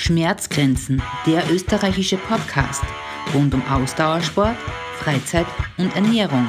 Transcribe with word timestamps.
Schmerzgrenzen, 0.00 1.02
der 1.26 1.44
österreichische 1.52 2.16
Podcast 2.16 2.82
rund 3.34 3.52
um 3.52 3.62
Ausdauersport, 3.66 4.56
Freizeit 4.96 5.46
und 5.76 5.94
Ernährung 5.94 6.48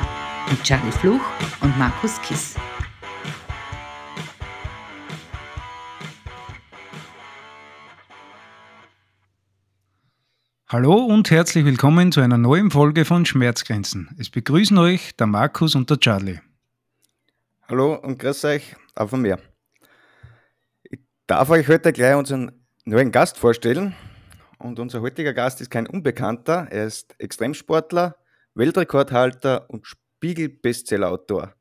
mit 0.50 0.64
Charlie 0.64 0.92
Fluch 0.94 1.20
und 1.60 1.78
Markus 1.78 2.22
Kiss. 2.22 2.56
Hallo 10.70 10.94
und 10.94 11.30
herzlich 11.30 11.66
willkommen 11.66 12.14
zu 12.14 12.22
einer 12.22 12.38
neuen 12.38 12.72
Folge 12.72 13.04
von 13.04 13.26
Schmerzgrenzen. 13.26 14.16
Es 14.18 14.30
begrüßen 14.30 14.78
euch 14.78 15.18
der 15.18 15.28
Markus 15.28 15.76
und 15.76 15.90
der 15.90 16.00
Charlie. 16.00 16.40
Hallo 17.68 17.96
und 17.96 18.18
grüß 18.18 18.46
euch 18.46 18.78
auch 18.96 19.10
von 19.10 19.22
mir. 19.22 19.40
Ich 20.84 21.00
darf 21.28 21.50
euch 21.50 21.68
heute 21.68 21.92
gleich 21.92 22.16
unseren 22.16 22.61
neuen 22.86 23.12
Gast 23.12 23.38
vorstellen. 23.38 23.96
Und 24.58 24.80
unser 24.80 25.02
heutiger 25.02 25.34
Gast 25.34 25.62
ist 25.62 25.70
kein 25.70 25.88
Unbekannter. 25.88 26.68
Er 26.72 26.86
ist 26.86 27.16
Extremsportler, 27.20 28.16
Weltrekordhalter 28.56 29.70
und 29.70 29.88
Spiegel-Bestsellerautor. 29.88 31.54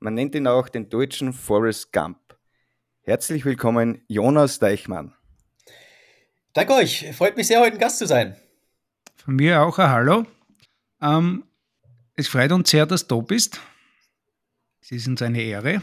Man 0.00 0.14
nennt 0.14 0.34
ihn 0.34 0.46
auch 0.46 0.68
den 0.68 0.88
deutschen 0.88 1.32
Forrest 1.32 1.92
Gump. 1.92 2.18
Herzlich 3.02 3.44
willkommen, 3.44 4.02
Jonas 4.08 4.58
Deichmann. 4.58 5.14
Danke 6.52 6.74
euch. 6.74 7.06
Freut 7.16 7.36
mich 7.36 7.46
sehr, 7.46 7.60
heute 7.60 7.74
ein 7.74 7.80
Gast 7.80 7.98
zu 7.98 8.06
sein. 8.06 8.36
Von 9.16 9.36
mir 9.36 9.62
auch 9.62 9.78
ein 9.78 9.90
Hallo. 9.90 10.26
Ähm, 11.00 11.44
es 12.14 12.28
freut 12.28 12.52
uns 12.52 12.70
sehr, 12.70 12.86
dass 12.86 13.06
du 13.06 13.16
da 13.16 13.22
bist. 13.22 13.60
Es 14.80 14.92
ist 14.92 15.08
uns 15.08 15.22
eine 15.22 15.42
Ehre. 15.42 15.82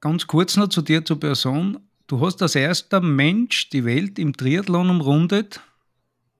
Ganz 0.00 0.26
kurz 0.26 0.56
noch 0.56 0.68
zu 0.68 0.82
dir 0.82 1.04
zur 1.04 1.18
Person. 1.18 1.85
Du 2.08 2.20
hast 2.20 2.40
als 2.40 2.54
erster 2.54 3.00
Mensch 3.00 3.68
die 3.70 3.84
Welt 3.84 4.20
im 4.20 4.36
Triathlon 4.36 4.90
umrundet 4.90 5.60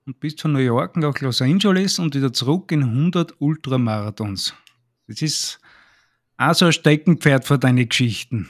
und 0.05 0.17
bist 0.21 0.39
von 0.39 0.53
New 0.53 0.59
York 0.59 0.95
nach 0.95 1.19
Los 1.19 1.41
Angeles 1.41 1.99
und 1.99 2.15
wieder 2.15 2.31
zurück 2.31 2.71
in 2.71 2.83
100 2.83 3.41
Ultramarathons. 3.41 4.53
Das 5.07 5.21
ist 5.21 5.59
auch 6.37 6.53
so 6.53 6.67
ein 6.67 6.71
Steckenpferd 6.71 7.43
für 7.43 7.59
deine 7.59 7.85
Geschichten. 7.85 8.49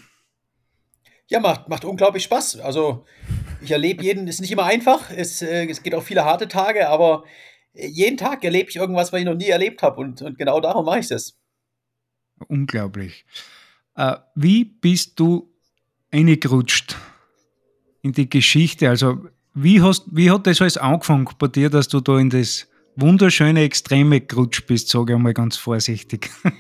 Ja, 1.28 1.40
macht, 1.40 1.68
macht 1.68 1.86
unglaublich 1.86 2.24
Spaß. 2.24 2.59
Also 2.59 3.04
ich 3.62 3.72
erlebe 3.72 4.04
jeden, 4.04 4.28
ist 4.28 4.40
nicht 4.40 4.52
immer 4.52 4.66
einfach, 4.66 5.09
es, 5.09 5.42
äh, 5.42 5.66
es 5.66 5.81
geht 5.81 5.96
auch 5.96 6.04
viele 6.04 6.24
harte 6.24 6.48
Tage, 6.48 6.88
aber 6.88 7.24
jeden 7.74 8.18
Tag 8.18 8.44
erlebe 8.44 8.70
ich 8.70 8.76
irgendwas, 8.76 9.12
was 9.12 9.20
ich 9.20 9.26
noch 9.26 9.34
nie 9.34 9.50
erlebt 9.50 9.81
habe 9.81 10.00
und, 10.02 10.22
und 10.22 10.38
genau 10.38 10.62
darum 10.62 10.86
mache 10.86 11.00
ich 11.00 11.08
das. 11.08 11.36
Unglaublich. 12.48 13.26
Äh, 13.96 14.18
wie 14.36 14.64
bist 14.64 15.20
du 15.20 15.47
eingerutscht 16.11 16.95
in 18.02 18.13
die 18.13 18.30
Geschichte? 18.30 18.89
Also, 18.89 19.17
wie, 19.53 19.81
hast, 19.81 20.05
wie 20.11 20.30
hat 20.31 20.47
das 20.47 20.61
alles 20.61 20.77
angefangen 20.77 21.27
bei 21.39 21.47
dir, 21.47 21.69
dass 21.69 21.88
du 21.88 22.00
da 22.00 22.17
in 22.19 22.30
das 22.30 22.67
wunderschöne 22.95 23.63
Extreme 23.63 24.22
gerutscht 24.22 24.67
bist, 24.67 24.89
sage 24.89 25.13
ich 25.13 25.19
mal 25.19 25.33
ganz 25.33 25.58
vorsichtig? 25.58 26.30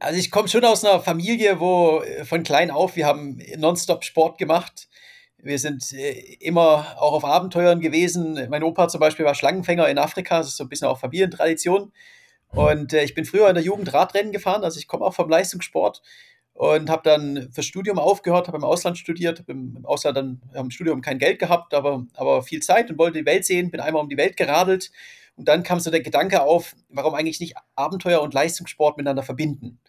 Also 0.00 0.18
ich 0.18 0.30
komme 0.30 0.48
schon 0.48 0.64
aus 0.64 0.84
einer 0.84 1.00
Familie, 1.00 1.60
wo 1.60 2.02
äh, 2.02 2.24
von 2.26 2.42
klein 2.42 2.70
auf, 2.70 2.94
wir 2.94 3.06
haben 3.06 3.40
nonstop 3.56 4.04
Sport 4.04 4.36
gemacht. 4.36 4.88
Wir 5.38 5.58
sind 5.58 5.92
äh, 5.92 6.36
immer 6.40 6.94
auch 6.98 7.14
auf 7.14 7.24
Abenteuern 7.24 7.80
gewesen. 7.80 8.38
Mein 8.50 8.62
Opa 8.62 8.88
zum 8.88 9.00
Beispiel 9.00 9.24
war 9.24 9.34
Schlangenfänger 9.34 9.88
in 9.88 9.96
Afrika, 9.96 10.38
das 10.38 10.48
ist 10.48 10.56
so 10.58 10.64
ein 10.64 10.68
bisschen 10.68 10.88
auch 10.88 10.98
Familientradition. 10.98 11.92
Und 12.48 12.92
äh, 12.92 13.04
ich 13.04 13.14
bin 13.14 13.24
früher 13.24 13.48
in 13.48 13.54
der 13.54 13.64
Jugend 13.64 13.94
Radrennen 13.94 14.32
gefahren, 14.32 14.62
also 14.62 14.78
ich 14.78 14.88
komme 14.88 15.04
auch 15.06 15.14
vom 15.14 15.30
Leistungssport 15.30 16.02
und 16.54 16.88
habe 16.88 17.02
dann 17.02 17.50
fürs 17.52 17.66
Studium 17.66 17.98
aufgehört, 17.98 18.46
habe 18.46 18.56
im 18.56 18.64
Ausland 18.64 18.96
studiert, 18.96 19.40
habe 19.40 19.52
im, 19.52 19.84
Ausland 19.84 20.16
dann 20.16 20.40
im 20.54 20.70
Studium 20.70 21.00
kein 21.00 21.18
Geld 21.18 21.40
gehabt, 21.40 21.74
aber, 21.74 22.06
aber 22.14 22.42
viel 22.42 22.62
Zeit 22.62 22.90
und 22.90 22.98
wollte 22.98 23.18
die 23.18 23.26
Welt 23.26 23.44
sehen, 23.44 23.70
bin 23.70 23.80
einmal 23.80 24.02
um 24.02 24.08
die 24.08 24.16
Welt 24.16 24.36
geradelt 24.36 24.92
und 25.36 25.48
dann 25.48 25.64
kam 25.64 25.80
so 25.80 25.90
der 25.90 26.00
Gedanke 26.00 26.42
auf, 26.42 26.76
warum 26.88 27.14
eigentlich 27.14 27.40
nicht 27.40 27.56
Abenteuer 27.74 28.22
und 28.22 28.34
Leistungssport 28.34 28.96
miteinander 28.96 29.24
verbinden. 29.24 29.80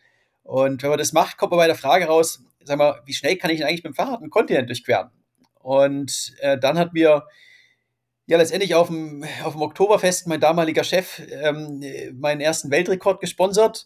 Und 0.42 0.82
wenn 0.82 0.90
man 0.90 1.00
das 1.00 1.14
macht, 1.14 1.38
kommt 1.38 1.52
man 1.52 1.60
bei 1.60 1.68
der 1.68 1.76
Frage 1.76 2.06
raus, 2.06 2.44
sag 2.64 2.78
mal, 2.78 3.00
wie 3.06 3.14
schnell 3.14 3.38
kann 3.38 3.52
ich 3.52 3.60
denn 3.60 3.68
eigentlich 3.68 3.84
mit 3.84 3.94
dem 3.94 3.96
Fahrrad 3.96 4.22
einen 4.22 4.32
Kontinent 4.32 4.70
durchqueren? 4.70 5.12
Und 5.62 6.34
äh, 6.40 6.58
dann 6.58 6.80
hat 6.80 6.94
mir 6.94 7.28
ja 8.28 8.38
letztendlich 8.38 8.74
auf 8.74 8.88
dem, 8.88 9.24
auf 9.44 9.54
dem 9.54 9.62
Oktoberfest 9.62 10.28
mein 10.28 10.40
damaliger 10.40 10.84
Chef 10.84 11.22
ähm, 11.30 11.84
meinen 12.14 12.42
ersten 12.42 12.72
Weltrekord 12.72 13.20
gesponsert 13.20 13.86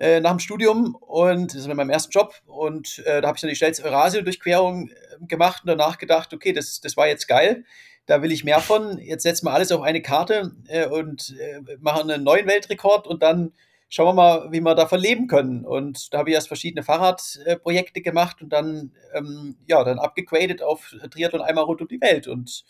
äh, 0.00 0.20
nach 0.20 0.30
dem 0.30 0.38
Studium 0.38 0.94
und 0.94 1.54
das 1.54 1.66
war 1.66 1.74
mein 1.74 1.90
ersten 1.90 2.12
Job 2.12 2.34
und 2.46 3.00
äh, 3.00 3.20
da 3.20 3.28
habe 3.28 3.36
ich 3.36 3.42
dann 3.42 3.50
die 3.50 3.56
schnellste 3.56 3.84
Eurasien-Durchquerung 3.84 4.88
äh, 4.88 4.92
gemacht 5.26 5.62
und 5.62 5.68
danach 5.68 5.98
gedacht, 5.98 6.32
okay, 6.32 6.52
das, 6.52 6.80
das 6.80 6.96
war 6.96 7.08
jetzt 7.08 7.26
geil, 7.26 7.64
da 8.06 8.22
will 8.22 8.32
ich 8.32 8.44
mehr 8.44 8.60
von, 8.60 8.98
jetzt 8.98 9.24
setzen 9.24 9.46
wir 9.46 9.52
alles 9.52 9.72
auf 9.72 9.82
eine 9.82 10.00
Karte 10.00 10.52
äh, 10.68 10.86
und 10.86 11.36
äh, 11.38 11.76
machen 11.80 12.10
einen 12.10 12.24
neuen 12.24 12.46
Weltrekord 12.46 13.06
und 13.06 13.22
dann 13.22 13.52
schauen 13.88 14.08
wir 14.08 14.14
mal, 14.14 14.52
wie 14.52 14.60
wir 14.60 14.74
davon 14.74 15.00
leben 15.00 15.26
können. 15.28 15.64
Und 15.64 16.12
da 16.12 16.18
habe 16.18 16.30
ich 16.30 16.34
erst 16.34 16.48
verschiedene 16.48 16.82
Fahrradprojekte 16.82 18.02
gemacht 18.02 18.42
und 18.42 18.50
dann, 18.50 18.92
ähm, 19.14 19.56
ja, 19.66 19.82
dann 19.82 19.98
abgegradet 19.98 20.62
auf 20.62 20.94
Triathlon 21.10 21.42
einmal 21.42 21.64
rund 21.64 21.80
um 21.80 21.88
die 21.88 22.00
Welt. 22.00 22.28
Und 22.28 22.64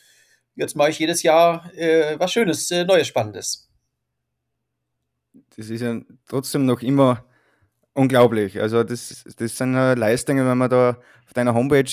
jetzt 0.54 0.76
mache 0.76 0.90
ich 0.90 0.98
jedes 0.98 1.22
Jahr 1.22 1.70
äh, 1.74 2.18
was 2.18 2.32
Schönes, 2.32 2.70
Neues, 2.70 3.08
Spannendes 3.08 3.67
das 5.56 5.70
ist 5.70 5.80
ja 5.80 6.00
trotzdem 6.26 6.66
noch 6.66 6.82
immer 6.82 7.24
unglaublich. 7.94 8.60
Also 8.60 8.84
das, 8.84 9.24
das 9.36 9.56
sind 9.56 9.72
Leistungen, 9.72 10.46
wenn 10.46 10.58
man 10.58 10.70
da 10.70 10.98
auf 11.26 11.32
deiner 11.34 11.54
Homepage 11.54 11.90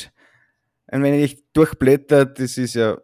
ein 0.87 1.03
wenig 1.03 1.43
durchblättert, 1.53 2.39
das 2.39 2.57
ist 2.57 2.75
ja, 2.75 2.97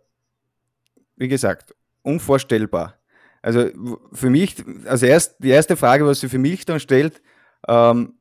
wie 1.15 1.27
gesagt, 1.27 1.75
unvorstellbar. 2.03 2.97
Also 3.41 3.69
für 4.13 4.29
mich, 4.29 4.55
also 4.85 5.05
erst, 5.05 5.35
die 5.39 5.49
erste 5.49 5.75
Frage, 5.75 6.05
was 6.05 6.19
sie 6.19 6.29
für 6.29 6.37
mich 6.37 6.65
dann 6.65 6.79
stellt, 6.79 7.21
ähm, 7.67 8.13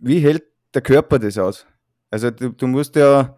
wie 0.00 0.20
hält 0.20 0.44
der 0.72 0.82
Körper 0.82 1.18
das 1.18 1.36
aus? 1.36 1.66
Also 2.10 2.30
du, 2.30 2.50
du 2.50 2.66
musst 2.66 2.96
ja, 2.96 3.36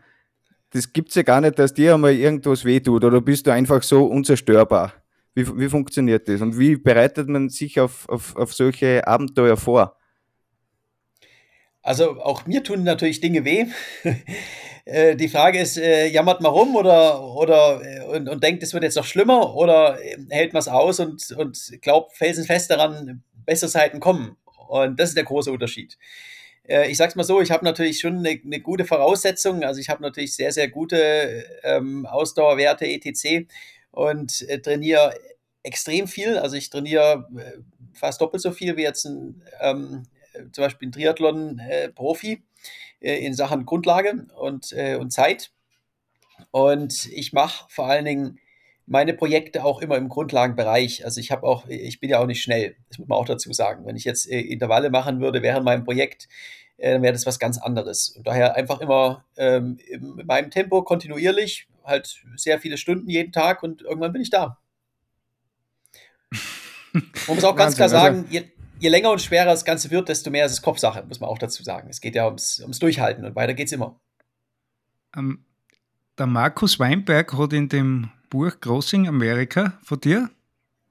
das 0.71 0.93
gibt 0.93 1.09
es 1.09 1.17
ja 1.17 1.23
gar 1.23 1.41
nicht, 1.41 1.59
dass 1.59 1.75
dir 1.75 1.95
einmal 1.95 2.13
irgendwas 2.13 2.65
wehtut 2.65 3.05
oder 3.05 3.21
bist 3.21 3.47
du 3.47 3.53
einfach 3.53 3.83
so 3.83 4.07
unzerstörbar? 4.07 4.93
Wie, 5.37 5.47
wie 5.59 5.69
funktioniert 5.69 6.29
das 6.29 6.41
und 6.41 6.59
wie 6.59 6.77
bereitet 6.77 7.29
man 7.29 7.51
sich 7.51 7.79
auf, 7.79 8.09
auf, 8.09 8.35
auf 8.37 8.55
solche 8.55 9.07
Abenteuer 9.07 9.59
vor? 9.59 9.99
Also 11.83 12.23
auch 12.23 12.47
mir 12.47 12.65
tun 12.65 12.85
natürlich 12.85 13.21
Dinge 13.21 13.45
weh. 13.45 13.67
Äh, 14.89 15.17
die 15.17 15.27
Frage 15.27 15.59
ist, 15.59 15.79
äh, 15.79 16.07
jammert 16.07 16.41
man 16.41 16.53
rum 16.53 16.77
oder, 16.77 17.21
oder 17.21 17.81
äh, 17.83 18.05
und, 18.05 18.29
und 18.29 18.45
denkt, 18.45 18.63
es 18.63 18.73
wird 18.73 18.85
jetzt 18.85 18.95
noch 18.95 19.05
schlimmer 19.05 19.57
oder 19.57 19.99
hält 20.31 20.53
man 20.53 20.61
es 20.61 20.69
aus 20.69 21.01
und, 21.01 21.33
und 21.33 21.79
glaubt 21.83 22.17
felsenfest 22.17 22.71
daran, 22.71 23.25
bessere 23.45 23.69
Zeiten 23.69 23.99
kommen. 23.99 24.37
Und 24.69 25.01
das 25.01 25.09
ist 25.09 25.17
der 25.17 25.25
große 25.25 25.51
Unterschied. 25.51 25.99
Äh, 26.69 26.89
ich 26.89 26.99
sag's 26.99 27.17
mal 27.17 27.25
so, 27.25 27.41
ich 27.41 27.51
habe 27.51 27.65
natürlich 27.65 27.99
schon 27.99 28.19
eine, 28.19 28.41
eine, 28.45 28.61
gute 28.61 28.85
Voraussetzung. 28.85 29.65
Also 29.65 29.81
ich 29.81 29.89
habe 29.89 30.03
natürlich 30.03 30.37
sehr, 30.37 30.53
sehr 30.53 30.69
gute 30.69 31.45
ähm, 31.65 32.07
Ausdauerwerte, 32.07 32.87
etc 32.87 33.49
und 33.97 34.43
äh, 34.51 34.61
trainiere 34.61 35.15
extrem 35.62 36.07
viel. 36.07 36.37
Also 36.39 36.55
ich 36.57 36.69
trainiere 36.69 37.27
äh, 37.37 37.59
fast 37.95 38.21
doppelt 38.21 38.43
so 38.43 38.53
viel 38.53 38.77
wie 38.77 38.83
jetzt 38.83 39.07
ein, 39.07 39.43
ähm, 39.59 40.03
zum 40.53 40.65
Beispiel 40.65 40.89
ein 40.89 40.93
Triathlon-Profi 40.93 42.43
äh, 43.01 43.25
in 43.25 43.33
Sachen 43.33 43.65
Grundlage 43.65 44.27
und, 44.37 44.73
äh, 44.73 44.97
und 44.97 45.12
Zeit. 45.12 45.51
Und 46.51 47.07
ich 47.07 47.33
mache 47.33 47.65
vor 47.71 47.87
allen 47.87 48.05
Dingen 48.05 48.39
meine 48.84 49.15
Projekte 49.15 49.65
auch 49.65 49.81
immer 49.81 49.97
im 49.97 50.11
Grundlagenbereich. 50.11 51.07
Also 51.07 51.19
ich 51.19 51.31
habe 51.31 51.47
auch, 51.47 51.67
ich 51.67 51.99
bin 51.99 52.11
ja 52.11 52.19
auch 52.19 52.27
nicht 52.27 52.43
schnell, 52.43 52.77
das 52.91 52.99
muss 52.99 53.09
man 53.09 53.19
auch 53.19 53.25
dazu 53.25 53.51
sagen. 53.55 53.87
Wenn 53.87 53.97
ich 53.97 54.05
jetzt 54.05 54.31
äh, 54.31 54.41
Intervalle 54.41 54.91
machen 54.91 55.21
würde 55.21 55.41
während 55.41 55.65
meinem 55.65 55.84
Projekt, 55.84 56.28
äh, 56.77 56.93
dann 56.93 57.03
wäre 57.03 57.15
das 57.15 57.25
was 57.25 57.39
ganz 57.39 57.57
anderes. 57.57 58.11
Und 58.11 58.27
daher 58.27 58.57
einfach 58.57 58.83
immer 58.83 59.25
ähm, 59.39 59.78
in 59.89 60.21
meinem 60.27 60.51
Tempo 60.51 60.83
kontinuierlich 60.83 61.67
halt 61.87 62.22
sehr 62.37 62.60
viele 62.60 62.77
Stunden 62.77 63.09
jeden 63.09 63.33
Tag 63.33 63.63
und 63.63 63.83
irgendwann 63.83 64.13
bin 64.13 64.22
ich 64.22 64.31
da. 64.31 64.59
Man 66.93 67.37
muss 67.37 67.45
auch 67.45 67.57
ganz 67.57 67.77
klar 67.77 67.84
also 67.84 67.97
sagen, 67.97 68.27
je, 68.31 68.45
je, 68.78 68.89
länger 68.89 69.10
und 69.10 69.21
schwerer 69.21 69.47
das 69.47 69.65
Ganze 69.65 69.91
wird, 69.91 70.09
desto 70.09 70.31
mehr 70.31 70.47
ist 70.47 70.53
es 70.53 70.63
Kopfsache, 70.63 71.05
muss 71.07 71.21
man 71.21 71.28
auch 71.28 71.39
dazu 71.39 71.63
sagen. 71.63 71.89
Es 71.91 72.01
geht 72.01 72.15
ja 72.15 72.27
ums, 72.27 72.60
ums 72.60 72.78
Durchhalten 72.78 73.25
und 73.25 73.37
weiter 73.37 73.55
geht 73.55 73.66
es 73.66 73.72
immer. 73.72 74.01
Ähm, 75.15 75.45
der 76.19 76.27
Markus 76.27 76.78
Weinberg 76.78 77.37
hat 77.37 77.53
in 77.53 77.69
dem 77.69 78.10
Buch 78.31 78.53
Crossing 78.60 79.07
America 79.07 79.78
von 79.83 80.01
dir, 80.01 80.31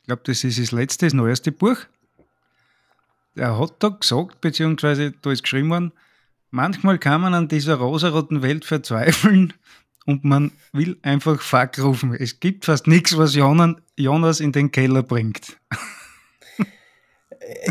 ich 0.02 0.08
glaube, 0.08 0.22
das 0.26 0.44
ist 0.44 0.60
das 0.60 0.72
letzte, 0.72 1.08
das 1.08 1.14
neueste 1.14 1.52
Buch, 1.52 1.78
er 3.36 3.60
hat 3.60 3.74
da 3.80 3.90
gesagt, 3.90 4.40
beziehungsweise 4.42 5.12
da 5.12 5.32
ist 5.32 5.44
geschrieben 5.44 5.70
worden, 5.70 5.92
manchmal 6.52 7.00
kann 7.00 7.22
man 7.22 7.34
an 7.34 7.48
dieser 7.48 7.76
rosaroten 7.76 8.42
Welt 8.42 8.66
verzweifeln 8.66 9.54
und 10.06 10.24
man 10.24 10.52
will 10.72 10.98
einfach 11.02 11.42
Fuck 11.42 11.80
rufen. 11.80 12.14
Es 12.14 12.40
gibt 12.40 12.66
fast 12.66 12.88
nichts, 12.88 13.18
was 13.18 13.36
Jonas 13.36 14.40
in 14.40 14.52
den 14.52 14.72
Keller 14.72 15.04
bringt. 15.04 15.58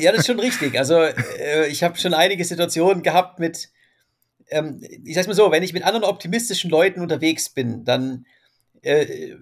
Ja, 0.01 0.13
das 0.13 0.21
ist 0.21 0.27
schon 0.27 0.41
richtig. 0.41 0.79
Also 0.79 1.01
äh, 1.01 1.67
ich 1.69 1.83
habe 1.83 1.99
schon 1.99 2.15
einige 2.15 2.45
Situationen 2.45 3.03
gehabt 3.03 3.39
mit, 3.41 3.71
ähm, 4.51 4.81
ich 5.05 5.15
sag's 5.15 5.27
mal 5.27 5.35
so, 5.35 5.51
wenn 5.51 5.63
ich 5.63 5.73
mit 5.73 5.85
anderen 5.85 6.05
optimistischen 6.05 6.71
Leuten 6.71 7.01
unterwegs 7.01 7.49
bin, 7.49 7.85
dann 7.85 8.27
äh, 8.83 9.35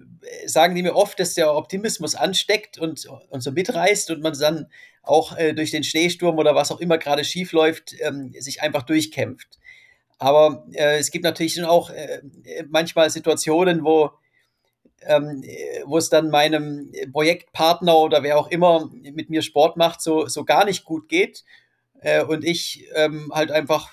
sagen 0.45 0.73
die 0.73 0.83
mir 0.83 0.95
oft, 0.95 1.19
dass 1.19 1.33
der 1.33 1.53
Optimismus 1.53 2.15
ansteckt 2.15 2.77
und, 2.77 3.05
und 3.29 3.41
so 3.41 3.51
mitreißt 3.51 4.11
und 4.11 4.21
man 4.21 4.37
dann 4.37 4.67
auch 5.03 5.37
äh, 5.37 5.53
durch 5.53 5.71
den 5.71 5.83
Schneesturm 5.83 6.37
oder 6.37 6.55
was 6.55 6.71
auch 6.71 6.79
immer 6.79 6.97
gerade 6.97 7.25
schief 7.25 7.51
läuft, 7.51 7.93
ähm, 7.99 8.33
sich 8.39 8.61
einfach 8.61 8.83
durchkämpft. 8.83 9.59
Aber 10.23 10.65
äh, 10.71 10.99
es 10.99 11.11
gibt 11.11 11.25
natürlich 11.25 11.61
auch 11.65 11.89
äh, 11.89 12.21
manchmal 12.69 13.09
Situationen, 13.09 13.83
wo, 13.83 14.11
ähm, 15.01 15.43
wo 15.85 15.97
es 15.97 16.09
dann 16.09 16.29
meinem 16.29 16.93
Projektpartner 17.11 17.97
oder 17.97 18.23
wer 18.23 18.37
auch 18.37 18.49
immer 18.49 18.89
mit 18.93 19.29
mir 19.29 19.41
Sport 19.41 19.75
macht, 19.75 20.01
so, 20.01 20.27
so 20.27 20.45
gar 20.45 20.63
nicht 20.63 20.85
gut 20.85 21.09
geht. 21.09 21.43
Äh, 21.99 22.23
und 22.23 22.45
ich 22.45 22.87
ähm, 22.95 23.33
halt 23.33 23.51
einfach, 23.51 23.91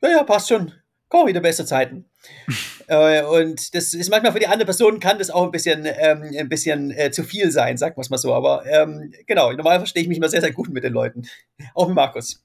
naja, 0.00 0.24
passt 0.24 0.48
schon, 0.48 0.72
komm 1.08 1.28
wieder 1.28 1.40
beste 1.40 1.64
Zeiten. 1.64 2.10
äh, 2.88 3.22
und 3.22 3.72
das 3.72 3.94
ist 3.94 4.10
manchmal 4.10 4.32
für 4.32 4.40
die 4.40 4.48
andere 4.48 4.66
Person 4.66 4.98
kann 4.98 5.18
das 5.18 5.30
auch 5.30 5.44
ein 5.44 5.52
bisschen, 5.52 5.86
ähm, 5.86 6.34
ein 6.36 6.48
bisschen 6.48 6.90
äh, 6.90 7.12
zu 7.12 7.22
viel 7.22 7.52
sein, 7.52 7.76
sagt 7.76 7.96
man 7.96 8.02
es 8.02 8.10
mal 8.10 8.18
so. 8.18 8.34
Aber 8.34 8.66
ähm, 8.66 9.12
genau, 9.28 9.52
normal 9.52 9.78
verstehe 9.78 10.02
ich 10.02 10.08
mich 10.08 10.18
immer 10.18 10.28
sehr, 10.28 10.40
sehr 10.40 10.52
gut 10.52 10.68
mit 10.70 10.82
den 10.82 10.92
Leuten. 10.92 11.28
auch 11.74 11.86
mit 11.86 11.94
Markus. 11.94 12.42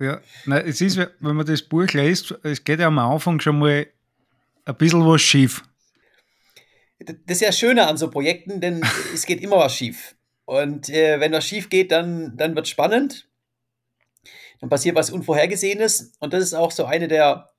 Ja, 0.00 0.18
na, 0.46 0.58
es 0.60 0.80
ist, 0.80 0.96
wenn 0.96 1.36
man 1.36 1.44
das 1.44 1.60
Buch 1.60 1.86
liest, 1.88 2.34
es 2.42 2.64
geht 2.64 2.80
ja 2.80 2.86
am 2.86 2.98
Anfang 2.98 3.38
schon 3.38 3.58
mal 3.58 3.86
ein 4.64 4.74
bisschen 4.76 5.06
was 5.06 5.20
schief. 5.20 5.62
Das 6.98 7.16
ist 7.36 7.40
ja 7.42 7.52
schöner 7.52 7.86
an 7.86 7.98
so 7.98 8.10
Projekten, 8.10 8.62
denn 8.62 8.80
es 9.14 9.26
geht 9.26 9.42
immer 9.42 9.58
was 9.58 9.76
schief. 9.76 10.16
Und 10.46 10.88
äh, 10.88 11.20
wenn 11.20 11.32
was 11.32 11.46
schief 11.46 11.68
geht, 11.68 11.92
dann, 11.92 12.34
dann 12.36 12.54
wird 12.54 12.64
es 12.64 12.70
spannend. 12.70 13.28
Dann 14.60 14.70
passiert 14.70 14.96
was 14.96 15.10
Unvorhergesehenes. 15.10 16.12
Und 16.18 16.32
das 16.32 16.44
ist 16.44 16.54
auch 16.54 16.70
so 16.70 16.86
eine 16.86 17.06
der, 17.06 17.50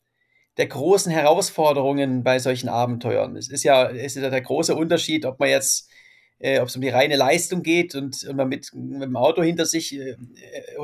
der 0.58 0.66
großen 0.66 1.12
Herausforderungen 1.12 2.24
bei 2.24 2.40
solchen 2.40 2.70
Abenteuern. 2.70 3.36
Es 3.36 3.50
ist 3.50 3.64
ja, 3.64 3.88
es 3.90 4.16
ist 4.16 4.24
ja 4.24 4.32
der 4.32 4.42
große 4.42 4.76
Unterschied, 4.76 5.26
ob 5.26 5.40
man 5.40 5.50
jetzt, 5.50 5.92
äh, 6.40 6.60
ob 6.60 6.70
es 6.70 6.76
um 6.76 6.82
die 6.82 6.90
reine 6.90 7.18
Leistung 7.18 7.62
geht 7.62 7.94
und, 7.94 8.24
und 8.24 8.36
man 8.36 8.50
mit, 8.50 8.74
mit 8.74 9.04
dem 9.04 9.16
Auto 9.16 9.44
hinter 9.44 9.68
sich 9.68 9.96
äh, 9.96 10.12
äh 10.12 10.78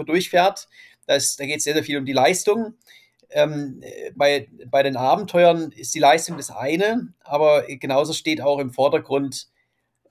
das, 1.08 1.36
da 1.36 1.46
geht 1.46 1.58
es 1.58 1.64
sehr, 1.64 1.74
sehr 1.74 1.84
viel 1.84 1.98
um 1.98 2.06
die 2.06 2.14
Leistung. 2.14 2.76
Ähm, 3.30 3.82
bei, 4.16 4.48
bei 4.68 4.84
den 4.84 4.96
Abenteuern 4.96 5.72
ist 5.72 5.96
die 5.96 6.00
Leistung 6.00 6.38
das 6.38 6.52
eine, 6.52 7.14
aber 7.22 7.64
genauso 7.68 8.14
steht 8.14 8.42
auch 8.42 8.60
im 8.60 8.72
Vordergrund 8.72 9.48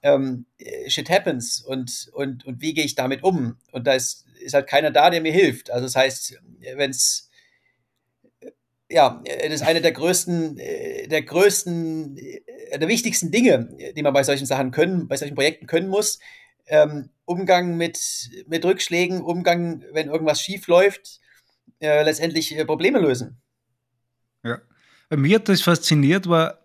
ähm, 0.03 0.47
Shit 0.89 1.09
happens 1.09 1.61
und, 1.61 2.11
und, 2.13 2.45
und 2.45 2.61
wie 2.61 2.75
gehe 2.75 2.85
ich 2.85 2.95
damit 2.95 3.23
um? 3.23 3.57
Und 3.73 3.87
da 3.87 3.95
ist, 3.95 4.27
ist 4.41 4.55
halt 4.55 4.67
keiner 4.67 4.91
da, 4.91 5.11
der 5.11 5.21
mir 5.21 5.33
hilft. 5.33 5.71
Also 5.71 5.87
das 5.87 5.97
heißt, 5.97 6.41
wenn 6.75 6.91
es 6.91 7.31
ja, 8.89 9.21
das 9.25 9.53
ist 9.53 9.63
eine 9.63 9.81
der 9.81 9.93
größten, 9.93 10.57
der 10.57 11.23
größten, 11.23 12.17
der 12.17 12.89
wichtigsten 12.89 13.33
Dinge, 13.33 13.77
die 13.97 14.03
man 14.03 14.13
bei 14.13 14.23
solchen 14.23 14.47
Sachen 14.47 14.71
können, 14.71 15.09
bei 15.09 15.17
solchen 15.17 15.35
Projekten 15.35 15.67
können 15.67 15.89
muss, 15.89 16.21
ähm, 16.67 17.11
Umgang 17.25 17.77
mit, 17.77 17.99
mit 18.47 18.65
Rückschlägen, 18.65 19.21
Umgang, 19.21 19.85
wenn 19.93 20.09
irgendwas 20.09 20.41
schief 20.41 20.67
läuft, 20.69 21.21
äh, 21.81 22.03
letztendlich 22.03 22.57
äh, 22.57 22.65
Probleme 22.65 23.01
lösen. 23.01 23.41
Ja. 24.45 24.59
Mir 25.11 25.37
hat 25.37 25.49
das 25.49 25.63
fasziniert, 25.63 26.29
war, 26.29 26.59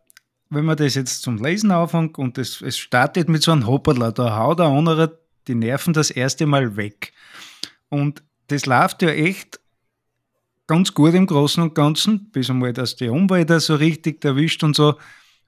wenn 0.50 0.66
man 0.66 0.78
das 0.78 0.96
jetzt 0.96 1.22
zum 1.22 1.44
Lesen 1.44 1.72
anfängt 1.72 2.18
und 2.18 2.38
es, 2.38 2.62
es 2.62 2.78
startet 2.78 3.30
mit 3.30 3.44
so 3.44 3.52
einem 3.52 3.68
Hopperler, 3.68 4.12
da 4.12 4.38
haut 4.38 4.60
der 4.60 4.68
andere 4.68 5.20
die 5.48 5.56
Nerven 5.56 5.94
das 5.94 6.12
erste 6.12 6.46
Mal 6.46 6.76
weg. 6.76 7.14
Und 7.90 8.24
das 8.48 8.66
läuft 8.66 9.02
ja 9.02 9.10
echt 9.10 9.60
ganz 10.68 10.94
gut 10.94 11.14
im 11.14 11.26
Großen 11.26 11.62
und 11.62 11.76
Ganzen, 11.76 12.32
bis 12.32 12.50
einmal, 12.50 12.74
dass 12.74 12.96
die 12.96 13.10
Umwelt 13.10 13.50
da 13.50 13.60
so 13.60 13.76
richtig 13.76 14.24
erwischt 14.24 14.64
und 14.64 14.76
so. 14.76 14.96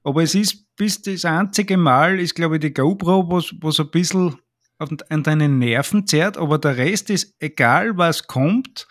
Aber 0.04 0.24
es 0.24 0.36
ist 0.36 0.76
bis 0.76 1.02
das 1.02 1.26
einzige 1.26 1.78
Mal, 1.78 2.20
ist 2.20 2.36
glaube 2.36 2.56
ich 2.56 2.62
die 2.62 2.74
GoPro, 2.74 3.30
was, 3.30 3.54
was 3.62 3.80
ein 3.80 3.90
bisschen 3.90 4.38
an 4.78 5.24
deinen 5.24 5.60
Nerven 5.60 6.08
zerrt, 6.08 6.38
aber 6.38 6.58
der 6.58 6.78
Rest 6.78 7.10
ist 7.10 7.36
egal, 7.40 7.98
was 7.98 8.28
kommt. 8.28 8.88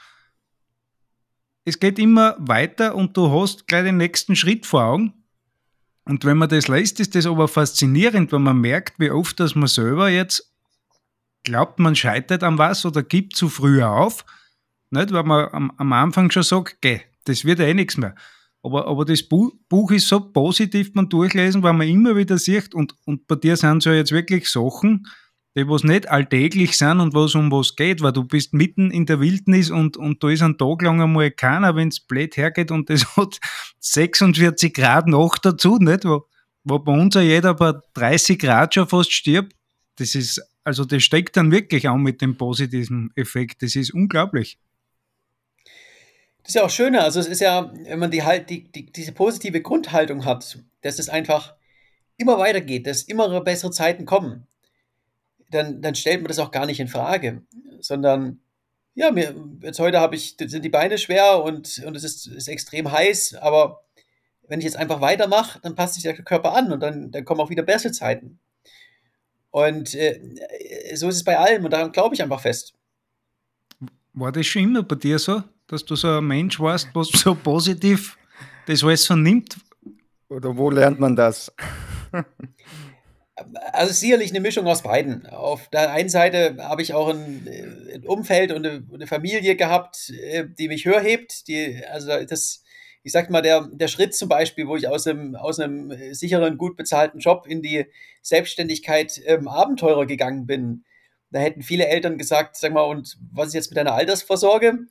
Es 1.64 1.79
geht 1.79 1.99
immer 1.99 2.37
weiter 2.38 2.94
und 2.94 3.17
du 3.17 3.31
hast 3.31 3.67
gleich 3.67 3.85
den 3.85 3.99
nächsten 3.99 4.35
Schritt 4.35 4.64
vor 4.64 4.85
Augen. 4.85 5.12
Und 6.05 6.25
wenn 6.25 6.38
man 6.38 6.49
das 6.49 6.69
liest, 6.69 6.99
ist 6.99 7.14
das 7.14 7.26
aber 7.26 7.47
faszinierend, 7.47 8.32
wenn 8.32 8.43
man 8.43 8.61
merkt, 8.61 8.99
wie 8.99 9.11
oft 9.11 9.38
dass 9.38 9.55
man 9.55 9.69
selber 9.69 10.09
jetzt 10.09 10.53
glaubt, 11.44 11.79
man 11.79 11.94
scheitert 11.94 12.43
an 12.43 12.59
was 12.59 12.85
oder 12.85 13.03
gibt 13.03 13.37
zu 13.37 13.49
früh 13.49 13.82
auf. 13.82 14.25
Nicht, 14.91 15.12
weil 15.12 15.23
man 15.25 15.49
am, 15.53 15.73
am 15.76 15.93
Anfang 15.93 16.31
schon 16.31 16.43
sagt, 16.43 16.79
geh, 16.81 17.00
das 17.25 17.44
wird 17.44 17.61
eh 17.61 17.75
nichts 17.75 17.97
mehr. 17.97 18.14
Aber, 18.62 18.87
aber 18.87 19.05
das 19.05 19.23
Buch, 19.23 19.91
ist 19.91 20.09
so 20.09 20.20
positiv 20.20 20.94
man 20.94 21.09
durchlesen, 21.09 21.62
weil 21.62 21.73
man 21.73 21.88
immer 21.88 22.17
wieder 22.17 22.38
sieht, 22.38 22.75
und, 22.75 22.94
und 23.05 23.26
bei 23.26 23.35
dir 23.35 23.56
sind 23.56 23.82
so 23.82 23.91
jetzt 23.91 24.12
wirklich 24.12 24.49
Sachen, 24.49 25.06
die 25.56 25.69
was 25.69 25.85
nicht 25.85 26.09
alltäglich 26.09 26.79
sind 26.79 27.00
und 27.00 27.12
was 27.12 27.35
um 27.35 27.50
was 27.50 27.76
geht, 27.76 28.00
weil 28.03 28.12
du 28.12 28.25
bist 28.25 28.55
mitten 28.55 28.91
in 28.91 29.05
der 29.05 29.20
Wildnis 29.20 29.70
und, 29.70 29.97
und 29.97 30.23
da 30.23 30.31
ist 30.31 30.43
ein 30.43 30.56
Tag 30.56 30.81
lang 30.82 31.03
einmal 31.03 31.31
keiner, 31.31 31.76
wenn 31.76 31.88
es 31.88 32.00
blöd 32.00 32.37
hergeht 32.37 32.70
und 32.70 32.88
es 32.88 33.05
hat 33.17 33.38
46 33.81 34.73
Grad 34.73 35.09
noch 35.09 35.37
dazu, 35.38 35.79
nicht? 35.79 36.05
Wo, 36.05 36.26
wo 36.64 36.79
bei 36.79 36.93
uns 36.93 37.14
ja 37.17 37.20
jeder 37.20 37.55
bei 37.55 37.75
30 37.94 38.38
Grad 38.38 38.75
schon 38.75 38.88
fast 38.88 39.12
stirbt. 39.12 39.55
Das 39.97 40.14
ist, 40.14 40.41
also 40.64 40.85
das 40.85 41.03
steckt 41.03 41.37
dann 41.37 41.50
wirklich 41.50 41.88
auch 41.88 41.99
mit 41.99 42.23
dem 42.23 42.37
positiven 42.37 43.11
Effekt. 43.14 43.62
Das 43.62 43.76
ist 43.76 43.93
unglaublich. 43.93 44.59
Das 46.43 46.50
ist 46.50 46.55
ja 46.55 46.65
auch 46.65 46.71
schöner. 46.71 47.05
Also 47.05 47.21
es 47.21 47.27
ist 47.27 47.41
ja, 47.41 47.73
wenn 47.85 47.99
man 47.99 48.11
die 48.11 48.25
halt 48.25 48.50
die, 48.50 48.65
die, 48.65 48.87
diese 48.87 49.12
positive 49.12 49.62
Grundhaltung 49.62 50.25
hat, 50.25 50.59
dass 50.81 50.99
es 50.99 51.09
einfach 51.09 51.55
immer 52.17 52.39
weitergeht, 52.39 52.87
dass 52.87 53.03
immer 53.03 53.41
bessere 53.41 53.71
Zeiten 53.71 54.05
kommen 54.05 54.47
dann, 55.53 55.83
dann 55.83 55.94
stellt 55.94 56.23
man 56.23 56.29
das 56.29 56.39
auch 56.39 56.50
gar 56.50 56.67
nicht 56.67 56.81
in 56.81 56.89
Frage, 56.89 57.43
sondern 57.81 58.41
ja, 58.94 59.11
mir, 59.11 59.35
jetzt 59.62 59.79
heute 59.79 60.00
habe 60.00 60.17
ich, 60.17 60.37
sind 60.39 60.65
die 60.65 60.71
Beine 60.71 60.99
schwer 60.99 61.43
und, 61.43 61.83
und 61.87 61.97
es 61.97 62.05
ist, 62.05 62.27
ist 62.27 62.49
extrem 62.49 62.91
heiß, 62.91 63.35
aber 63.35 63.85
wenn 64.49 64.59
ich 64.59 64.65
jetzt 64.65 64.77
einfach 64.77 65.00
weitermache, 65.00 65.61
dann 65.61 65.75
passt 65.75 65.95
sich 65.95 66.03
der 66.03 66.15
Körper 66.15 66.55
an 66.55 66.73
und 66.73 66.81
dann, 66.81 67.11
dann 67.11 67.25
kommen 67.25 67.41
auch 67.41 67.49
wieder 67.49 67.62
bessere 67.62 67.93
Zeiten. 67.93 68.38
Und 69.50 69.95
äh, 69.95 70.21
so 70.95 71.09
ist 71.09 71.17
es 71.17 71.25
bei 71.25 71.38
allem 71.38 71.65
und 71.65 71.73
daran 71.73 71.93
glaube 71.93 72.15
ich 72.15 72.23
einfach 72.23 72.41
fest. 72.41 72.75
War 74.15 74.33
das 74.33 74.47
schon 74.47 74.62
immer 74.62 74.83
bei 74.83 74.97
dir 74.97 75.19
so, 75.19 75.43
dass 75.73 75.87
du 75.87 75.97
so 75.97 76.19
ein 76.19 76.27
Mensch 76.27 76.61
warst, 76.61 76.89
was 76.93 77.09
so 77.09 77.35
positiv 77.35 78.19
das 78.67 78.85
alles 78.85 79.05
so 79.05 79.17
nimmt? 79.17 79.57
Oder 80.29 80.55
wo 80.55 80.71
lernt 80.71 81.01
man 81.01 81.17
das? 81.17 81.51
Also 83.73 83.93
sicherlich 83.95 84.31
eine 84.31 84.41
Mischung 84.41 84.67
aus 84.67 84.83
beiden. 84.83 85.26
Auf 85.26 85.69
der 85.71 85.91
einen 85.91 86.11
Seite 86.11 86.59
habe 86.59 86.83
ich 86.83 86.93
auch 86.93 87.09
ein, 87.09 87.49
ein 87.93 88.07
Umfeld 88.07 88.52
und 88.52 88.67
eine, 88.67 88.87
eine, 88.93 89.07
Familie 89.07 89.57
gehabt, 89.57 90.11
äh, 90.11 90.45
die 90.47 90.69
mich 90.69 90.85
hörhebt. 90.85 91.49
Die, 91.49 91.83
also 91.91 92.23
das, 92.25 92.62
ich 93.02 93.11
sag 93.11 93.31
mal, 93.31 93.41
der, 93.41 93.67
der 93.73 93.88
Schritt 93.88 94.14
zum 94.14 94.29
Beispiel, 94.29 94.69
wo 94.69 94.76
ich 94.76 94.87
aus 94.87 95.07
einem, 95.07 95.35
aus 95.35 95.59
einem 95.59 96.14
sicheren, 96.14 96.59
gut 96.59 96.76
bezahlten 96.76 97.19
Job 97.19 97.47
in 97.49 97.62
die 97.62 97.87
Selbstständigkeit 98.21 99.21
ähm, 99.25 99.49
Abenteurer 99.49 100.05
gegangen 100.05 100.47
bin. 100.47 100.85
Da 101.31 101.41
hätten 101.41 101.62
viele 101.62 101.88
Eltern 101.88 102.19
gesagt, 102.19 102.57
sag 102.57 102.75
mal, 102.75 102.83
und 102.83 103.19
was 103.33 103.49
ist 103.49 103.55
jetzt 103.55 103.71
mit 103.71 103.79
deiner 103.79 103.95
Altersvorsorge? 103.95 104.87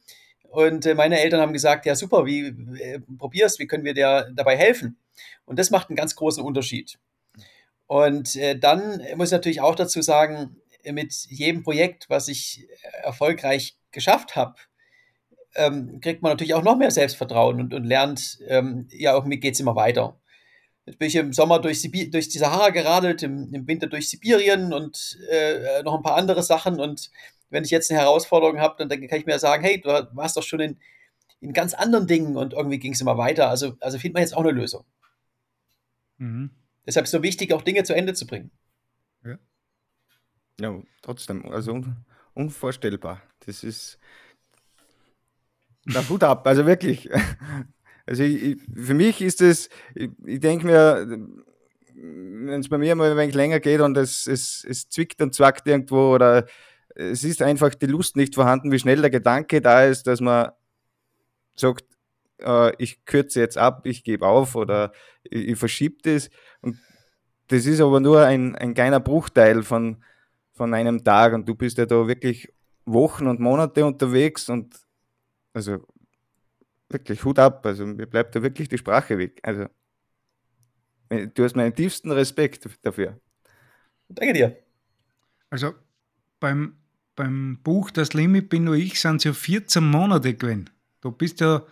Und 0.51 0.85
äh, 0.85 0.95
meine 0.95 1.21
Eltern 1.21 1.39
haben 1.39 1.53
gesagt, 1.53 1.85
ja 1.85 1.95
super, 1.95 2.25
wie 2.25 2.47
äh, 2.47 2.99
probier's, 3.17 3.57
wie 3.57 3.67
können 3.67 3.85
wir 3.85 3.93
dir 3.93 4.29
dabei 4.35 4.57
helfen? 4.57 4.97
Und 5.45 5.57
das 5.57 5.71
macht 5.71 5.89
einen 5.89 5.95
ganz 5.95 6.13
großen 6.15 6.43
Unterschied. 6.43 6.99
Und 7.87 8.35
äh, 8.35 8.59
dann 8.59 9.01
muss 9.15 9.29
ich 9.29 9.33
natürlich 9.33 9.61
auch 9.61 9.75
dazu 9.75 10.01
sagen, 10.01 10.57
mit 10.83 11.13
jedem 11.29 11.63
Projekt, 11.63 12.09
was 12.09 12.27
ich 12.27 12.67
erfolgreich 13.03 13.77
geschafft 13.91 14.35
habe, 14.35 14.55
ähm, 15.55 16.01
kriegt 16.01 16.21
man 16.21 16.33
natürlich 16.33 16.53
auch 16.53 16.63
noch 16.63 16.77
mehr 16.77 16.91
Selbstvertrauen 16.91 17.61
und, 17.61 17.73
und 17.73 17.85
lernt, 17.85 18.39
ähm, 18.47 18.89
ja, 18.91 19.13
irgendwie 19.13 19.39
geht 19.39 19.53
es 19.53 19.59
immer 19.61 19.75
weiter. 19.77 20.19
Jetzt 20.85 20.99
bin 20.99 21.07
ich 21.07 21.15
im 21.15 21.31
Sommer 21.31 21.59
durch, 21.59 21.79
Sibi 21.79 22.09
durch 22.09 22.27
die 22.27 22.39
Sahara 22.39 22.71
geradelt, 22.71 23.23
im, 23.23 23.53
im 23.53 23.67
Winter 23.67 23.87
durch 23.87 24.09
Sibirien 24.09 24.73
und 24.73 25.17
äh, 25.29 25.81
noch 25.83 25.95
ein 25.95 26.03
paar 26.03 26.15
andere 26.15 26.43
Sachen. 26.43 26.79
Und 26.79 27.09
wenn 27.51 27.63
ich 27.63 27.69
jetzt 27.69 27.91
eine 27.91 27.99
Herausforderung 27.99 28.59
habe, 28.59 28.75
dann, 28.77 28.89
dann 28.89 29.07
kann 29.07 29.19
ich 29.19 29.25
mir 29.25 29.37
sagen, 29.37 29.63
hey, 29.63 29.79
du 29.79 29.89
warst 30.13 30.37
doch 30.37 30.43
schon 30.43 30.61
in, 30.61 30.79
in 31.41 31.53
ganz 31.53 31.73
anderen 31.73 32.07
Dingen 32.07 32.37
und 32.37 32.53
irgendwie 32.53 32.79
ging 32.79 32.93
es 32.93 33.01
immer 33.01 33.17
weiter. 33.17 33.49
Also, 33.49 33.75
also 33.81 33.99
findet 33.99 34.15
man 34.15 34.23
jetzt 34.23 34.35
auch 34.35 34.41
eine 34.43 34.51
Lösung. 34.51 34.85
Mhm. 36.17 36.51
Deshalb 36.85 37.03
ist 37.03 37.13
es 37.13 37.19
so 37.19 37.23
wichtig, 37.23 37.53
auch 37.53 37.61
Dinge 37.61 37.83
zu 37.83 37.93
Ende 37.93 38.13
zu 38.13 38.25
bringen. 38.25 38.51
Ja, 39.23 39.37
ja 40.59 40.81
trotzdem, 41.01 41.45
also 41.51 41.73
un 41.73 42.05
unvorstellbar. 42.33 43.21
Das 43.45 43.63
ist 43.63 43.99
der 45.85 46.07
Hut 46.07 46.23
ab, 46.23 46.47
also 46.47 46.65
wirklich. 46.65 47.09
Also 48.07 48.23
ich, 48.23 48.57
für 48.73 48.95
mich 48.95 49.21
ist 49.21 49.41
es, 49.41 49.69
ich, 49.93 50.09
ich 50.25 50.39
denke 50.39 50.65
mir, 50.65 51.07
wenn 51.93 52.59
es 52.59 52.67
bei 52.67 52.79
mir 52.79 52.95
mal 52.95 53.11
ein 53.11 53.15
wenig 53.15 53.35
länger 53.35 53.59
geht 53.59 53.79
und 53.79 53.95
es, 53.95 54.25
es, 54.27 54.65
es 54.67 54.89
zwickt 54.89 55.21
und 55.21 55.35
zwackt 55.35 55.67
irgendwo 55.67 56.13
oder 56.13 56.45
es 56.95 57.23
ist 57.23 57.41
einfach 57.41 57.73
die 57.75 57.87
Lust 57.87 58.15
nicht 58.15 58.35
vorhanden, 58.35 58.71
wie 58.71 58.79
schnell 58.79 59.01
der 59.01 59.09
Gedanke 59.09 59.61
da 59.61 59.83
ist, 59.83 60.07
dass 60.07 60.21
man 60.21 60.51
sagt, 61.55 61.85
äh, 62.39 62.73
ich 62.77 63.05
kürze 63.05 63.39
jetzt 63.39 63.57
ab, 63.57 63.85
ich 63.85 64.03
gebe 64.03 64.25
auf 64.25 64.55
oder 64.55 64.91
ich, 65.23 65.49
ich 65.49 65.57
verschiebe 65.57 65.97
das. 66.03 66.29
Und 66.61 66.77
das 67.47 67.65
ist 67.65 67.81
aber 67.81 67.99
nur 67.99 68.25
ein, 68.25 68.55
ein 68.55 68.73
kleiner 68.73 68.99
Bruchteil 68.99 69.63
von, 69.63 70.03
von 70.53 70.73
einem 70.73 71.03
Tag 71.03 71.33
und 71.33 71.47
du 71.47 71.55
bist 71.55 71.77
ja 71.77 71.85
da 71.85 72.07
wirklich 72.07 72.53
Wochen 72.85 73.27
und 73.27 73.39
Monate 73.39 73.85
unterwegs 73.85 74.49
und 74.49 74.75
also 75.53 75.85
wirklich 76.89 77.23
Hut 77.23 77.39
ab. 77.39 77.65
Also 77.65 77.85
mir 77.85 78.07
bleibt 78.07 78.35
da 78.35 78.41
wirklich 78.41 78.69
die 78.69 78.77
Sprache 78.77 79.17
weg. 79.17 79.39
Also 79.43 79.67
du 81.09 81.43
hast 81.43 81.55
meinen 81.55 81.75
tiefsten 81.75 82.11
Respekt 82.11 82.67
dafür. 82.83 83.19
Danke 84.07 84.33
dir. 84.33 84.57
Also 85.49 85.73
beim, 86.39 86.80
beim 87.15 87.59
Buch 87.63 87.91
Das 87.91 88.13
Limit 88.13 88.49
bin 88.49 88.65
nur 88.65 88.75
ich, 88.75 88.99
sind 88.99 89.17
es 89.17 89.23
ja 89.23 89.33
14 89.33 89.83
Monate 89.83 90.33
gewesen. 90.33 90.69
Du 91.01 91.11
bist 91.11 91.39
ja 91.39 91.63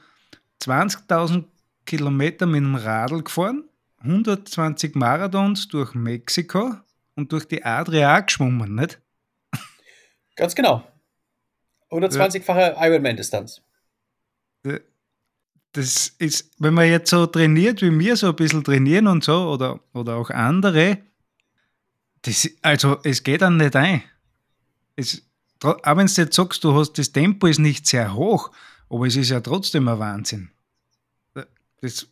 20.000 0.62 1.46
Kilometer 1.86 2.46
mit 2.46 2.62
dem 2.62 2.75
Radl 2.75 3.24
gefahren, 3.24 3.63
120 4.00 4.96
Marathons 4.96 5.67
durch 5.67 5.93
Mexiko 5.93 6.75
und 7.15 7.31
durch 7.31 7.48
die 7.48 7.63
Adria 7.63 8.19
geschwommen, 8.19 8.75
nicht? 8.75 9.00
Ganz 10.36 10.55
genau. 10.55 10.88
120-fache 11.91 12.75
Ironman-Distanz. 12.77 13.62
Das 15.72 16.08
ist, 16.17 16.51
wenn 16.60 16.74
man 16.74 16.88
jetzt 16.88 17.10
so 17.10 17.25
trainiert, 17.25 17.81
wie 17.81 17.98
wir 17.98 18.15
so 18.15 18.29
ein 18.29 18.36
bisschen 18.36 18.63
trainieren 18.63 19.08
und 19.08 19.24
so, 19.24 19.50
oder, 19.50 19.79
oder 19.93 20.15
auch 20.15 20.29
andere, 20.29 21.00
das, 22.24 22.50
also 22.62 23.00
es 23.03 23.24
geht 23.24 23.41
dann 23.41 23.58
nicht 23.58 23.75
ein. 23.75 24.03
Es, 24.96 25.28
auch 25.63 25.98
wenn 25.98 26.08
du 26.08 26.13
jetzt 26.13 26.36
sagst, 26.36 26.63
du 26.63 26.74
hast 26.74 26.94
das 26.94 27.12
Tempo 27.12 27.48
ist 27.48 27.60
nicht 27.60 27.86
sehr 27.86 28.13
hoch, 28.13 28.51
aber 28.89 29.08
es 29.08 29.16
ist 29.16 29.30
ja 29.30 29.42
trotzdem 29.42 29.88
ein 29.88 30.00
Wahnsinn. 30.00 30.51
Das, 31.82 32.08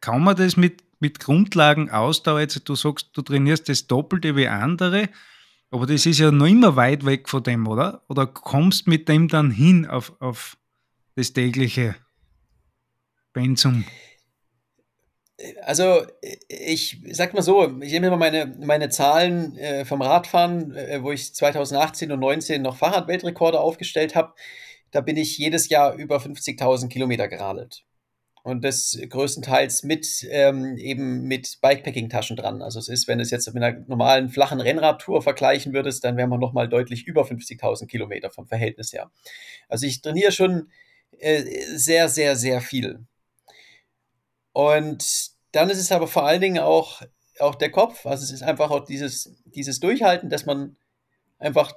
kann 0.00 0.24
man 0.24 0.36
das 0.36 0.56
mit, 0.56 0.82
mit 1.00 1.20
Grundlagen 1.20 1.90
Ausdauer, 1.90 2.40
jetzt 2.40 2.68
du 2.68 2.74
sagst, 2.74 3.10
du 3.12 3.22
trainierst 3.22 3.68
das 3.68 3.86
Doppelte 3.86 4.36
wie 4.36 4.48
andere, 4.48 5.08
aber 5.70 5.86
das 5.86 6.04
ist 6.04 6.18
ja 6.18 6.30
noch 6.30 6.46
immer 6.46 6.76
weit 6.76 7.06
weg 7.06 7.28
von 7.28 7.42
dem, 7.42 7.66
oder? 7.66 8.02
Oder 8.08 8.26
kommst 8.26 8.86
mit 8.86 9.08
dem 9.08 9.28
dann 9.28 9.50
hin 9.50 9.86
auf, 9.86 10.12
auf 10.20 10.58
das 11.14 11.32
tägliche 11.32 11.94
Pensum? 13.32 13.84
Also 15.62 16.02
ich 16.48 17.00
sag 17.10 17.34
mal 17.34 17.42
so, 17.42 17.80
ich 17.80 17.92
nehme 17.92 18.10
mal 18.10 18.16
meine, 18.16 18.54
meine 18.60 18.90
Zahlen 18.90 19.56
äh, 19.56 19.84
vom 19.84 20.02
Radfahren, 20.02 20.74
äh, 20.76 21.02
wo 21.02 21.10
ich 21.12 21.34
2018 21.34 22.12
und 22.12 22.20
2019 22.20 22.62
noch 22.62 22.76
Fahrradweltrekorde 22.76 23.58
aufgestellt 23.60 24.14
habe. 24.14 24.34
Da 24.90 25.00
bin 25.00 25.16
ich 25.16 25.38
jedes 25.38 25.68
Jahr 25.68 25.94
über 25.94 26.18
50.000 26.18 26.88
Kilometer 26.88 27.28
geradelt. 27.28 27.84
Und 28.44 28.64
das 28.64 28.98
größtenteils 29.08 29.84
mit 29.84 30.26
ähm, 30.30 30.76
eben 30.76 31.22
mit 31.28 31.58
Bikepacking-Taschen 31.62 32.36
dran. 32.36 32.60
Also 32.60 32.80
es 32.80 32.88
ist, 32.88 33.06
wenn 33.06 33.18
du 33.18 33.22
es 33.22 33.30
jetzt 33.30 33.52
mit 33.54 33.62
einer 33.62 33.78
normalen 33.86 34.30
flachen 34.30 34.60
Rennradtour 34.60 35.22
vergleichen 35.22 35.72
würdest, 35.72 36.04
dann 36.04 36.16
wären 36.16 36.28
wir 36.28 36.38
nochmal 36.38 36.68
deutlich 36.68 37.06
über 37.06 37.22
50.000 37.22 37.86
Kilometer 37.86 38.30
vom 38.30 38.46
Verhältnis 38.46 38.92
her. 38.92 39.10
Also 39.68 39.86
ich 39.86 40.02
trainiere 40.02 40.32
schon 40.32 40.70
äh, 41.18 41.42
sehr, 41.76 42.08
sehr, 42.08 42.34
sehr 42.34 42.60
viel. 42.60 43.06
Und 44.52 45.30
dann 45.52 45.70
ist 45.70 45.78
es 45.78 45.92
aber 45.92 46.06
vor 46.06 46.26
allen 46.26 46.40
Dingen 46.40 46.62
auch, 46.62 47.02
auch 47.38 47.54
der 47.54 47.70
Kopf. 47.70 48.06
Also 48.06 48.24
es 48.24 48.32
ist 48.32 48.42
einfach 48.42 48.70
auch 48.70 48.84
dieses, 48.84 49.34
dieses 49.44 49.80
Durchhalten, 49.80 50.30
dass 50.30 50.46
man 50.46 50.76
einfach 51.38 51.72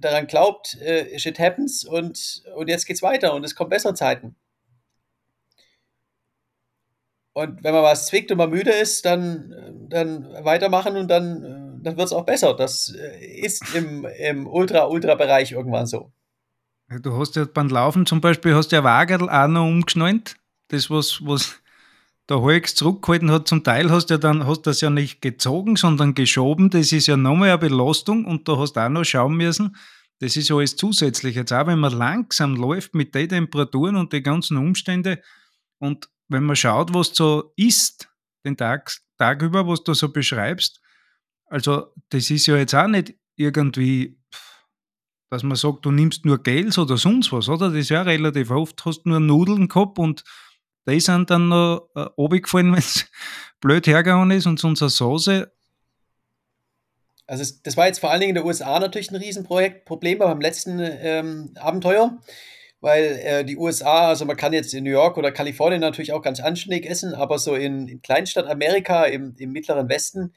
daran 0.00 0.26
glaubt, 0.26 0.74
äh, 0.80 1.18
shit 1.18 1.38
happens 1.38 1.84
und, 1.84 2.42
und 2.54 2.68
jetzt 2.68 2.86
geht's 2.86 3.02
weiter 3.02 3.34
und 3.34 3.44
es 3.44 3.54
kommen 3.54 3.70
bessere 3.70 3.94
Zeiten. 3.94 4.36
Und 7.32 7.62
wenn 7.62 7.74
man 7.74 7.82
was 7.82 8.06
zwickt 8.06 8.30
und 8.30 8.38
man 8.38 8.48
müde 8.48 8.70
ist, 8.70 9.04
dann, 9.04 9.86
dann 9.90 10.26
weitermachen 10.42 10.96
und 10.96 11.08
dann, 11.08 11.82
dann 11.82 11.96
wird 11.96 12.06
es 12.06 12.12
auch 12.12 12.24
besser. 12.24 12.54
Das 12.54 12.94
äh, 12.94 13.26
ist 13.26 13.74
im, 13.74 14.06
im 14.06 14.46
Ultra-Ultra-Bereich 14.46 15.52
irgendwann 15.52 15.86
so. 15.86 16.12
Du 16.88 17.18
hast 17.18 17.36
ja 17.36 17.44
beim 17.44 17.68
Laufen 17.68 18.06
zum 18.06 18.20
Beispiel 18.20 18.54
hast 18.54 18.72
ja 18.72 18.84
Wagerl 18.84 19.28
auch 19.28 19.48
noch 19.48 19.66
umgeschnallt. 19.66 20.36
Das, 20.68 20.88
was, 20.88 21.20
was 21.26 21.60
der 22.28 22.40
Hulk 22.40 22.68
zurückgehalten 22.68 23.30
hat, 23.30 23.46
zum 23.46 23.62
Teil 23.62 23.90
hast 23.90 24.06
du 24.06 24.14
ja 24.14 24.18
dann, 24.18 24.46
hast 24.46 24.62
das 24.62 24.80
ja 24.80 24.90
nicht 24.90 25.22
gezogen, 25.22 25.76
sondern 25.76 26.14
geschoben. 26.14 26.70
Das 26.70 26.92
ist 26.92 27.06
ja 27.06 27.16
nochmal 27.16 27.50
eine 27.50 27.58
Belastung 27.58 28.24
und 28.24 28.48
da 28.48 28.56
hast 28.56 28.72
du 28.72 28.80
auch 28.80 28.88
noch 28.88 29.04
schauen 29.04 29.36
müssen. 29.36 29.76
Das 30.18 30.36
ist 30.36 30.50
alles 30.50 30.76
zusätzlich. 30.76 31.36
Jetzt 31.36 31.52
auch, 31.52 31.66
wenn 31.66 31.78
man 31.78 31.92
langsam 31.92 32.56
läuft 32.56 32.94
mit 32.94 33.14
den 33.14 33.28
Temperaturen 33.28 33.96
und 33.96 34.12
den 34.12 34.22
ganzen 34.22 34.56
Umständen 34.56 35.18
und 35.78 36.08
wenn 36.28 36.44
man 36.44 36.56
schaut, 36.56 36.92
was 36.92 37.14
so 37.14 37.52
ist, 37.56 38.08
den 38.44 38.56
Tag, 38.56 38.96
Tag 39.18 39.42
über, 39.42 39.66
was 39.68 39.84
du 39.84 39.94
so 39.94 40.10
beschreibst, 40.10 40.80
also 41.48 41.92
das 42.08 42.30
ist 42.30 42.46
ja 42.46 42.56
jetzt 42.56 42.74
auch 42.74 42.88
nicht 42.88 43.14
irgendwie, 43.36 44.18
dass 45.30 45.44
man 45.44 45.56
sagt, 45.56 45.84
du 45.84 45.92
nimmst 45.92 46.24
nur 46.24 46.42
Gels 46.42 46.78
oder 46.78 46.96
sonst 46.96 47.32
was, 47.32 47.48
oder? 47.48 47.68
Das 47.68 47.78
ist 47.78 47.90
ja 47.90 48.02
relativ 48.02 48.50
oft, 48.50 48.84
hast 48.84 49.06
nur 49.06 49.20
Nudeln 49.20 49.68
gehabt 49.68 49.98
und 49.98 50.24
die 50.88 51.00
sind 51.00 51.30
dann 51.30 51.48
noch 51.48 51.88
äh, 51.94 52.00
runtergefallen, 52.00 52.72
wenn 52.72 52.78
es 52.78 53.06
blöd 53.60 53.86
hergehauen 53.86 54.30
ist 54.30 54.46
und 54.46 54.58
sonst 54.58 54.82
eine 54.82 54.90
Soße. 54.90 55.50
Also 57.26 57.54
das 57.64 57.76
war 57.76 57.86
jetzt 57.86 57.98
vor 57.98 58.10
allen 58.10 58.20
Dingen 58.20 58.36
in 58.36 58.42
den 58.42 58.44
USA 58.44 58.78
natürlich 58.78 59.10
ein 59.10 59.16
Riesenprojekt, 59.16 59.84
Problem 59.84 60.18
beim 60.18 60.40
letzten 60.40 60.78
ähm, 60.80 61.50
Abenteuer, 61.56 62.18
weil 62.80 63.02
äh, 63.02 63.44
die 63.44 63.56
USA, 63.56 64.08
also 64.08 64.24
man 64.24 64.36
kann 64.36 64.52
jetzt 64.52 64.72
in 64.74 64.84
New 64.84 64.90
York 64.90 65.16
oder 65.18 65.32
Kalifornien 65.32 65.80
natürlich 65.80 66.12
auch 66.12 66.22
ganz 66.22 66.38
anständig 66.38 66.88
essen, 66.88 67.14
aber 67.14 67.38
so 67.40 67.56
in, 67.56 67.88
in 67.88 68.00
Kleinstadt 68.00 68.46
Amerika, 68.46 69.04
im, 69.04 69.34
im 69.38 69.50
mittleren 69.50 69.88
Westen, 69.88 70.34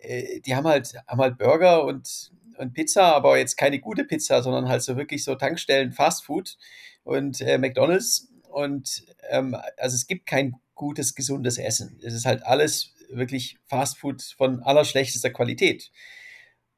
äh, 0.00 0.40
die 0.40 0.56
haben 0.56 0.66
halt, 0.66 0.94
haben 1.06 1.20
halt 1.20 1.38
Burger 1.38 1.84
und, 1.84 2.32
und 2.58 2.74
Pizza, 2.74 3.14
aber 3.14 3.38
jetzt 3.38 3.56
keine 3.56 3.78
gute 3.78 4.04
Pizza, 4.04 4.42
sondern 4.42 4.68
halt 4.68 4.82
so 4.82 4.96
wirklich 4.96 5.22
so 5.22 5.36
Tankstellen, 5.36 5.92
Fastfood 5.92 6.56
und 7.04 7.40
äh, 7.40 7.56
McDonalds 7.58 8.32
und 8.56 9.04
ähm, 9.28 9.54
also 9.76 9.94
es 9.94 10.06
gibt 10.06 10.24
kein 10.24 10.54
gutes, 10.74 11.14
gesundes 11.14 11.58
Essen. 11.58 12.00
Es 12.02 12.14
ist 12.14 12.24
halt 12.24 12.42
alles 12.42 12.94
wirklich 13.10 13.58
Fastfood 13.66 14.22
von 14.22 14.62
allerschlechtester 14.62 15.28
Qualität. 15.28 15.92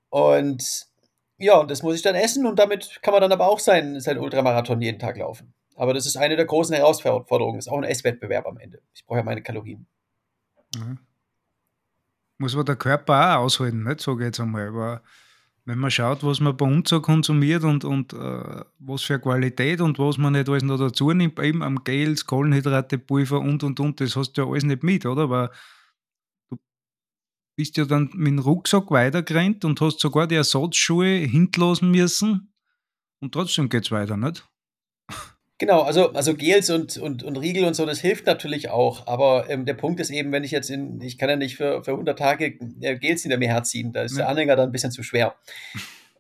Und 0.09 0.89
ja, 1.37 1.57
und 1.57 1.71
das 1.71 1.85
muss 1.85 1.95
ich 1.95 2.03
dann 2.03 2.17
essen 2.17 2.47
und 2.47 2.59
damit 2.59 2.99
kann 3.01 3.13
man 3.13 3.21
dann 3.21 3.31
aber 3.31 3.47
auch 3.47 3.61
sein, 3.61 4.01
sein 4.01 4.19
Ultramarathon 4.19 4.83
jeden 4.83 4.99
Tag 4.99 5.19
laufen. 5.19 5.55
Aber 5.77 5.95
das 5.95 6.05
ist 6.05 6.17
eine 6.17 6.35
der 6.35 6.47
großen 6.47 6.75
Herausforderungen. 6.75 7.61
Ist 7.61 7.69
auch 7.69 7.79
ein 7.79 7.85
Esswettbewerb 7.85 8.47
am 8.47 8.59
Ende. 8.59 8.83
Ich 8.93 9.07
brauche 9.07 9.19
ja 9.19 9.25
meine 9.25 9.45
Kalorien. 9.45 9.87
Mhm. 10.77 10.99
Muss 12.39 12.57
man 12.57 12.67
der 12.67 12.75
Körper 12.75 13.37
auch 13.39 13.45
aushalten, 13.45 13.85
nicht? 13.85 14.01
Sage 14.01 14.23
ich 14.23 14.27
jetzt 14.27 14.41
einmal. 14.41 14.67
Aber 14.67 15.03
wenn 15.69 15.79
man 15.79 15.91
schaut, 15.91 16.25
was 16.25 16.41
man 16.41 16.57
bei 16.57 16.65
uns 16.65 16.89
so 16.89 17.03
konsumiert 17.03 17.63
und, 17.63 17.85
und 17.85 18.15
äh, 18.15 18.65
was 18.79 19.03
für 19.03 19.19
Qualität 19.19 19.83
und 19.83 19.99
was 19.99 20.17
man 20.17 20.33
nicht 20.33 20.49
alles 20.49 20.63
noch 20.63 20.79
dazu 20.79 21.13
nimmt, 21.13 21.39
eben 21.41 21.63
am 21.63 21.85
Gels, 21.85 22.25
Kohlenhydrate, 22.25 22.97
Pulver 22.97 23.41
und 23.41 23.63
und 23.63 23.79
und, 23.79 24.01
das 24.01 24.17
hast 24.17 24.33
du 24.33 24.43
ja 24.43 24.49
alles 24.49 24.65
nicht 24.65 24.83
mit, 24.83 25.05
oder? 25.05 25.25
Aber 25.25 25.53
du 26.51 26.57
bist 27.55 27.77
ja 27.77 27.85
dann 27.85 28.09
mit 28.15 28.29
dem 28.29 28.39
Rucksack 28.39 28.91
weitergerannt 28.91 29.67
und 29.67 29.79
hast 29.83 30.01
sogar 30.01 30.27
die 30.27 30.37
Ersatzschuhe 30.37 31.19
hinterlassen 31.19 31.91
müssen 31.91 32.55
und 33.21 33.33
trotzdem 33.33 33.69
geht 33.69 33.85
es 33.85 33.91
weiter, 33.91 34.17
nicht? 34.17 34.49
Genau, 35.59 35.83
also, 35.83 36.13
also 36.13 36.35
Gels 36.35 36.71
und, 36.71 36.99
und, 36.99 37.25
und 37.25 37.37
Riegel 37.37 37.65
und 37.65 37.75
so, 37.75 37.85
das 37.85 37.99
hilft 37.99 38.27
natürlich 38.27 38.71
auch. 38.71 39.09
Aber 39.09 39.51
ähm, 39.51 39.67
der 39.67 39.75
Punkt 39.75 39.99
ist 39.99 40.11
eben, 40.11 40.31
wenn 40.31 40.45
ich 40.45 40.53
jetzt 40.53 40.71
in, 40.71 41.01
ich 41.01 41.19
kann 41.19 41.29
ja 41.29 41.35
nicht 41.35 41.57
für, 41.57 41.83
für 41.83 41.91
100 41.91 42.17
Tage 42.17 42.57
äh, 42.81 42.97
Gels 42.97 43.23
hinter 43.23 43.39
mir 43.39 43.49
herziehen, 43.49 43.93
da 43.93 44.03
ist 44.03 44.13
ja. 44.13 44.19
der 44.19 44.29
Anhänger 44.29 44.55
dann 44.55 44.69
ein 44.69 44.73
bisschen 44.73 44.93
zu 44.93 45.03
schwer. 45.03 45.35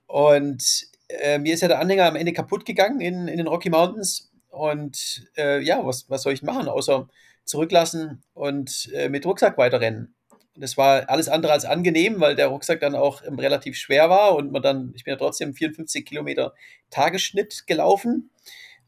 Und 0.09 0.89
äh, 1.09 1.39
mir 1.39 1.55
ist 1.55 1.61
ja 1.61 1.69
der 1.69 1.79
Anhänger 1.79 2.07
am 2.07 2.17
Ende 2.17 2.33
kaputt 2.33 2.65
gegangen 2.65 3.01
in, 3.01 3.29
in 3.29 3.37
den 3.37 3.47
Rocky 3.47 3.71
Mountains. 3.71 4.33
Und 4.51 5.31
äh, 5.37 5.63
ja, 5.63 5.87
was, 5.87 6.11
was 6.11 6.23
soll 6.23 6.33
ich 6.33 6.43
machen, 6.43 6.69
außer 6.69 7.09
zurücklassen 7.45 8.25
und 8.35 8.91
äh, 8.93 9.09
mit 9.09 9.25
Rucksack 9.25 9.57
weiterrennen. 9.57 10.17
Das 10.57 10.77
war 10.77 11.09
alles 11.09 11.29
andere 11.29 11.53
als 11.53 11.65
angenehm, 11.65 12.19
weil 12.19 12.35
der 12.35 12.49
Rucksack 12.49 12.81
dann 12.81 12.97
auch 12.97 13.23
ähm, 13.25 13.39
relativ 13.39 13.77
schwer 13.77 14.11
war 14.11 14.35
und 14.35 14.51
man 14.51 14.63
dann, 14.63 14.93
ich 14.97 15.05
bin 15.05 15.13
ja 15.13 15.19
trotzdem 15.19 15.55
54 15.55 16.05
Kilometer 16.05 16.55
Tagesschnitt 16.91 17.69
gelaufen 17.69 18.31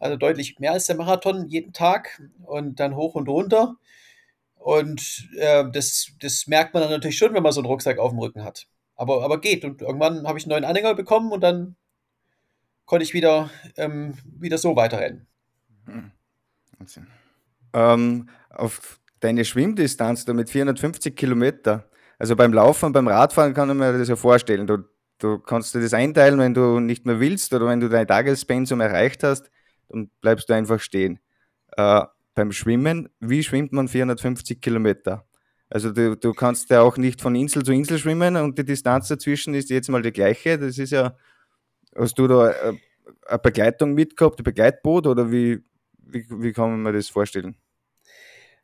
also 0.00 0.16
deutlich 0.16 0.58
mehr 0.58 0.72
als 0.72 0.86
der 0.86 0.96
Marathon 0.96 1.46
jeden 1.46 1.72
Tag 1.72 2.20
und 2.44 2.80
dann 2.80 2.96
hoch 2.96 3.14
und 3.14 3.28
runter. 3.28 3.76
Und 4.54 5.28
äh, 5.38 5.64
das, 5.72 6.12
das 6.20 6.46
merkt 6.46 6.74
man 6.74 6.82
dann 6.82 6.90
natürlich 6.90 7.16
schon, 7.16 7.32
wenn 7.34 7.42
man 7.42 7.52
so 7.52 7.60
einen 7.60 7.66
Rucksack 7.66 7.98
auf 7.98 8.10
dem 8.10 8.18
Rücken 8.18 8.44
hat. 8.44 8.66
Aber, 8.96 9.22
aber 9.22 9.40
geht. 9.40 9.64
Und 9.64 9.80
irgendwann 9.80 10.26
habe 10.26 10.38
ich 10.38 10.44
einen 10.44 10.50
neuen 10.50 10.64
Anhänger 10.64 10.94
bekommen 10.94 11.32
und 11.32 11.40
dann 11.40 11.76
konnte 12.84 13.04
ich 13.04 13.14
wieder, 13.14 13.50
ähm, 13.76 14.14
wieder 14.24 14.58
so 14.58 14.74
weiterrennen. 14.74 15.26
Hm. 15.86 16.10
Ähm, 17.72 18.28
auf 18.50 19.00
deine 19.20 19.44
Schwimmdistanz 19.44 20.24
da 20.24 20.32
mit 20.32 20.50
450 20.50 21.14
Kilometer, 21.14 21.88
also 22.18 22.36
beim 22.36 22.52
Laufen, 22.52 22.92
beim 22.92 23.08
Radfahren 23.08 23.54
kann 23.54 23.68
man 23.68 23.78
mir 23.78 23.96
das 23.96 24.08
ja 24.08 24.16
vorstellen. 24.16 24.66
Du, 24.66 24.78
du 25.18 25.38
kannst 25.38 25.74
dir 25.74 25.80
das 25.80 25.94
einteilen, 25.94 26.38
wenn 26.38 26.54
du 26.54 26.80
nicht 26.80 27.06
mehr 27.06 27.20
willst 27.20 27.52
oder 27.54 27.66
wenn 27.66 27.80
du 27.80 27.88
dein 27.88 28.06
Tagespensum 28.06 28.80
erreicht 28.80 29.22
hast, 29.22 29.50
dann 29.90 30.10
bleibst 30.20 30.48
du 30.48 30.54
einfach 30.54 30.80
stehen. 30.80 31.20
Äh, 31.76 32.02
beim 32.34 32.52
Schwimmen, 32.52 33.08
wie 33.20 33.42
schwimmt 33.42 33.72
man 33.72 33.88
450 33.88 34.60
Kilometer? 34.60 35.26
Also 35.68 35.92
du, 35.92 36.16
du 36.16 36.32
kannst 36.32 36.70
ja 36.70 36.80
auch 36.80 36.96
nicht 36.96 37.20
von 37.20 37.34
Insel 37.34 37.62
zu 37.62 37.72
Insel 37.72 37.98
schwimmen 37.98 38.36
und 38.36 38.58
die 38.58 38.64
Distanz 38.64 39.08
dazwischen 39.08 39.54
ist 39.54 39.70
jetzt 39.70 39.88
mal 39.88 40.02
die 40.02 40.12
gleiche. 40.12 40.58
Das 40.58 40.78
ist 40.78 40.90
ja, 40.90 41.16
hast 41.96 42.18
du 42.18 42.26
da 42.26 42.50
äh, 42.50 42.72
eine 43.26 43.38
Begleitung 43.38 43.94
mitgehabt, 43.94 44.40
ein 44.40 44.44
Begleitboot 44.44 45.06
oder 45.06 45.30
wie, 45.30 45.60
wie, 45.98 46.26
wie 46.28 46.52
kann 46.52 46.82
man 46.82 46.92
das 46.92 47.08
vorstellen? 47.08 47.56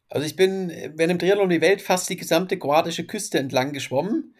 Also 0.09 0.27
ich 0.27 0.37
bin 0.37 0.69
während 0.69 1.11
dem 1.11 1.19
Triathlon 1.19 1.45
um 1.45 1.51
die 1.51 1.61
Welt 1.61 1.83
fast 1.83 2.09
die 2.09 2.17
gesamte 2.17 2.59
kroatische 2.59 3.07
Küste 3.07 3.39
entlang 3.39 3.73
geschwommen 3.73 4.35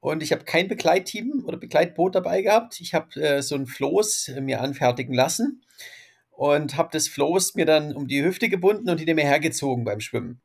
und 0.00 0.22
ich 0.22 0.32
habe 0.32 0.44
kein 0.44 0.68
Begleitteam 0.68 1.44
oder 1.46 1.56
Begleitboot 1.58 2.14
dabei 2.14 2.42
gehabt. 2.42 2.80
Ich 2.80 2.94
habe 2.94 3.20
äh, 3.20 3.42
so 3.42 3.54
ein 3.54 3.66
Floß 3.66 4.28
äh, 4.28 4.40
mir 4.40 4.60
anfertigen 4.60 5.14
lassen 5.14 5.62
und 6.36 6.76
habe 6.76 6.90
das 6.92 7.08
Floß 7.08 7.54
mir 7.54 7.64
dann 7.64 7.96
um 7.96 8.06
die 8.06 8.22
Hüfte 8.22 8.50
gebunden 8.50 8.90
und 8.90 8.98
hinter 8.98 9.14
mir 9.14 9.24
hergezogen 9.24 9.84
beim 9.84 10.00
Schwimmen. 10.00 10.42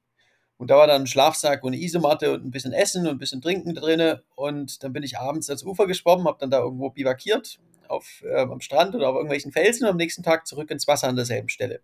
Und 0.57 0.69
da 0.71 0.77
war 0.77 0.88
dann 0.88 1.01
ein 1.01 1.07
Schlafsack 1.07 1.63
und 1.63 1.74
eine 1.74 1.81
Isomatte 1.81 2.33
und 2.33 2.45
ein 2.45 2.51
bisschen 2.51 2.71
Essen 2.71 3.05
und 3.07 3.13
ein 3.13 3.17
bisschen 3.17 3.41
Trinken 3.41 3.75
drin. 3.75 4.19
Und 4.36 4.83
dann 4.83 4.93
bin 4.93 5.03
ich 5.03 5.17
abends 5.17 5.50
ans 5.50 5.63
Ufer 5.63 5.88
geschwommen, 5.88 6.27
habe 6.27 6.38
dann 6.39 6.50
da 6.50 6.60
irgendwo 6.60 6.91
bivakiert 6.91 7.60
auf, 7.89 8.24
äh, 8.24 8.41
am 8.41 8.62
Strand 8.62 8.95
oder 8.95 9.10
auf 9.10 9.15
irgendwelchen 9.15 9.51
Felsen 9.51 9.83
und 9.83 9.91
am 9.91 9.98
nächsten 9.98 10.24
Tag 10.24 10.48
zurück 10.48 10.71
ins 10.71 10.88
Wasser 10.88 11.10
an 11.10 11.17
derselben 11.17 11.50
Stelle. 11.50 11.81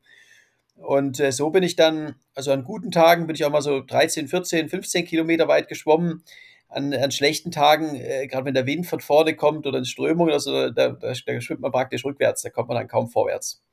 Und 0.76 1.20
äh, 1.20 1.32
so 1.32 1.50
bin 1.50 1.64
ich 1.64 1.76
dann, 1.76 2.16
also 2.34 2.52
an 2.52 2.64
guten 2.64 2.92
Tagen 2.92 3.28
bin 3.28 3.36
ich 3.36 3.44
auch 3.44 3.52
mal 3.52 3.62
so 3.62 3.82
13, 3.82 4.28
14, 4.30 4.70
15 4.70 5.06
Kilometer 5.06 5.48
weit 5.50 5.68
geschwommen. 5.68 6.24
An, 6.70 6.94
an 6.94 7.12
schlechten 7.12 7.52
Tagen, 7.52 7.96
äh, 7.96 8.28
gerade 8.28 8.46
wenn 8.46 8.54
der 8.54 8.66
Wind 8.66 8.88
von 8.88 9.00
vorne 9.00 9.36
kommt 9.36 9.66
oder 9.66 9.78
eine 9.78 9.86
Strömung 9.86 10.28
oder 10.28 10.40
so, 10.40 10.70
da, 10.70 10.90
da, 10.90 10.90
da, 10.92 11.16
schwimmt 11.16 11.62
man 11.62 11.72
praktisch 11.72 12.04
rückwärts, 12.04 12.42
da 12.42 12.50
kommt 12.50 12.68
man 12.68 12.78
dann 12.78 12.90
kaum 12.90 13.08
vorwärts. 13.08 13.64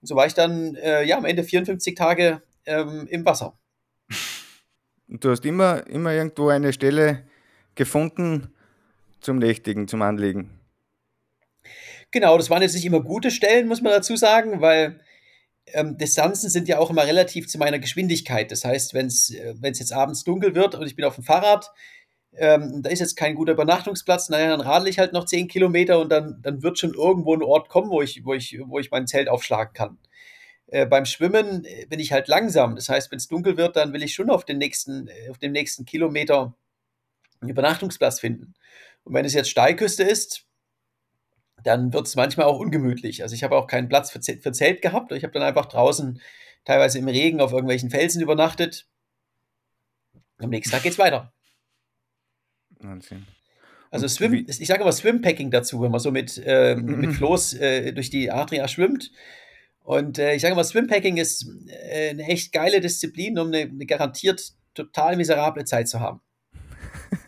Und 0.00 0.06
so 0.06 0.14
war 0.14 0.26
ich 0.26 0.34
dann 0.34 0.76
äh, 0.76 1.02
ja, 1.04 1.16
am 1.16 1.24
Ende 1.24 1.42
54 1.42 1.96
Tage 1.96 2.42
ähm, 2.64 3.08
im 3.10 3.24
Wasser. 3.24 3.58
Du 5.08 5.30
hast 5.30 5.44
immer, 5.44 5.86
immer 5.88 6.12
irgendwo 6.12 6.48
eine 6.48 6.72
Stelle 6.72 7.24
gefunden 7.74 8.54
zum 9.20 9.38
Nächtigen, 9.38 9.88
zum 9.88 10.02
Anlegen. 10.02 10.50
Genau, 12.10 12.36
das 12.36 12.50
waren 12.50 12.62
jetzt 12.62 12.74
nicht 12.74 12.84
immer 12.84 13.02
gute 13.02 13.30
Stellen, 13.30 13.68
muss 13.68 13.82
man 13.82 13.92
dazu 13.92 14.16
sagen, 14.16 14.60
weil 14.60 15.00
ähm, 15.72 15.98
Distanzen 15.98 16.50
sind 16.50 16.68
ja 16.68 16.78
auch 16.78 16.90
immer 16.90 17.04
relativ 17.04 17.48
zu 17.48 17.58
meiner 17.58 17.78
Geschwindigkeit. 17.78 18.50
Das 18.50 18.64
heißt, 18.64 18.94
wenn 18.94 19.06
es 19.06 19.30
äh, 19.30 19.54
jetzt 19.62 19.92
abends 19.92 20.24
dunkel 20.24 20.54
wird 20.54 20.74
und 20.74 20.86
ich 20.86 20.96
bin 20.96 21.04
auf 21.04 21.16
dem 21.16 21.24
Fahrrad, 21.24 21.70
ähm, 22.38 22.82
da 22.82 22.90
ist 22.90 23.00
jetzt 23.00 23.16
kein 23.16 23.34
guter 23.34 23.52
Übernachtungsplatz, 23.52 24.28
naja, 24.28 24.48
dann 24.48 24.60
radel 24.60 24.88
ich 24.88 24.98
halt 24.98 25.12
noch 25.12 25.24
10 25.24 25.48
Kilometer 25.48 25.98
und 25.98 26.10
dann, 26.10 26.40
dann 26.42 26.62
wird 26.62 26.78
schon 26.78 26.94
irgendwo 26.94 27.34
ein 27.34 27.42
Ort 27.42 27.68
kommen, 27.68 27.90
wo 27.90 28.02
ich, 28.02 28.24
wo 28.24 28.34
ich, 28.34 28.58
wo 28.66 28.78
ich 28.78 28.90
mein 28.90 29.06
Zelt 29.06 29.28
aufschlagen 29.28 29.72
kann. 29.74 29.98
Äh, 30.68 30.86
beim 30.86 31.04
Schwimmen 31.06 31.64
äh, 31.64 31.86
bin 31.86 32.00
ich 32.00 32.12
halt 32.12 32.28
langsam. 32.28 32.74
Das 32.74 32.88
heißt, 32.88 33.10
wenn 33.10 33.18
es 33.18 33.28
dunkel 33.28 33.56
wird, 33.56 33.76
dann 33.76 33.92
will 33.92 34.02
ich 34.02 34.14
schon 34.14 34.30
auf, 34.30 34.44
den 34.44 34.58
nächsten, 34.58 35.08
äh, 35.08 35.30
auf 35.30 35.38
dem 35.38 35.52
nächsten 35.52 35.84
Kilometer 35.84 36.54
einen 37.40 37.50
Übernachtungsplatz 37.50 38.20
finden. 38.20 38.54
Und 39.04 39.14
wenn 39.14 39.24
es 39.24 39.34
jetzt 39.34 39.50
Steilküste 39.50 40.02
ist, 40.02 40.46
dann 41.62 41.92
wird 41.92 42.06
es 42.06 42.16
manchmal 42.16 42.46
auch 42.46 42.58
ungemütlich. 42.58 43.22
Also 43.22 43.34
ich 43.34 43.44
habe 43.44 43.56
auch 43.56 43.66
keinen 43.66 43.88
Platz 43.88 44.10
für, 44.10 44.20
für 44.22 44.52
Zelt 44.52 44.82
gehabt. 44.82 45.12
Ich 45.12 45.22
habe 45.22 45.32
dann 45.32 45.42
einfach 45.42 45.66
draußen 45.66 46.20
teilweise 46.64 46.98
im 46.98 47.08
Regen 47.08 47.40
auf 47.40 47.52
irgendwelchen 47.52 47.90
Felsen 47.90 48.22
übernachtet. 48.22 48.88
Am 50.38 50.50
nächsten 50.50 50.72
Tag 50.72 50.82
geht's 50.82 50.98
weiter. 50.98 51.32
Wahnsinn. 52.80 53.26
Also 53.90 54.08
Swim, 54.08 54.34
ich 54.34 54.66
sage 54.66 54.82
immer 54.82 54.92
Swimpacking 54.92 55.50
dazu, 55.50 55.80
wenn 55.80 55.90
man 55.90 56.00
so 56.00 56.10
mit, 56.10 56.42
äh, 56.44 56.76
mit 56.80 57.14
Floß 57.14 57.54
äh, 57.54 57.92
durch 57.92 58.10
die 58.10 58.30
Adria 58.30 58.68
schwimmt. 58.68 59.10
Und 59.80 60.18
äh, 60.18 60.34
ich 60.34 60.42
sage 60.42 60.54
mal, 60.54 60.64
Swimpacking 60.64 61.16
ist 61.16 61.48
äh, 61.68 62.10
eine 62.10 62.24
echt 62.24 62.52
geile 62.52 62.80
Disziplin, 62.80 63.38
um 63.38 63.48
eine, 63.48 63.60
eine 63.60 63.86
garantiert 63.86 64.52
total 64.74 65.16
miserable 65.16 65.64
Zeit 65.64 65.88
zu 65.88 66.00
haben. 66.00 66.20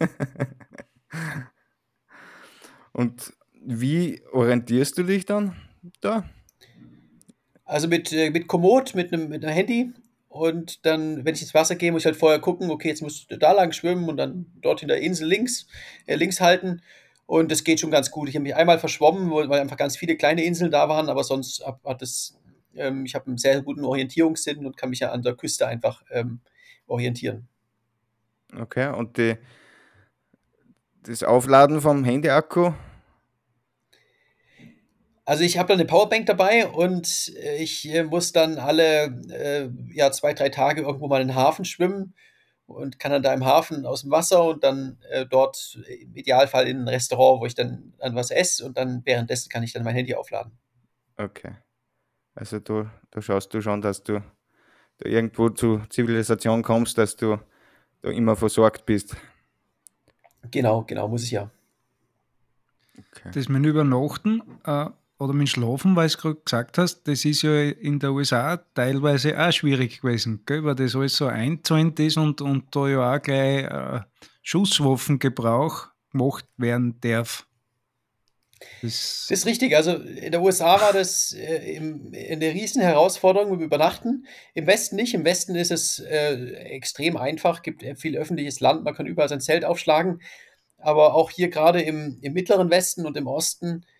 Und 2.93 3.33
wie 3.65 4.21
orientierst 4.33 4.99
du 4.99 5.05
dich 5.05 5.25
dann 5.25 5.55
da? 6.01 6.29
Also 7.65 7.87
mit, 7.87 8.13
äh, 8.13 8.31
mit 8.31 8.49
Komoot, 8.49 8.95
mit 8.95 9.13
einem, 9.13 9.29
mit 9.29 9.45
einem 9.45 9.55
Handy. 9.55 9.93
Und 10.29 10.85
dann, 10.85 11.25
wenn 11.25 11.35
ich 11.35 11.43
ins 11.43 11.55
Wasser 11.55 11.75
gehe, 11.75 11.91
muss 11.91 12.03
ich 12.03 12.07
halt 12.07 12.17
vorher 12.17 12.39
gucken, 12.39 12.71
okay, 12.71 12.89
jetzt 12.89 13.03
musst 13.03 13.31
du 13.31 13.37
da 13.37 13.53
lang 13.53 13.73
schwimmen 13.73 14.09
und 14.09 14.19
dann 14.19 14.47
dort 14.61 14.83
in 14.83 14.89
der 14.89 15.01
Insel 15.01 15.27
links, 15.27 15.67
äh, 16.07 16.17
links 16.17 16.41
halten. 16.41 16.83
Und 17.27 17.51
das 17.51 17.65
geht 17.65 17.81
schon 17.81 17.91
ganz 17.91 18.11
gut. 18.11 18.29
Ich 18.29 18.35
habe 18.35 18.43
mich 18.43 18.55
einmal 18.55 18.79
verschwommen, 18.79 19.31
weil 19.31 19.61
einfach 19.61 19.77
ganz 19.77 19.97
viele 19.97 20.17
kleine 20.17 20.45
Inseln 20.45 20.71
da 20.71 20.89
waren, 20.89 21.09
aber 21.09 21.25
sonst 21.25 21.65
hat 21.85 22.03
es 22.03 22.39
ähm, 22.79 23.05
ich 23.05 23.15
habe 23.15 23.27
einen 23.27 23.39
sehr 23.39 23.61
guten 23.63 23.85
Orientierungssinn 23.85 24.65
und 24.65 24.77
kann 24.77 24.91
mich 24.91 25.01
ja 25.01 25.11
an 25.11 25.23
der 25.23 25.35
Küste 25.35 25.67
einfach 25.67 26.03
ähm, 26.11 26.41
orientieren. 26.87 27.49
Okay, 28.59 28.89
und 28.95 29.19
die, 29.19 29.37
das 31.03 31.23
Aufladen 31.23 31.81
vom 31.81 32.05
Handyakku? 32.05 32.73
Also 35.29 35.45
ich 35.45 35.59
habe 35.59 35.69
da 35.69 35.75
eine 35.75 35.85
Powerbank 35.85 36.25
dabei 36.25 36.67
und 36.67 37.35
äh, 37.37 37.63
ich 37.63 37.87
äh, 37.87 38.03
muss 38.03 38.33
dann 38.33 38.57
alle 38.57 39.09
äh, 39.29 39.69
ja, 39.93 40.11
zwei, 40.11 40.33
drei 40.33 40.49
Tage 40.49 40.81
irgendwo 40.81 41.07
mal 41.07 41.21
in 41.21 41.29
den 41.29 41.37
Hafen 41.37 41.67
schwimmen 41.67 42.15
und 42.65 42.99
kann 42.99 43.13
dann 43.13 43.23
da 43.23 43.35
im 43.35 43.45
Hafen 43.45 43.85
aus 43.85 44.01
dem 44.01 44.11
Wasser 44.11 44.43
und 44.43 44.65
dann 44.65 44.97
äh, 45.11 45.27
dort 45.27 45.79
im 45.87 46.17
Idealfall 46.17 46.67
in 46.67 46.81
ein 46.81 46.89
Restaurant, 46.89 47.43
wo 47.43 47.45
ich 47.45 47.55
dann, 47.55 47.93
dann 47.99 48.15
was 48.15 48.31
esse 48.31 48.65
und 48.65 48.79
dann 48.79 49.03
währenddessen 49.05 49.51
kann 49.51 49.63
ich 49.63 49.75
dann 49.75 49.85
mein 49.85 49.95
Handy 49.95 50.15
aufladen. 50.15 50.53
Okay. 51.19 51.57
Also 52.35 52.59
du, 52.59 52.89
du 53.11 53.21
schaust 53.21 53.53
du 53.53 53.61
schon, 53.61 53.83
dass 53.83 54.03
du 54.03 54.23
da 54.97 55.11
irgendwo 55.11 55.51
zu 55.51 55.83
Zivilisation 55.91 56.63
kommst, 56.63 56.97
dass 56.97 57.17
du 57.17 57.39
da 58.01 58.09
immer 58.09 58.35
versorgt 58.35 58.87
bist. 58.87 59.15
Genau, 60.51 60.85
genau, 60.85 61.07
muss 61.07 61.25
ich 61.25 61.33
ja. 61.33 61.51
Okay. 62.97 63.31
Das 63.35 63.51
mit 63.51 63.67
Übernachten 63.67 64.41
äh, 64.65 64.87
oder 65.19 65.33
mit 65.33 65.49
Schlafen, 65.49 65.97
weil 65.97 66.09
du 66.09 66.17
gerade 66.17 66.41
gesagt 66.45 66.79
hast, 66.79 67.03
das 67.09 67.25
ist 67.25 67.43
ja 67.43 67.63
in 67.63 67.99
der 67.99 68.13
USA 68.13 68.57
teilweise 68.75 69.39
auch 69.39 69.53
schwierig 69.53 70.01
gewesen, 70.01 70.43
gell? 70.47 70.65
weil 70.65 70.77
das 70.77 70.95
alles 70.95 71.17
so 71.17 71.27
einzäunt 71.27 71.99
ist 71.99 72.17
und, 72.17 72.41
und 72.41 72.75
da 72.75 72.89
ja 72.89 73.15
auch 73.15 73.21
gleich 73.21 73.65
äh, 73.65 74.01
Schusswaffengebrauch 74.43 75.89
gemacht 76.13 76.47
werden 76.57 77.01
darf. 77.01 77.47
Das, 78.83 79.27
das, 79.29 79.39
ist 79.41 79.47
richtig. 79.47 79.77
Also 79.77 79.95
in 79.95 80.33
der 80.33 80.43
USA 80.43 80.81
war 80.81 80.93
das 80.93 81.33
äh, 81.33 81.77
im, 81.77 82.13
eine 82.13 82.53
riesen 82.53 82.83
Herausforderung 82.83 83.53
mit 83.53 83.61
Übernachten. 83.61 84.27
Im 84.55 84.67
Westen 84.67 84.97
nicht. 84.97 85.15
Im 85.15 85.25
Westen 85.25 85.55
ist 85.55 85.71
es 85.71 86.01
äh, 86.01 86.55
extrem 86.55 87.17
einfach, 87.17 87.63
gibt 87.63 87.85
viel 88.01 88.17
öffentliches 88.17 88.59
Land, 88.59 88.85
man 88.85 88.95
kann 88.95 89.07
überall 89.07 89.29
sein 89.29 89.41
Zelt 89.41 89.65
aufschlagen. 89.65 90.23
Aber 90.77 91.15
auch 91.15 91.31
hier 91.31 91.51
gerade 91.51 91.83
im, 91.83 92.19
im 92.21 92.33
mittleren 92.33 92.71
Westen 92.71 93.07
und 93.07 93.17
im 93.17 93.29
Osten 93.29 93.83
äh, 93.83 93.98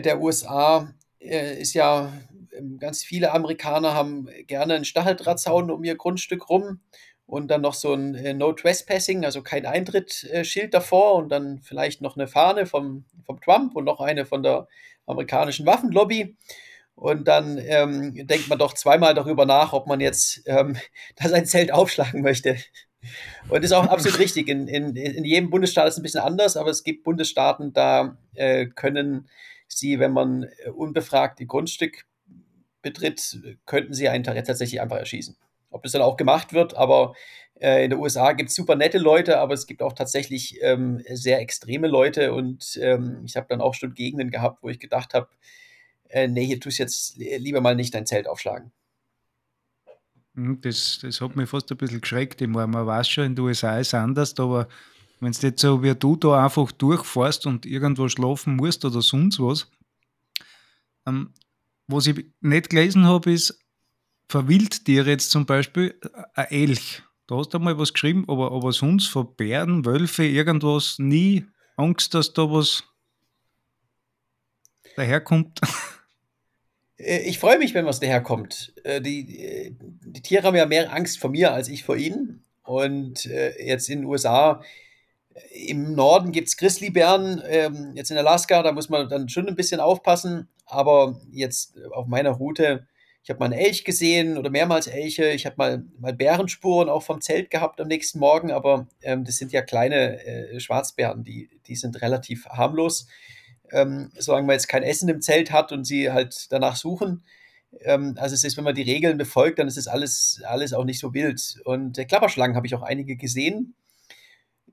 der 0.00 0.20
USA 0.20 0.92
äh, 1.20 1.60
ist 1.60 1.74
ja 1.74 2.12
ähm, 2.56 2.78
ganz 2.78 3.04
viele 3.04 3.32
Amerikaner 3.32 3.94
haben 3.94 4.28
gerne 4.46 4.74
einen 4.74 4.84
Stacheldrahtzaun 4.84 5.70
um 5.70 5.84
ihr 5.84 5.96
Grundstück 5.96 6.48
rum 6.48 6.80
und 7.26 7.48
dann 7.48 7.60
noch 7.60 7.74
so 7.74 7.92
ein 7.92 8.14
äh, 8.14 8.34
No 8.34 8.52
Trespassing, 8.52 9.24
also 9.24 9.42
kein 9.42 9.66
Eintrittschild 9.66 10.72
davor 10.74 11.14
und 11.14 11.28
dann 11.28 11.60
vielleicht 11.62 12.00
noch 12.00 12.16
eine 12.16 12.28
Fahne 12.28 12.66
vom, 12.66 13.04
vom 13.24 13.40
Trump 13.40 13.76
und 13.76 13.84
noch 13.84 14.00
eine 14.00 14.26
von 14.26 14.42
der 14.42 14.68
amerikanischen 15.06 15.66
Waffenlobby. 15.66 16.36
Und 16.94 17.28
dann 17.28 17.58
ähm, 17.58 18.26
denkt 18.26 18.48
man 18.48 18.58
doch 18.58 18.72
zweimal 18.72 19.12
darüber 19.12 19.44
nach, 19.44 19.72
ob 19.72 19.86
man 19.86 20.00
jetzt 20.00 20.42
ähm, 20.46 20.76
da 21.16 21.28
sein 21.28 21.46
Zelt 21.46 21.72
aufschlagen 21.72 22.22
möchte. 22.22 22.56
Und 23.48 23.62
das 23.62 23.70
ist 23.70 23.72
auch 23.72 23.86
absolut 23.86 24.18
richtig. 24.20 24.48
In, 24.48 24.66
in, 24.66 24.96
in 24.96 25.24
jedem 25.24 25.50
Bundesstaat 25.50 25.86
ist 25.86 25.94
es 25.94 26.00
ein 26.00 26.02
bisschen 26.02 26.22
anders, 26.22 26.56
aber 26.56 26.70
es 26.70 26.84
gibt 26.84 27.04
Bundesstaaten, 27.04 27.72
da 27.72 28.16
äh, 28.34 28.66
können 28.66 29.28
sie, 29.68 29.98
wenn 29.98 30.12
man 30.12 30.44
äh, 30.64 30.70
unbefragt 30.70 31.40
ihr 31.40 31.46
Grundstück 31.46 32.06
betritt, 32.82 33.40
könnten 33.66 33.94
sie 33.94 34.08
einen 34.08 34.24
tatsächlich 34.24 34.80
einfach 34.80 34.98
erschießen 34.98 35.36
ob 35.76 35.82
das 35.82 35.92
dann 35.92 36.02
auch 36.02 36.16
gemacht 36.16 36.52
wird, 36.52 36.74
aber 36.74 37.14
äh, 37.60 37.84
in 37.84 37.90
den 37.90 38.00
USA 38.00 38.32
gibt 38.32 38.50
es 38.50 38.56
super 38.56 38.76
nette 38.76 38.98
Leute, 38.98 39.38
aber 39.38 39.54
es 39.54 39.66
gibt 39.66 39.82
auch 39.82 39.92
tatsächlich 39.92 40.58
ähm, 40.62 41.02
sehr 41.08 41.40
extreme 41.40 41.86
Leute 41.88 42.32
und 42.32 42.78
ähm, 42.80 43.22
ich 43.24 43.36
habe 43.36 43.46
dann 43.48 43.60
auch 43.60 43.74
schon 43.74 43.94
Gegenden 43.94 44.30
gehabt, 44.30 44.62
wo 44.62 44.68
ich 44.68 44.78
gedacht 44.78 45.14
habe, 45.14 45.28
äh, 46.08 46.28
nee, 46.28 46.46
hier 46.46 46.60
tust 46.60 46.78
jetzt 46.78 47.16
lieber 47.16 47.60
mal 47.60 47.76
nicht 47.76 47.94
dein 47.94 48.06
Zelt 48.06 48.28
aufschlagen. 48.28 48.72
Hm, 50.34 50.60
das, 50.60 51.00
das 51.02 51.20
hat 51.20 51.36
mich 51.36 51.48
fast 51.48 51.70
ein 51.70 51.78
bisschen 51.78 52.00
geschreckt. 52.00 52.40
Ich 52.40 52.48
meine, 52.48 52.68
man 52.68 52.86
weiß 52.86 53.08
schon, 53.08 53.24
in 53.24 53.34
den 53.34 53.44
USA 53.44 53.78
ist 53.78 53.88
es 53.88 53.94
anders, 53.94 54.38
aber 54.38 54.68
wenn 55.20 55.30
es 55.30 55.42
jetzt 55.42 55.60
so 55.60 55.82
wie 55.82 55.94
du 55.94 56.16
da 56.16 56.44
einfach 56.44 56.72
durchfährst 56.72 57.46
und 57.46 57.66
irgendwo 57.66 58.08
schlafen 58.08 58.56
musst 58.56 58.84
oder 58.84 59.00
sonst 59.02 59.40
was, 59.40 59.70
ähm, 61.06 61.32
was 61.86 62.06
ich 62.06 62.26
nicht 62.40 62.70
gelesen 62.70 63.04
habe, 63.06 63.32
ist, 63.32 63.58
Verwildtiere 64.28 65.10
jetzt 65.10 65.30
zum 65.30 65.46
Beispiel, 65.46 65.94
äh, 66.02 66.40
ein 66.40 66.50
Elch. 66.50 67.02
Da 67.28 67.36
hast 67.36 67.54
du 67.54 67.58
mal 67.58 67.78
was 67.78 67.92
geschrieben, 67.92 68.24
aber, 68.28 68.52
aber 68.52 68.72
sonst 68.72 69.06
von 69.06 69.34
Bären, 69.36 69.84
Wölfe, 69.84 70.24
irgendwas, 70.24 70.98
nie 70.98 71.46
Angst, 71.76 72.14
dass 72.14 72.32
da 72.32 72.50
was 72.50 72.84
daherkommt. 74.96 75.60
Äh, 76.98 77.28
ich 77.28 77.38
freue 77.38 77.58
mich, 77.58 77.74
wenn 77.74 77.84
was 77.84 78.00
daherkommt. 78.00 78.72
Äh, 78.82 79.02
die, 79.02 79.76
die 79.78 80.22
Tiere 80.22 80.44
haben 80.44 80.56
ja 80.56 80.64
mehr 80.64 80.90
Angst 80.94 81.18
vor 81.18 81.28
mir 81.28 81.52
als 81.52 81.68
ich 81.68 81.84
vor 81.84 81.98
ihnen. 81.98 82.42
Und 82.62 83.26
jetzt 83.26 83.90
in 83.90 83.98
den 83.98 84.06
USA, 84.06 84.62
im 85.52 85.94
Norden 85.94 86.32
gibt 86.32 86.48
es 86.48 86.56
Grizzlybären, 86.56 87.42
ähm, 87.46 87.92
jetzt 87.94 88.10
in 88.10 88.18
Alaska, 88.18 88.62
da 88.62 88.72
muss 88.72 88.88
man 88.88 89.08
dann 89.08 89.28
schon 89.28 89.48
ein 89.48 89.56
bisschen 89.56 89.80
aufpassen. 89.80 90.48
Aber 90.66 91.20
jetzt 91.30 91.76
auf 91.92 92.06
meiner 92.06 92.30
Route, 92.30 92.86
ich 93.22 93.30
habe 93.30 93.40
mal 93.40 93.46
einen 93.46 93.60
Elch 93.60 93.84
gesehen 93.84 94.38
oder 94.38 94.50
mehrmals 94.50 94.86
Elche. 94.86 95.30
Ich 95.30 95.46
habe 95.46 95.56
mal, 95.58 95.84
mal 95.98 96.12
Bärenspuren 96.12 96.88
auch 96.88 97.02
vom 97.02 97.20
Zelt 97.20 97.50
gehabt 97.50 97.80
am 97.80 97.88
nächsten 97.88 98.18
Morgen, 98.18 98.50
aber 98.50 98.88
ähm, 99.02 99.24
das 99.24 99.36
sind 99.36 99.52
ja 99.52 99.62
kleine 99.62 100.24
äh, 100.24 100.60
Schwarzbären, 100.60 101.24
die, 101.24 101.50
die 101.66 101.76
sind 101.76 102.00
relativ 102.02 102.46
harmlos 102.46 103.06
ähm, 103.72 104.10
solange 104.18 104.46
man 104.46 104.54
jetzt 104.54 104.68
kein 104.68 104.82
Essen 104.82 105.08
im 105.08 105.20
Zelt 105.20 105.52
hat 105.52 105.72
und 105.72 105.84
sie 105.84 106.10
halt 106.10 106.50
danach 106.50 106.76
suchen. 106.76 107.24
Ähm, 107.80 108.14
also 108.18 108.34
es 108.34 108.44
ist, 108.44 108.56
wenn 108.56 108.64
man 108.64 108.74
die 108.74 108.82
Regeln 108.82 109.18
befolgt, 109.18 109.58
dann 109.58 109.68
ist 109.68 109.76
es 109.76 109.88
alles, 109.88 110.42
alles 110.46 110.72
auch 110.72 110.84
nicht 110.84 111.00
so 111.00 111.14
wild. 111.14 111.56
Und 111.64 111.98
äh, 111.98 112.04
Klapperschlangen 112.04 112.56
habe 112.56 112.66
ich 112.66 112.74
auch 112.74 112.82
einige 112.82 113.16
gesehen. 113.16 113.74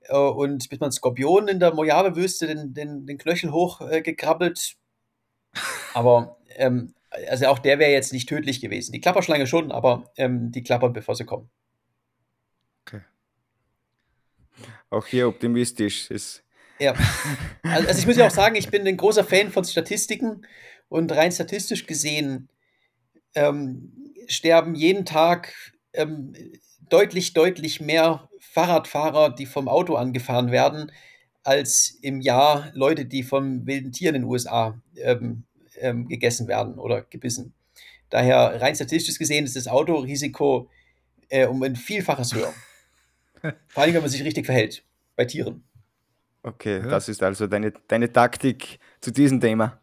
Äh, 0.08 0.16
und 0.16 0.68
bis 0.68 0.80
man 0.80 0.92
Skorpion 0.92 1.48
in 1.48 1.60
der 1.60 1.74
Mojave-Wüste 1.74 2.46
den, 2.46 2.74
den, 2.74 3.06
den 3.06 3.18
Knöchel 3.18 3.52
hochgekrabbelt. 3.52 4.76
Äh, 5.54 5.58
aber 5.94 6.38
ähm, 6.56 6.94
also 7.28 7.46
auch 7.46 7.58
der 7.58 7.78
wäre 7.78 7.92
jetzt 7.92 8.12
nicht 8.12 8.28
tödlich 8.28 8.60
gewesen. 8.60 8.92
Die 8.92 9.00
Klapperschlange 9.00 9.46
schon, 9.46 9.70
aber 9.70 10.10
ähm, 10.16 10.50
die 10.50 10.62
klappern, 10.62 10.92
bevor 10.92 11.14
sie 11.14 11.24
kommen. 11.24 11.48
Okay. 12.86 13.00
Auch 14.90 15.06
hier 15.06 15.28
optimistisch. 15.28 16.10
ist 16.10 16.44
ja. 16.78 16.94
Also 17.62 17.98
ich 17.98 18.06
muss 18.06 18.16
ja 18.16 18.26
auch 18.26 18.32
sagen, 18.32 18.56
ich 18.56 18.68
bin 18.68 18.86
ein 18.86 18.96
großer 18.96 19.24
Fan 19.24 19.50
von 19.50 19.64
Statistiken 19.64 20.46
und 20.88 21.12
rein 21.12 21.32
statistisch 21.32 21.86
gesehen 21.86 22.48
ähm, 23.34 24.12
sterben 24.26 24.74
jeden 24.74 25.04
Tag 25.04 25.54
ähm, 25.92 26.34
deutlich, 26.88 27.32
deutlich 27.32 27.80
mehr 27.80 28.28
Fahrradfahrer, 28.54 29.34
die 29.34 29.46
vom 29.46 29.68
Auto 29.68 29.96
angefahren 29.96 30.52
werden, 30.52 30.92
als 31.42 31.98
im 32.02 32.20
Jahr 32.20 32.70
Leute, 32.72 33.04
die 33.04 33.24
von 33.24 33.66
wilden 33.66 33.90
Tieren 33.90 34.14
in 34.14 34.22
den 34.22 34.30
USA 34.30 34.80
ähm, 34.96 35.42
ähm, 35.80 36.06
gegessen 36.06 36.46
werden 36.46 36.78
oder 36.78 37.02
gebissen. 37.02 37.52
Daher 38.10 38.60
rein 38.62 38.76
statistisch 38.76 39.18
gesehen 39.18 39.44
ist 39.44 39.56
das 39.56 39.66
Autorisiko 39.66 40.70
äh, 41.28 41.46
um 41.46 41.60
ein 41.64 41.74
Vielfaches 41.74 42.32
höher. 42.32 42.54
Vor 43.66 43.82
allem, 43.82 43.94
wenn 43.94 44.02
man 44.02 44.10
sich 44.10 44.22
richtig 44.22 44.46
verhält 44.46 44.84
bei 45.16 45.24
Tieren. 45.24 45.64
Okay, 46.44 46.78
ja. 46.78 46.86
das 46.86 47.08
ist 47.08 47.24
also 47.24 47.48
deine, 47.48 47.72
deine 47.88 48.12
Taktik 48.12 48.78
zu 49.00 49.10
diesem 49.10 49.40
Thema. 49.40 49.80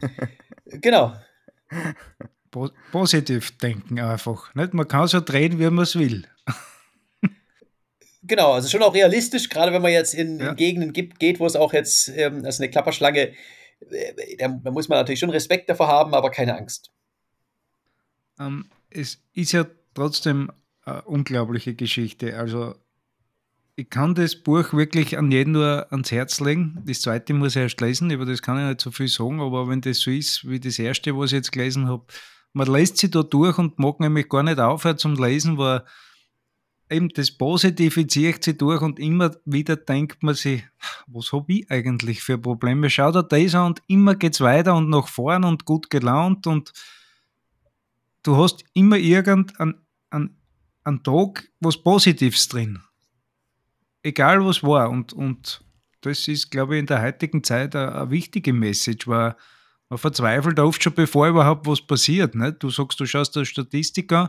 genau. 0.66 1.14
Positiv 2.90 3.56
denken 3.58 4.00
einfach. 4.00 4.52
Nicht? 4.54 4.74
Man 4.74 4.88
kann 4.88 5.06
so 5.06 5.20
drehen, 5.20 5.60
wie 5.60 5.70
man 5.70 5.84
es 5.84 5.96
will. 5.96 6.26
Genau, 8.26 8.52
also 8.52 8.68
schon 8.68 8.82
auch 8.82 8.94
realistisch, 8.94 9.48
gerade 9.48 9.72
wenn 9.72 9.82
man 9.82 9.92
jetzt 9.92 10.14
in, 10.14 10.38
ja. 10.38 10.50
in 10.50 10.56
Gegenden 10.56 10.92
gibt, 10.92 11.18
geht, 11.18 11.40
wo 11.40 11.46
es 11.46 11.56
auch 11.56 11.72
jetzt, 11.72 12.08
ähm, 12.08 12.44
also 12.44 12.62
eine 12.62 12.70
Klapperschlange, 12.70 13.32
äh, 13.90 14.36
da, 14.38 14.48
da, 14.48 14.70
muss 14.70 14.88
man 14.88 14.98
natürlich 14.98 15.20
schon 15.20 15.30
Respekt 15.30 15.68
davor 15.68 15.88
haben, 15.88 16.14
aber 16.14 16.30
keine 16.30 16.56
Angst. 16.56 16.90
Ähm, 18.40 18.70
es 18.90 19.22
ist 19.34 19.52
ja 19.52 19.66
trotzdem 19.94 20.50
eine 20.84 21.02
unglaubliche 21.02 21.74
Geschichte. 21.74 22.36
Also 22.36 22.74
ich 23.76 23.90
kann 23.90 24.14
das 24.14 24.36
Buch 24.36 24.72
wirklich 24.72 25.18
an 25.18 25.30
jeden 25.30 25.52
nur 25.52 25.86
ans 25.90 26.12
Herz 26.12 26.40
legen. 26.40 26.82
Das 26.86 27.00
zweite 27.00 27.34
muss 27.34 27.56
ich 27.56 27.62
erst 27.62 27.80
lesen, 27.80 28.10
über 28.10 28.24
das 28.24 28.40
kann 28.40 28.58
ich 28.58 28.66
nicht 28.66 28.80
so 28.80 28.90
viel 28.90 29.08
sagen, 29.08 29.40
aber 29.40 29.68
wenn 29.68 29.80
das 29.80 30.00
so 30.00 30.10
ist 30.10 30.48
wie 30.48 30.60
das 30.60 30.78
erste, 30.78 31.16
was 31.16 31.32
ich 31.32 31.36
jetzt 31.36 31.52
gelesen 31.52 31.88
habe, 31.88 32.04
man 32.52 32.68
lässt 32.68 32.98
sich 32.98 33.10
da 33.10 33.22
durch 33.22 33.58
und 33.58 33.78
mag 33.78 34.00
nämlich 34.00 34.28
gar 34.28 34.44
nicht 34.44 34.60
aufhören 34.60 34.96
zum 34.96 35.16
Lesen, 35.16 35.58
weil 35.58 35.82
eben 36.94 37.08
das 37.10 37.30
Positive 37.30 38.06
zieht 38.06 38.44
sich 38.44 38.56
durch 38.56 38.80
und 38.80 38.98
immer 38.98 39.36
wieder 39.44 39.76
denkt 39.76 40.22
man 40.22 40.34
sich, 40.34 40.64
was 41.06 41.32
habe 41.32 41.52
ich 41.52 41.70
eigentlich 41.70 42.22
für 42.22 42.38
Probleme? 42.38 42.88
Schau 42.90 43.12
dir 43.12 43.22
das 43.22 43.54
an 43.54 43.66
und 43.66 43.82
immer 43.86 44.14
geht 44.14 44.34
es 44.34 44.40
weiter 44.40 44.74
und 44.74 44.88
nach 44.88 45.08
vorn 45.08 45.44
und 45.44 45.64
gut 45.64 45.90
gelaunt 45.90 46.46
und 46.46 46.72
du 48.22 48.36
hast 48.36 48.64
immer 48.72 48.96
irgendeinen 48.96 49.80
einen 50.10 51.02
Tag 51.02 51.50
was 51.60 51.82
Positives 51.82 52.46
drin 52.48 52.80
egal 54.04 54.44
was 54.44 54.62
war. 54.62 54.90
Und, 54.90 55.12
und 55.12 55.64
das 56.02 56.28
ist, 56.28 56.50
glaube 56.50 56.76
ich, 56.76 56.80
in 56.80 56.86
der 56.86 57.02
heutigen 57.02 57.42
Zeit 57.42 57.74
eine, 57.74 57.92
eine 57.92 58.10
wichtige 58.10 58.52
Message, 58.52 59.08
weil 59.08 59.34
man 59.88 59.98
verzweifelt 59.98 60.60
oft 60.60 60.82
schon, 60.82 60.94
bevor 60.94 61.28
überhaupt 61.28 61.66
was 61.66 61.84
passiert. 61.84 62.34
Nicht? 62.34 62.62
Du 62.62 62.70
sagst, 62.70 63.00
du 63.00 63.06
schaust 63.06 63.34
der 63.34 63.44
Statistik 63.44 64.12
an 64.12 64.28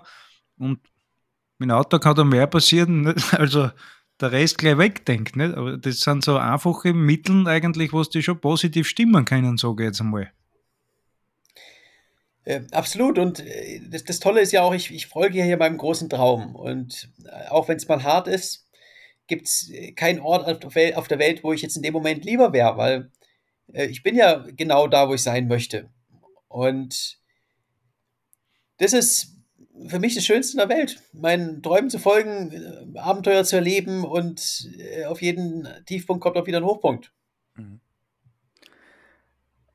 und 0.57 0.79
mit 1.57 1.69
dem 1.69 1.75
Auto 1.75 1.99
kann 1.99 2.15
da 2.15 2.23
mehr 2.23 2.47
passieren, 2.47 3.01
nicht? 3.01 3.33
also 3.39 3.69
der 4.21 4.31
Rest 4.31 4.57
gleich 4.57 4.77
wegdenkt. 4.77 5.35
Nicht? 5.35 5.55
Aber 5.55 5.77
das 5.77 5.99
sind 5.99 6.23
so 6.23 6.37
einfache 6.37 6.93
Mittel 6.93 7.47
eigentlich, 7.47 7.93
was 7.93 8.09
die 8.09 8.23
schon 8.23 8.39
positiv 8.39 8.87
stimmen 8.87 9.25
können, 9.25 9.57
sage 9.57 9.83
ich 9.83 9.87
jetzt 9.87 10.01
einmal. 10.01 10.31
Äh, 12.45 12.61
absolut. 12.71 13.17
Und 13.17 13.39
äh, 13.39 13.81
das, 13.89 14.03
das, 14.03 14.19
Tolle 14.19 14.41
ist 14.41 14.51
ja 14.51 14.61
auch, 14.61 14.73
ich, 14.73 14.93
ich 14.93 15.07
folge 15.07 15.39
ja 15.39 15.45
hier 15.45 15.57
meinem 15.57 15.77
großen 15.77 16.09
Traum. 16.09 16.55
Und 16.55 17.09
äh, 17.25 17.49
auch 17.49 17.67
wenn 17.67 17.77
es 17.77 17.87
mal 17.87 18.03
hart 18.03 18.27
ist, 18.27 18.67
gibt 19.27 19.47
es 19.47 19.69
äh, 19.71 19.91
keinen 19.93 20.19
Ort 20.19 20.65
auf 20.65 21.07
der, 21.07 21.19
Welt, 21.19 21.43
wo 21.43 21.53
ich 21.53 21.61
jetzt 21.61 21.75
in 21.75 21.83
dem 21.83 21.93
Moment 21.93 22.23
lieber 22.23 22.53
wäre, 22.53 22.77
weil 22.77 23.11
ich 23.67 24.03
bin 24.03 24.15
ja 24.15 24.45
genau 24.55 24.87
da, 24.87 25.09
wo 25.09 25.15
ich 25.15 25.23
sein 25.23 25.47
möchte. 25.47 25.89
Und 26.47 27.17
das 28.77 28.93
ist 28.93 29.34
für 29.87 29.99
mich 29.99 30.15
das 30.15 30.25
Schönste 30.25 30.59
in 30.59 30.67
der 30.67 30.77
Welt, 30.77 31.01
meinen 31.13 31.61
Träumen 31.61 31.89
zu 31.89 31.99
folgen, 31.99 32.51
äh, 32.51 32.99
Abenteuer 32.99 33.43
zu 33.43 33.55
erleben 33.55 34.03
und 34.03 34.69
äh, 34.77 35.05
auf 35.05 35.21
jeden 35.21 35.67
Tiefpunkt 35.85 36.23
kommt 36.23 36.37
auch 36.37 36.47
wieder 36.47 36.57
ein 36.57 36.65
Hochpunkt. 36.65 37.11
Mhm. 37.55 37.79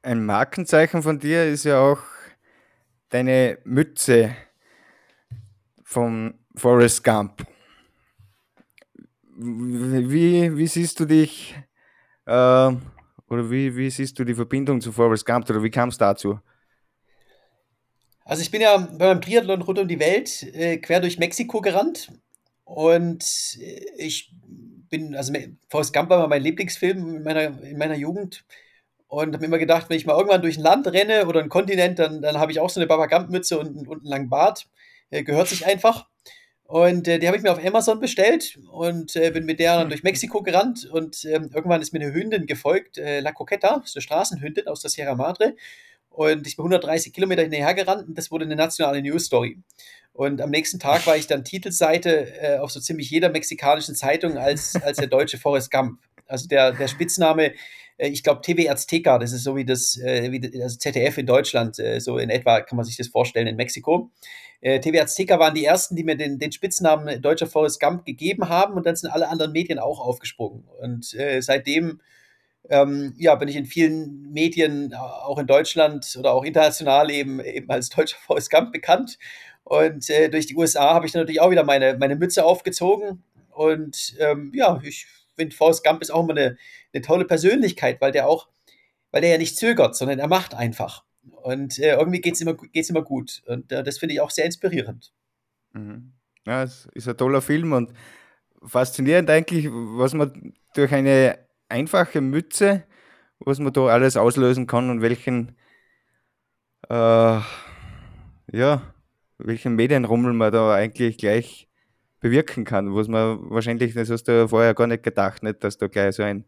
Ein 0.03 0.25
Markenzeichen 0.25 1.03
von 1.03 1.19
dir 1.19 1.45
ist 1.45 1.65
ja 1.65 1.81
auch 1.81 2.01
deine 3.11 3.59
Mütze 3.65 4.35
vom 5.83 6.35
Forrest 6.55 7.05
Gump 7.05 7.47
wie, 9.41 10.57
wie 10.57 10.67
siehst 10.67 11.01
du 11.01 11.07
dich 11.07 11.55
äh, 12.27 12.31
oder 12.31 13.51
wie, 13.51 13.75
wie 13.77 13.91
siehst 13.91 14.19
du 14.19 14.25
die 14.25 14.35
Verbindung 14.35 14.81
zu 14.81 14.93
Forrest 14.93 15.25
Gump 15.25 15.49
oder 15.49 15.63
wie 15.63 15.71
kam 15.71 15.89
es 15.89 15.99
dazu? 15.99 16.41
Also 18.31 18.43
ich 18.43 18.53
bin 18.53 18.61
ja 18.61 18.77
beim 18.77 19.21
Triathlon 19.21 19.61
rund 19.61 19.81
um 19.81 19.89
die 19.89 19.99
Welt 19.99 20.45
äh, 20.55 20.77
quer 20.77 21.01
durch 21.01 21.19
Mexiko 21.19 21.61
gerannt 21.61 22.13
und 22.63 23.25
äh, 23.61 23.85
ich 23.97 24.31
bin, 24.89 25.17
also 25.17 25.33
Forrest 25.69 25.93
Gump 25.93 26.11
war 26.11 26.29
mein 26.29 26.41
Lieblingsfilm 26.41 27.17
in 27.17 27.23
meiner, 27.25 27.61
in 27.61 27.77
meiner 27.77 27.97
Jugend 27.97 28.45
und 29.09 29.35
habe 29.35 29.39
mir 29.39 29.47
immer 29.47 29.59
gedacht, 29.59 29.91
wenn 29.91 29.97
ich 29.97 30.07
mal 30.07 30.17
irgendwann 30.17 30.43
durch 30.43 30.57
ein 30.57 30.63
Land 30.63 30.87
renne 30.87 31.27
oder 31.27 31.41
einen 31.41 31.49
Kontinent, 31.49 31.99
dann, 31.99 32.23
dann 32.23 32.39
habe 32.39 32.53
ich 32.53 32.61
auch 32.61 32.71
so 32.71 32.79
eine 32.79 32.87
Baba 32.87 33.07
Gump-Mütze 33.07 33.59
und, 33.59 33.89
und 33.89 34.03
einen 34.03 34.11
langen 34.11 34.31
Bart. 34.31 34.69
Äh, 35.11 35.25
gehört 35.25 35.49
sich 35.49 35.67
einfach. 35.67 36.07
Und 36.63 37.09
äh, 37.09 37.19
die 37.19 37.27
habe 37.27 37.37
ich 37.37 37.43
mir 37.43 37.51
auf 37.51 37.65
Amazon 37.65 37.99
bestellt 37.99 38.61
und 38.71 39.17
äh, 39.17 39.33
bin 39.33 39.45
mit 39.45 39.59
der 39.59 39.77
dann 39.77 39.89
durch 39.89 40.05
Mexiko 40.05 40.41
gerannt. 40.45 40.89
Und 40.89 41.25
ähm, 41.25 41.51
irgendwann 41.53 41.83
ist 41.83 41.93
mir 41.93 42.01
eine 42.01 42.15
Hündin 42.15 42.47
gefolgt, 42.47 42.97
äh, 42.97 43.19
La 43.19 43.33
Coqueta, 43.33 43.83
ist 43.85 43.97
eine 43.97 44.03
Straßenhündin 44.03 44.69
aus 44.69 44.83
der 44.83 44.91
Sierra 44.91 45.17
Madre. 45.17 45.57
Und 46.11 46.47
ich 46.47 46.57
bin 46.57 46.65
130 46.65 47.13
Kilometer 47.13 47.43
hinterher 47.43 47.75
gerannt 47.75 48.09
und 48.09 48.19
das 48.19 48.31
wurde 48.31 48.45
eine 48.45 48.57
nationale 48.57 49.01
News 49.01 49.27
Story. 49.27 49.59
Und 50.13 50.41
am 50.43 50.51
nächsten 50.51 50.79
Tag 50.79 51.07
war 51.07 51.17
ich 51.17 51.27
dann 51.27 51.45
Titelseite 51.45 52.35
äh, 52.41 52.59
auf 52.59 52.71
so 52.71 52.81
ziemlich 52.81 53.09
jeder 53.11 53.31
mexikanischen 53.31 53.95
Zeitung 53.95 54.37
als, 54.37 54.75
als 54.83 54.99
der 54.99 55.07
deutsche 55.07 55.39
Forrest 55.39 55.71
Gump. 55.71 56.01
Also 56.27 56.47
der, 56.49 56.73
der 56.73 56.89
Spitzname, 56.89 57.53
äh, 57.97 58.09
ich 58.09 58.23
glaube 58.23 58.43
TV 58.43 58.71
Azteca, 58.71 59.19
das 59.19 59.33
ist 59.33 59.45
so 59.45 59.57
wie 59.57 59.65
das, 59.65 59.97
äh, 59.97 60.31
wie 60.31 60.41
das 60.41 60.79
ZDF 60.79 61.17
in 61.17 61.27
Deutschland, 61.27 61.77
so 61.99 62.19
in 62.19 62.29
etwa 62.29 62.61
kann 62.61 62.77
man 62.77 62.85
sich 62.85 62.97
das 62.97 63.09
vorstellen 63.09 63.47
in 63.47 63.57
Mexiko. 63.57 64.11
Äh, 64.61 64.81
TV 64.81 65.03
Azteca 65.03 65.39
waren 65.39 65.55
die 65.55 65.65
ersten, 65.65 65.97
die 65.97 66.05
mir 66.05 66.17
den, 66.17 66.39
den 66.39 66.53
Spitznamen 66.53 67.23
Deutscher 67.23 67.47
Forrest 67.47 67.81
Gump 67.81 68.05
gegeben 68.05 68.49
haben 68.49 68.75
und 68.75 68.85
dann 68.87 68.97
sind 68.97 69.11
alle 69.11 69.29
anderen 69.29 69.53
Medien 69.53 69.79
auch 69.79 70.01
aufgesprungen. 70.01 70.65
Und 70.81 71.15
äh, 71.15 71.41
seitdem 71.41 72.01
ähm, 72.69 73.15
ja, 73.17 73.35
bin 73.35 73.49
ich 73.49 73.57
in 73.57 73.67
vielen 73.67 74.31
Medien, 74.33 74.95
auch 74.95 75.39
in 75.39 75.47
Deutschland 75.47 76.17
oder 76.19 76.33
auch 76.33 76.45
international 76.45 77.11
eben, 77.11 77.41
eben 77.41 77.71
als 77.71 77.89
Deutscher 77.89 78.19
Forrest 78.27 78.51
Gump 78.51 78.73
bekannt. 78.73 79.19
Und 79.65 80.09
äh, 80.11 80.29
durch 80.29 80.47
die 80.47 80.57
USA 80.57 80.95
habe 80.95 81.07
ich 81.07 81.13
dann 81.13 81.23
natürlich 81.23 81.41
auch 81.41 81.51
wieder 81.51 81.65
meine, 81.65 81.97
meine 81.99 82.17
Mütze 82.17 82.45
aufgezogen. 82.45 83.23
Und 83.51 84.15
ähm, 84.19 84.53
ja, 84.55 84.81
ich 84.83 85.07
finde, 85.37 85.55
Forrest 85.55 85.85
Gump 85.85 86.03
ist 86.03 86.11
auch 86.11 86.25
immer 86.25 86.37
eine, 86.37 86.57
eine 86.93 87.03
tolle 87.03 87.25
Persönlichkeit, 87.25 88.01
weil 88.01 88.13
der 88.13 88.29
auch, 88.29 88.49
weil 89.11 89.21
der 89.23 89.31
ja 89.31 89.39
nicht 89.39 89.57
zögert, 89.57 89.97
sondern 89.97 90.19
er 90.19 90.29
macht 90.29 90.55
einfach. 90.55 91.05
Und 91.43 91.79
äh, 91.79 91.95
irgendwie 91.95 92.21
geht 92.21 92.35
es 92.35 92.41
immer, 92.41 92.55
geht's 92.55 92.91
immer 92.91 93.03
gut. 93.03 93.43
Und 93.47 93.73
äh, 93.73 93.83
das 93.83 93.99
finde 93.99 94.15
ich 94.15 94.21
auch 94.21 94.31
sehr 94.31 94.45
inspirierend. 94.45 95.13
Mhm. 95.73 96.13
Ja, 96.47 96.63
es 96.63 96.89
ist 96.95 97.09
ein 97.09 97.17
toller 97.17 97.43
Film 97.43 97.73
und 97.73 97.93
faszinierend 98.63 99.29
eigentlich, 99.31 99.69
was 99.71 100.15
man 100.15 100.55
durch 100.75 100.93
eine 100.93 101.39
einfache 101.71 102.21
Mütze, 102.21 102.85
was 103.39 103.59
man 103.59 103.73
da 103.73 103.87
alles 103.87 104.17
auslösen 104.17 104.67
kann 104.67 104.91
und 104.91 105.03
welchen 105.03 105.57
äh, 106.89 107.41
ja, 108.53 108.95
welchen 109.39 109.75
Medienrummel 109.77 110.33
man 110.33 110.53
da 110.53 110.75
eigentlich 110.75 111.19
gleich 111.19 111.69
bewirken 112.21 112.65
kann, 112.65 112.95
was 112.95 113.09
man 113.09 113.51
wahrscheinlich, 113.51 113.95
das 113.95 114.11
hast 114.11 114.25
du 114.25 114.49
vorher 114.49 114.75
gar 114.75 114.87
nicht 114.87 115.03
gedacht, 115.03 115.43
nicht, 115.43 115.65
dass 115.65 115.79
da 115.79 115.87
gleich 115.87 116.17
so 116.17 116.23
ein, 116.23 116.45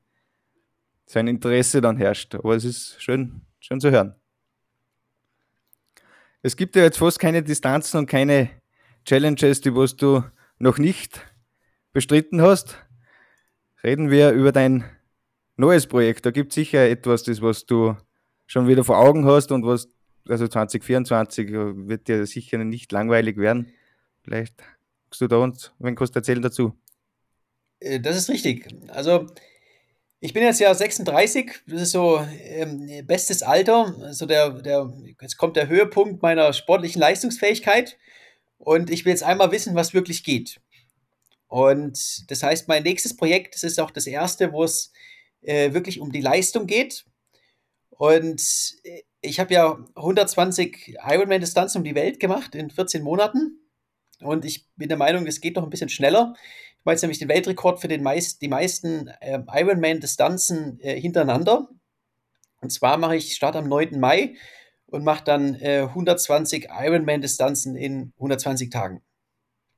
so 1.07 1.19
ein 1.19 1.29
Interesse 1.29 1.81
dann 1.81 1.97
herrscht. 1.97 2.35
Aber 2.35 2.55
es 2.55 2.65
ist 2.65 3.03
schön, 3.03 3.43
schön 3.61 3.81
zu 3.81 3.91
hören. 3.91 4.15
Es 6.43 6.57
gibt 6.57 6.77
ja 6.77 6.83
jetzt 6.83 6.99
fast 6.99 7.19
keine 7.19 7.43
Distanzen 7.43 7.99
und 7.99 8.07
keine 8.07 8.51
Challenges, 9.05 9.61
die 9.61 9.75
was 9.75 9.97
du 9.97 10.25
noch 10.59 10.79
nicht 10.79 11.25
bestritten 11.93 12.43
hast. 12.43 12.77
Reden 13.83 14.11
wir 14.11 14.33
über 14.33 14.53
dein 14.53 14.85
neues 15.63 15.87
Projekt. 15.87 16.27
Da 16.27 16.31
gibt 16.31 16.53
es 16.53 16.57
sicher 16.57 16.89
etwas, 16.89 17.23
das 17.23 17.41
was 17.41 17.65
du 17.65 17.97
schon 18.47 18.69
wieder 18.69 18.85
vor 18.85 18.99
Augen 18.99 19.25
hast 19.25 19.51
und 19.53 19.65
was, 19.65 19.89
also 20.29 20.47
2024 20.47 21.51
wird 21.51 22.09
dir 22.09 22.27
sicher 22.27 22.59
nicht 22.59 22.93
langweilig 22.93 23.39
werden. 23.39 23.73
Vielleicht 24.23 24.55
kannst 25.05 25.21
du 25.21 25.29
da 25.29 25.37
uns, 25.39 25.73
wenn 25.79 25.95
du 25.95 26.05
erzählen 26.05 26.43
dazu. 26.43 26.75
Äh, 27.81 28.01
das 28.01 28.17
ist 28.17 28.29
richtig. 28.29 28.69
Also 28.89 29.27
ich 30.21 30.33
bin 30.33 30.43
jetzt 30.43 30.61
ja 30.61 30.73
36, 30.73 31.63
das 31.67 31.83
ist 31.83 31.93
so 31.93 32.25
ähm, 32.45 33.07
bestes 33.07 33.43
Alter, 33.43 33.95
also 34.03 34.27
der, 34.27 34.51
der, 34.51 34.93
jetzt 35.21 35.37
kommt 35.37 35.57
der 35.57 35.69
Höhepunkt 35.69 36.23
meiner 36.23 36.53
sportlichen 36.53 37.01
Leistungsfähigkeit 37.01 37.99
und 38.59 38.91
ich 38.91 39.05
will 39.05 39.11
jetzt 39.11 39.25
einmal 39.25 39.51
wissen, 39.51 39.75
was 39.75 39.95
wirklich 39.95 40.23
geht. 40.23 40.61
Und 41.49 42.31
das 42.31 42.43
heißt, 42.43 42.69
mein 42.69 42.85
nächstes 42.85 43.17
Projekt, 43.17 43.55
das 43.55 43.65
ist 43.65 43.81
auch 43.81 43.91
das 43.91 44.07
erste, 44.07 44.53
wo 44.53 44.63
es 44.63 44.93
äh, 45.43 45.73
wirklich 45.73 46.01
um 46.01 46.13
die 46.13 46.21
Leistung 46.21 46.67
geht. 46.67 47.05
Und 47.91 48.43
äh, 48.85 49.03
ich 49.21 49.39
habe 49.39 49.55
ja 49.55 49.79
120 49.95 50.97
Ironman-Distanzen 51.05 51.79
um 51.79 51.85
die 51.85 51.95
Welt 51.95 52.19
gemacht 52.21 52.55
in 52.55 52.71
14 52.71 53.03
Monaten. 53.03 53.61
Und 54.21 54.45
ich 54.45 54.67
bin 54.77 54.89
der 54.89 54.99
Meinung, 54.99 55.27
es 55.27 55.41
geht 55.41 55.57
noch 55.57 55.63
ein 55.65 55.71
bisschen 55.71 55.89
schneller. 55.89 56.35
Ich 56.79 56.85
mache 56.85 56.95
jetzt 56.95 57.03
nämlich 57.03 57.19
den 57.19 57.29
Weltrekord 57.29 57.81
für 57.81 57.89
den 57.89 58.03
meist, 58.03 58.43
die 58.43 58.49
meisten 58.49 59.09
äh, 59.21 59.41
Ironman-Distanzen 59.47 60.81
äh, 60.81 61.01
hintereinander. 61.01 61.69
Und 62.61 62.71
zwar 62.71 62.97
mache 62.97 63.17
ich 63.17 63.35
Start 63.35 63.57
am 63.57 63.69
9. 63.69 63.99
Mai 63.99 64.35
und 64.87 65.05
mache 65.05 65.25
dann 65.25 65.55
äh, 65.57 65.83
120 65.83 66.69
Ironman-Distanzen 66.71 67.77
in 67.77 68.13
120 68.17 68.71
Tagen. 68.71 69.03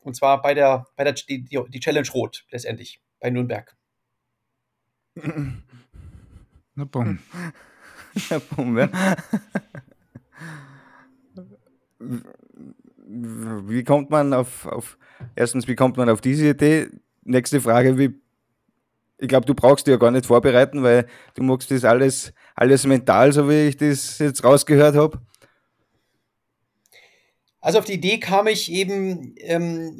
Und 0.00 0.16
zwar 0.16 0.42
bei 0.42 0.54
der, 0.54 0.86
bei 0.96 1.04
der 1.04 1.14
die, 1.14 1.44
die 1.44 1.80
Challenge 1.80 2.08
Rot 2.12 2.44
letztendlich, 2.50 3.00
bei 3.20 3.30
Nürnberg. 3.30 3.74
Na 6.74 6.84
bumm. 6.84 7.18
Na 8.30 8.38
bumm, 8.38 8.78
ja. 8.78 8.88
Wie 13.06 13.84
kommt 13.84 14.10
man 14.10 14.32
auf, 14.32 14.66
auf, 14.66 14.98
erstens, 15.36 15.68
wie 15.68 15.74
kommt 15.74 15.96
man 15.96 16.08
auf 16.08 16.20
diese 16.20 16.48
Idee? 16.48 16.88
Nächste 17.22 17.60
Frage, 17.60 17.96
wie, 17.98 18.14
ich 19.18 19.28
glaube, 19.28 19.46
du 19.46 19.54
brauchst 19.54 19.86
dich 19.86 19.92
ja 19.92 19.98
gar 19.98 20.10
nicht 20.10 20.26
vorbereiten, 20.26 20.82
weil 20.82 21.06
du 21.34 21.42
magst 21.42 21.70
das 21.70 21.84
alles, 21.84 22.32
alles 22.54 22.86
mental, 22.86 23.32
so 23.32 23.48
wie 23.48 23.68
ich 23.68 23.76
das 23.76 24.18
jetzt 24.18 24.42
rausgehört 24.44 24.96
habe. 24.96 25.20
Also 27.64 27.78
auf 27.78 27.86
die 27.86 27.94
Idee 27.94 28.20
kam 28.20 28.46
ich 28.46 28.70
eben, 28.70 29.36
ähm, 29.38 29.98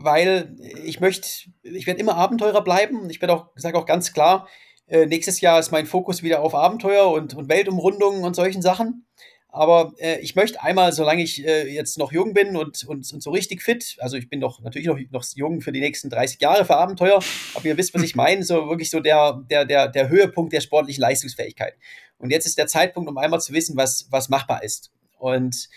weil 0.00 0.54
ich 0.84 1.00
möchte, 1.00 1.28
ich 1.64 1.88
werde 1.88 1.98
immer 1.98 2.14
Abenteurer 2.14 2.62
bleiben. 2.62 3.10
Ich 3.10 3.20
werde 3.20 3.34
auch, 3.34 3.46
sage 3.56 3.76
auch 3.76 3.84
ganz 3.84 4.12
klar, 4.12 4.46
äh, 4.86 5.06
nächstes 5.06 5.40
Jahr 5.40 5.58
ist 5.58 5.72
mein 5.72 5.86
Fokus 5.86 6.22
wieder 6.22 6.40
auf 6.40 6.54
Abenteuer 6.54 7.10
und, 7.10 7.34
und 7.34 7.48
Weltumrundungen 7.48 8.22
und 8.22 8.36
solchen 8.36 8.62
Sachen. 8.62 9.06
Aber 9.48 9.92
äh, 9.98 10.20
ich 10.20 10.36
möchte 10.36 10.62
einmal, 10.62 10.92
solange 10.92 11.24
ich 11.24 11.44
äh, 11.44 11.66
jetzt 11.66 11.98
noch 11.98 12.12
jung 12.12 12.32
bin 12.32 12.56
und, 12.56 12.84
und, 12.84 13.12
und 13.12 13.20
so 13.20 13.30
richtig 13.32 13.60
fit, 13.60 13.96
also 13.98 14.16
ich 14.16 14.28
bin 14.28 14.40
doch 14.40 14.60
natürlich 14.60 14.86
noch, 14.86 15.00
noch 15.10 15.24
jung 15.34 15.62
für 15.62 15.72
die 15.72 15.80
nächsten 15.80 16.10
30 16.10 16.40
Jahre 16.40 16.64
für 16.64 16.76
Abenteuer, 16.76 17.18
aber 17.54 17.64
ihr 17.64 17.76
wisst, 17.76 17.92
was 17.92 18.04
ich 18.04 18.14
meine, 18.14 18.44
so 18.44 18.68
wirklich 18.68 18.88
so 18.88 19.00
der, 19.00 19.44
der, 19.50 19.64
der, 19.64 19.88
der 19.88 20.10
Höhepunkt 20.10 20.52
der 20.52 20.60
sportlichen 20.60 21.00
Leistungsfähigkeit. 21.00 21.74
Und 22.18 22.30
jetzt 22.30 22.46
ist 22.46 22.56
der 22.56 22.68
Zeitpunkt, 22.68 23.10
um 23.10 23.18
einmal 23.18 23.40
zu 23.40 23.52
wissen, 23.52 23.76
was, 23.76 24.06
was 24.10 24.28
machbar 24.28 24.62
ist. 24.62 24.92
Und 25.18 25.68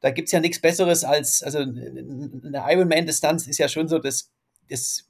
da 0.00 0.10
gibt 0.10 0.28
es 0.28 0.32
ja 0.32 0.40
nichts 0.40 0.60
Besseres 0.60 1.04
als, 1.04 1.42
also 1.42 1.58
eine 1.58 2.64
Ironman-Distanz 2.68 3.46
ist 3.46 3.58
ja 3.58 3.68
schon 3.68 3.88
so 3.88 3.98
das, 3.98 4.30
das 4.68 5.08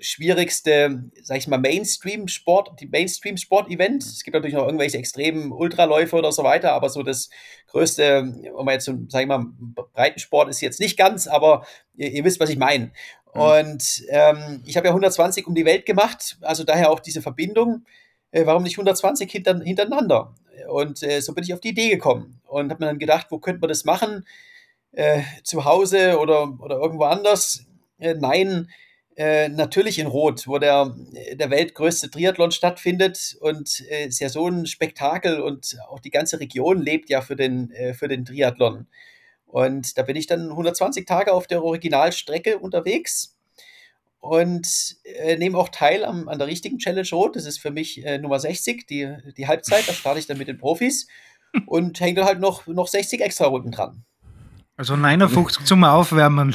schwierigste, 0.00 1.04
sag 1.22 1.38
ich 1.38 1.48
mal, 1.48 1.58
Mainstream-Sport, 1.58 2.80
die 2.80 2.86
Mainstream-Sport-Event. 2.86 4.02
Es 4.02 4.24
gibt 4.24 4.34
natürlich 4.34 4.54
noch 4.54 4.66
irgendwelche 4.66 4.98
extremen 4.98 5.52
Ultraläufe 5.52 6.16
oder 6.16 6.32
so 6.32 6.44
weiter, 6.44 6.72
aber 6.72 6.88
so 6.88 7.02
das 7.02 7.30
größte, 7.68 8.50
um 8.54 8.64
man 8.64 8.74
jetzt 8.74 8.84
so, 8.84 8.94
sag 9.08 9.22
ich 9.22 9.28
mal, 9.28 9.46
Breitensport 9.94 10.48
ist 10.48 10.60
jetzt 10.60 10.80
nicht 10.80 10.96
ganz, 10.96 11.26
aber 11.26 11.66
ihr, 11.96 12.10
ihr 12.10 12.24
wisst, 12.24 12.40
was 12.40 12.50
ich 12.50 12.58
meine. 12.58 12.92
Mhm. 13.34 13.40
Und 13.40 14.04
ähm, 14.08 14.62
ich 14.66 14.76
habe 14.76 14.86
ja 14.86 14.92
120 14.92 15.46
um 15.46 15.54
die 15.54 15.64
Welt 15.64 15.86
gemacht, 15.86 16.38
also 16.40 16.64
daher 16.64 16.90
auch 16.90 17.00
diese 17.00 17.22
Verbindung. 17.22 17.84
Äh, 18.30 18.46
warum 18.46 18.62
nicht 18.62 18.76
120 18.76 19.30
hinter, 19.30 19.60
hintereinander? 19.60 20.34
Und 20.68 21.02
äh, 21.02 21.20
so 21.20 21.34
bin 21.34 21.44
ich 21.44 21.54
auf 21.54 21.60
die 21.60 21.70
Idee 21.70 21.90
gekommen 21.90 22.40
und 22.44 22.70
habe 22.70 22.84
mir 22.84 22.90
dann 22.90 22.98
gedacht, 22.98 23.28
wo 23.30 23.38
könnte 23.38 23.60
man 23.60 23.68
das 23.68 23.84
machen? 23.84 24.26
Äh, 24.92 25.22
zu 25.44 25.64
Hause 25.64 26.18
oder, 26.18 26.58
oder 26.60 26.76
irgendwo 26.78 27.04
anders? 27.04 27.66
Äh, 27.98 28.14
nein, 28.14 28.70
äh, 29.16 29.48
natürlich 29.48 29.98
in 29.98 30.06
Rot, 30.06 30.46
wo 30.46 30.58
der, 30.58 30.94
der 31.34 31.50
weltgrößte 31.50 32.10
Triathlon 32.10 32.50
stattfindet 32.50 33.36
und 33.40 33.84
äh, 33.90 34.06
ist 34.06 34.20
ja 34.20 34.28
so 34.28 34.48
ein 34.48 34.66
Spektakel 34.66 35.40
und 35.40 35.78
auch 35.88 36.00
die 36.00 36.10
ganze 36.10 36.40
Region 36.40 36.82
lebt 36.82 37.10
ja 37.10 37.20
für 37.20 37.36
den, 37.36 37.72
für 37.94 38.08
den 38.08 38.24
Triathlon. 38.24 38.86
Und 39.46 39.96
da 39.96 40.02
bin 40.02 40.16
ich 40.16 40.26
dann 40.26 40.50
120 40.50 41.06
Tage 41.06 41.32
auf 41.32 41.46
der 41.46 41.62
Originalstrecke 41.62 42.58
unterwegs 42.58 43.35
und 44.20 44.96
äh, 45.04 45.36
nehme 45.36 45.58
auch 45.58 45.68
teil 45.68 46.04
am, 46.04 46.28
an 46.28 46.38
der 46.38 46.48
richtigen 46.48 46.78
Challenge 46.78 47.08
Rot. 47.12 47.36
Das 47.36 47.46
ist 47.46 47.58
für 47.58 47.70
mich 47.70 48.04
äh, 48.04 48.18
Nummer 48.18 48.38
60, 48.38 48.86
die, 48.86 49.14
die 49.36 49.46
Halbzeit. 49.46 49.88
Da 49.88 49.92
starte 49.92 50.18
ich 50.18 50.26
dann 50.26 50.38
mit 50.38 50.48
den 50.48 50.58
Profis 50.58 51.06
und 51.66 52.00
hänge 52.00 52.16
dann 52.16 52.24
halt 52.26 52.40
noch, 52.40 52.66
noch 52.66 52.88
60 52.88 53.20
extra 53.20 53.46
Runden 53.46 53.70
dran. 53.70 54.04
Also 54.76 54.94
59 54.94 55.64
zum 55.64 55.84
Aufwärmen. 55.84 56.54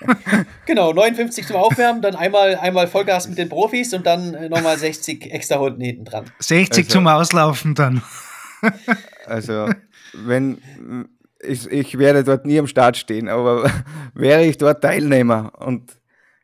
genau, 0.66 0.92
59 0.92 1.46
zum 1.46 1.56
Aufwärmen, 1.56 2.00
dann 2.00 2.14
einmal, 2.14 2.56
einmal 2.56 2.86
Vollgas 2.86 3.28
mit 3.28 3.38
den 3.38 3.48
Profis 3.48 3.92
und 3.92 4.06
dann 4.06 4.34
äh, 4.34 4.48
nochmal 4.48 4.78
60 4.78 5.30
extra 5.32 5.56
Runden 5.56 5.82
hinten 5.82 6.04
dran. 6.04 6.30
60 6.38 6.84
also, 6.84 6.92
zum 6.92 7.06
Auslaufen 7.06 7.74
dann. 7.74 8.02
also, 9.26 9.68
wenn 10.12 10.58
ich, 11.42 11.66
ich 11.70 11.98
werde 11.98 12.24
dort 12.24 12.46
nie 12.46 12.58
am 12.58 12.66
Start 12.66 12.96
stehen, 12.96 13.28
aber 13.28 13.70
wäre 14.14 14.44
ich 14.44 14.58
dort 14.58 14.82
Teilnehmer 14.82 15.52
und 15.58 15.99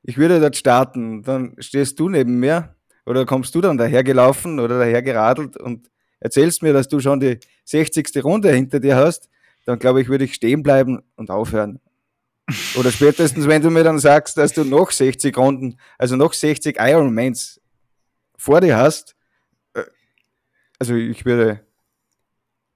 ich 0.06 0.18
würde 0.18 0.40
dort 0.40 0.56
starten, 0.56 1.22
dann 1.24 1.56
stehst 1.58 1.98
du 1.98 2.08
neben 2.08 2.38
mir 2.38 2.76
oder 3.04 3.26
kommst 3.26 3.54
du 3.56 3.60
dann 3.60 3.76
dahergelaufen 3.76 4.60
oder 4.60 4.78
dahergeradelt 4.78 5.56
und 5.56 5.90
erzählst 6.20 6.62
mir, 6.62 6.72
dass 6.72 6.86
du 6.86 7.00
schon 7.00 7.18
die 7.18 7.40
60. 7.64 8.22
Runde 8.22 8.52
hinter 8.52 8.78
dir 8.78 8.96
hast, 8.96 9.28
dann 9.64 9.80
glaube 9.80 10.00
ich, 10.00 10.08
würde 10.08 10.24
ich 10.24 10.34
stehen 10.34 10.62
bleiben 10.62 11.02
und 11.16 11.30
aufhören. 11.30 11.80
Oder 12.78 12.92
spätestens, 12.92 13.48
wenn 13.48 13.62
du 13.62 13.70
mir 13.70 13.82
dann 13.82 13.98
sagst, 13.98 14.38
dass 14.38 14.52
du 14.52 14.62
noch 14.62 14.92
60 14.92 15.36
Runden, 15.36 15.76
also 15.98 16.14
noch 16.14 16.32
60 16.32 16.76
Ironmans 16.78 17.60
vor 18.36 18.60
dir 18.60 18.76
hast, 18.76 19.16
äh, 19.74 19.82
also 20.78 20.94
ich 20.94 21.24
würde, 21.24 21.66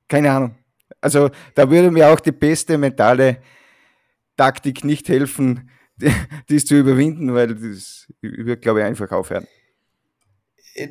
keine 0.09 0.33
Ahnung. 0.33 0.57
Also 1.01 1.31
da 1.55 1.71
würde 1.71 1.93
mir 1.93 2.09
auch 2.09 2.19
die 2.19 2.33
beste 2.33 2.77
mentale 2.77 3.41
Taktik 4.37 4.85
nicht 4.85 5.09
helfen, 5.09 5.71
dies 6.49 6.65
zu 6.65 6.77
überwinden, 6.77 7.35
weil 7.35 7.49
das 7.49 8.07
wird, 8.21 8.63
glaube 8.63 8.81
ich, 8.81 8.87
einfach 8.87 9.11
aufhören. 9.11 9.47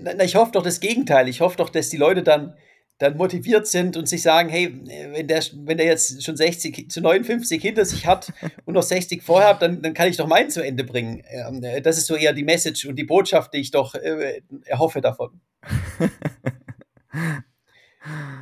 Na, 0.02 0.24
ich 0.24 0.36
hoffe 0.36 0.52
doch 0.52 0.64
das 0.64 0.80
Gegenteil. 0.80 1.28
Ich 1.28 1.42
hoffe 1.42 1.58
doch, 1.58 1.70
dass 1.70 1.90
die 1.90 1.98
Leute 1.98 2.22
dann, 2.24 2.56
dann 2.98 3.18
motiviert 3.18 3.66
sind 3.68 3.98
und 3.98 4.08
sich 4.08 4.22
sagen, 4.22 4.50
hey, 4.50 4.74
wenn 5.12 5.28
der, 5.28 5.42
wenn 5.64 5.78
der 5.78 5.86
jetzt 5.86 6.24
schon 6.24 6.36
60 6.36 6.92
zu 6.92 7.02
59 7.02 7.62
hinter 7.62 7.86
sich 7.86 8.06
hat 8.06 8.34
und 8.66 8.74
noch 8.74 8.84
60 8.84 9.24
vorher 9.24 9.50
hat, 9.50 9.62
dann, 9.62 9.82
dann 9.82 9.94
kann 9.94 10.10
ich 10.10 10.18
doch 10.18 10.28
meinen 10.28 10.50
zu 10.50 10.62
Ende 10.62 10.84
bringen. 10.84 11.24
Ähm, 11.30 11.64
das 11.84 11.98
ist 11.98 12.08
so 12.08 12.16
eher 12.16 12.34
die 12.34 12.44
Message 12.44 12.86
und 12.86 12.98
die 12.98 13.06
Botschaft, 13.06 13.54
die 13.54 13.60
ich 13.60 13.72
doch 13.72 13.96
äh, 13.96 14.42
erhoffe 14.66 15.02
davon. 15.02 15.40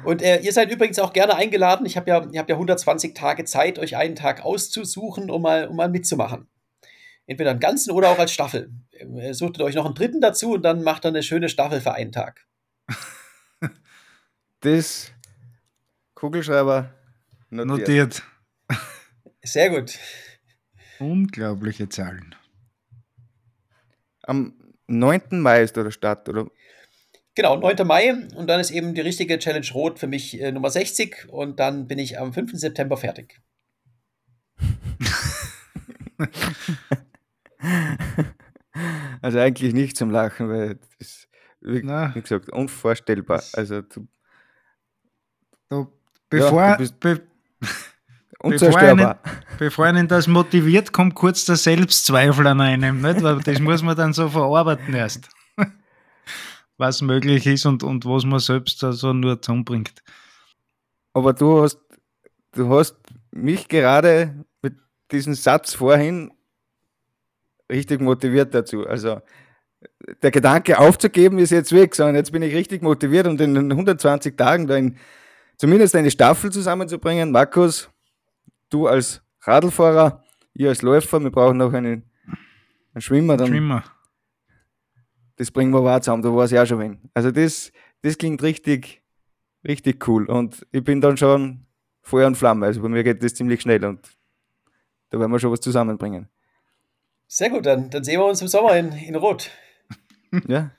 Und 0.05 0.21
äh, 0.21 0.39
ihr 0.39 0.53
seid 0.53 0.71
übrigens 0.71 0.99
auch 0.99 1.11
gerne 1.11 1.35
eingeladen. 1.35 1.85
Ich 1.85 1.97
habe 1.97 2.09
ja, 2.09 2.25
ihr 2.31 2.39
habt 2.39 2.49
ja 2.49 2.55
120 2.55 3.13
Tage 3.13 3.43
Zeit, 3.43 3.79
euch 3.79 3.97
einen 3.97 4.15
Tag 4.15 4.45
auszusuchen, 4.45 5.29
um 5.29 5.41
mal, 5.41 5.67
um 5.67 5.75
mal 5.75 5.89
mitzumachen 5.89 6.47
entweder 7.27 7.51
einen 7.51 7.59
ganzen 7.59 7.91
oder 7.91 8.09
auch 8.09 8.17
als 8.17 8.31
Staffel. 8.31 8.71
Äh, 8.91 9.33
suchtet 9.33 9.61
euch 9.61 9.75
noch 9.75 9.85
einen 9.85 9.93
dritten 9.93 10.21
dazu 10.21 10.53
und 10.53 10.63
dann 10.63 10.81
macht 10.81 11.05
er 11.05 11.09
eine 11.09 11.21
schöne 11.21 11.49
Staffel 11.49 11.81
für 11.81 11.93
einen 11.93 12.11
Tag. 12.11 12.47
Das 14.61 15.11
Kugelschreiber 16.15 16.91
notiert. 17.51 17.79
notiert. 17.79 18.23
Sehr 19.43 19.69
gut. 19.69 19.99
Unglaubliche 20.97 21.87
Zahlen. 21.89 22.33
Am 24.23 24.55
9. 24.87 25.39
Mai 25.39 25.61
ist 25.61 25.75
der 25.75 25.91
Start, 25.91 26.27
oder? 26.27 26.47
Genau, 27.35 27.55
9. 27.57 27.85
Mai 27.85 28.13
und 28.35 28.47
dann 28.47 28.59
ist 28.59 28.71
eben 28.71 28.95
die 28.95 29.01
richtige 29.01 29.37
Challenge 29.37 29.67
Rot 29.75 29.99
für 29.99 30.07
mich 30.07 30.41
äh, 30.41 30.51
Nummer 30.51 30.71
60 30.71 31.29
und 31.29 31.59
dann 31.59 31.87
bin 31.87 31.99
ich 31.99 32.17
am 32.19 32.33
5. 32.33 32.53
September 32.53 32.97
fertig. 32.97 33.39
also 39.21 39.39
eigentlich 39.39 39.73
nicht 39.73 39.97
zum 39.97 40.09
Lachen, 40.11 40.49
weil 40.49 40.79
das 40.99 41.27
wie, 41.61 41.83
wie 41.83 42.21
gesagt, 42.21 42.49
unvorstellbar. 42.49 43.43
Also 43.53 43.81
du, 43.81 44.07
du 45.69 45.91
bevor, 46.29 46.61
ja, 46.61 46.77
du 46.77 46.91
be, 46.99 47.21
bevor, 48.41 48.77
einen, 48.77 49.15
bevor 49.57 49.85
einen 49.85 50.07
das 50.07 50.27
motiviert, 50.27 50.93
kommt 50.93 51.15
kurz 51.15 51.45
der 51.45 51.55
Selbstzweifel 51.55 52.47
an 52.47 52.61
einem, 52.61 53.01
nicht? 53.01 53.21
Weil 53.23 53.39
das 53.39 53.59
muss 53.59 53.83
man 53.83 53.95
dann 53.95 54.13
so 54.13 54.29
verarbeiten 54.29 54.93
erst. 54.93 55.29
was 56.77 57.01
möglich 57.01 57.45
ist 57.47 57.65
und, 57.65 57.83
und 57.83 58.05
was 58.05 58.23
man 58.23 58.39
selbst 58.39 58.83
also 58.83 59.13
nur 59.13 59.41
zusammenbringt. 59.41 60.03
Aber 61.13 61.33
du 61.33 61.63
hast, 61.63 61.79
du 62.51 62.69
hast 62.69 62.97
mich 63.31 63.67
gerade 63.67 64.45
mit 64.61 64.75
diesem 65.11 65.33
Satz 65.33 65.73
vorhin 65.73 66.31
richtig 67.69 68.01
motiviert 68.01 68.53
dazu. 68.53 68.85
Also 68.85 69.21
der 70.21 70.31
Gedanke 70.31 70.79
aufzugeben 70.79 71.39
ist 71.39 71.51
jetzt 71.51 71.71
weg, 71.71 71.95
sondern 71.95 72.15
jetzt 72.15 72.31
bin 72.31 72.41
ich 72.41 72.53
richtig 72.53 72.81
motiviert, 72.81 73.27
um 73.27 73.37
in 73.37 73.53
den 73.53 73.71
120 73.71 74.35
Tagen 74.35 74.67
da 74.67 74.75
in, 74.75 74.97
zumindest 75.57 75.95
eine 75.95 76.11
Staffel 76.11 76.51
zusammenzubringen. 76.51 77.31
Markus, 77.31 77.89
du 78.69 78.87
als 78.87 79.21
Radlfahrer, 79.41 80.23
ihr 80.53 80.69
als 80.69 80.81
Läufer, 80.81 81.21
wir 81.21 81.31
brauchen 81.31 81.57
noch 81.57 81.73
einen, 81.73 82.03
einen 82.93 83.01
Schwimmer. 83.01 83.37
Dann, 83.37 83.47
Schwimmer. 83.47 83.83
Das 85.35 85.51
bringen 85.51 85.71
wir 85.71 85.83
wahr 85.83 86.01
zusammen, 86.01 86.23
da 86.23 86.33
war 86.33 86.45
es 86.45 86.51
ja 86.51 86.65
schon 86.65 86.79
wenn. 86.79 86.99
Also 87.13 87.31
das, 87.31 87.71
das 88.01 88.17
klingt 88.17 88.41
richtig, 88.41 89.03
richtig 89.67 90.07
cool. 90.07 90.25
Und 90.25 90.65
ich 90.71 90.83
bin 90.83 90.99
dann 90.99 91.15
schon 91.17 91.67
Feuer 92.01 92.27
und 92.27 92.35
Flamme. 92.35 92.65
Also 92.65 92.81
bei 92.81 92.89
mir 92.89 93.03
geht 93.03 93.21
das 93.21 93.35
ziemlich 93.35 93.61
schnell 93.61 93.85
und 93.85 94.17
da 95.09 95.19
werden 95.19 95.31
wir 95.31 95.39
schon 95.39 95.51
was 95.51 95.61
zusammenbringen. 95.61 96.27
Sehr 97.27 97.49
gut, 97.49 97.65
dann, 97.65 97.89
dann 97.89 98.03
sehen 98.03 98.19
wir 98.19 98.25
uns 98.25 98.41
im 98.41 98.47
Sommer 98.47 98.77
in, 98.77 98.91
in 98.91 99.15
Rot. 99.15 99.51
Ja. 100.47 100.71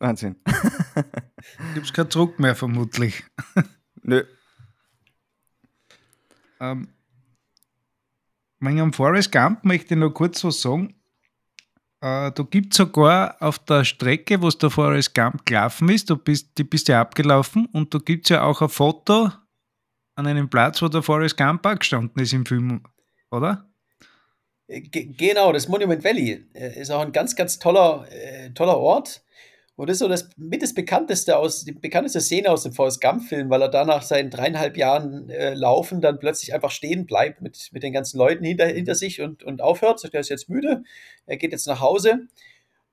Wahnsinn. 0.00 0.34
Gibt 1.74 1.86
es 1.86 1.92
keinen 1.92 2.08
Druck 2.08 2.40
mehr, 2.40 2.56
vermutlich. 2.56 3.22
Nö. 4.02 4.24
Ähm, 6.58 6.88
wegen 8.58 8.80
am 8.80 8.92
Forest 8.92 9.30
Gump 9.30 9.64
möchte 9.64 9.94
ich 9.94 10.00
noch 10.00 10.10
kurz 10.10 10.42
was 10.42 10.60
sagen. 10.60 10.94
Äh, 12.00 12.32
da 12.32 12.42
gibt 12.50 12.74
es 12.74 12.78
sogar 12.78 13.40
auf 13.40 13.60
der 13.60 13.84
Strecke, 13.84 14.42
wo 14.42 14.48
es 14.48 14.58
der 14.58 14.70
Forest 14.70 15.14
Gump 15.14 15.46
gelaufen 15.46 15.88
ist, 15.88 16.10
du 16.10 16.16
bist, 16.16 16.58
die 16.58 16.64
bist 16.64 16.88
ja 16.88 17.00
abgelaufen 17.00 17.66
und 17.66 17.94
da 17.94 17.98
gibt 17.98 18.26
es 18.26 18.30
ja 18.30 18.42
auch 18.42 18.60
ein 18.60 18.68
Foto 18.68 19.30
an 20.16 20.26
einem 20.26 20.50
Platz, 20.50 20.82
wo 20.82 20.88
der 20.88 21.02
Forest 21.02 21.36
Gump 21.36 21.64
auch 21.64 21.78
gestanden 21.78 22.20
ist 22.20 22.32
im 22.32 22.44
Film, 22.44 22.82
oder? 23.30 23.71
Genau, 24.80 25.52
das 25.52 25.68
Monument 25.68 26.02
Valley 26.02 26.46
äh, 26.54 26.80
ist 26.80 26.90
auch 26.90 27.00
ein 27.00 27.12
ganz, 27.12 27.36
ganz 27.36 27.58
toller, 27.58 28.06
äh, 28.10 28.50
toller 28.50 28.78
Ort. 28.78 29.22
Und 29.76 29.88
das 29.88 29.96
ist 29.96 30.00
so 30.00 30.08
das 30.08 30.30
mit 30.36 30.62
das 30.62 30.74
bekannteste 30.74 31.36
aus, 31.36 31.64
die 31.64 31.72
bekannteste 31.72 32.20
Szene 32.20 32.50
aus 32.50 32.62
dem 32.62 32.72
Forrest 32.72 33.00
Gump-Film, 33.00 33.50
weil 33.50 33.62
er 33.62 33.68
da 33.68 33.84
nach 33.84 34.02
seinen 34.02 34.30
dreieinhalb 34.30 34.76
Jahren 34.76 35.30
äh, 35.30 35.54
Laufen 35.54 36.00
dann 36.00 36.18
plötzlich 36.18 36.54
einfach 36.54 36.70
stehen 36.70 37.06
bleibt 37.06 37.40
mit, 37.40 37.70
mit 37.72 37.82
den 37.82 37.92
ganzen 37.92 38.18
Leuten 38.18 38.44
hinter, 38.44 38.66
hinter 38.66 38.94
sich 38.94 39.20
und, 39.20 39.42
und 39.42 39.60
aufhört. 39.62 40.00
Sagt, 40.00 40.14
er 40.14 40.20
ist 40.20 40.28
jetzt 40.28 40.48
müde, 40.48 40.84
er 41.26 41.36
geht 41.36 41.52
jetzt 41.52 41.66
nach 41.66 41.80
Hause. 41.80 42.28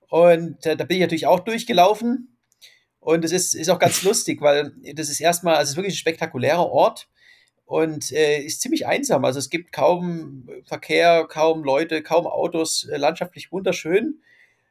Und 0.08 0.66
äh, 0.66 0.76
da 0.76 0.84
bin 0.84 0.96
ich 0.96 1.02
natürlich 1.02 1.26
auch 1.26 1.40
durchgelaufen. 1.40 2.36
Und 2.98 3.24
es 3.24 3.32
ist, 3.32 3.54
ist 3.54 3.70
auch 3.70 3.78
ganz 3.78 4.02
lustig, 4.02 4.42
weil 4.42 4.72
das 4.94 5.08
ist 5.08 5.20
erstmal, 5.20 5.54
also 5.54 5.64
es 5.64 5.70
ist 5.70 5.76
wirklich 5.76 5.94
ein 5.94 5.98
spektakulärer 5.98 6.70
Ort 6.70 7.08
und 7.70 8.10
äh, 8.10 8.40
ist 8.40 8.62
ziemlich 8.62 8.88
einsam. 8.88 9.24
Also 9.24 9.38
es 9.38 9.48
gibt 9.48 9.70
kaum 9.70 10.48
Verkehr, 10.64 11.24
kaum 11.28 11.62
Leute, 11.62 12.02
kaum 12.02 12.26
Autos, 12.26 12.88
äh, 12.90 12.96
landschaftlich 12.96 13.52
wunderschön. 13.52 14.20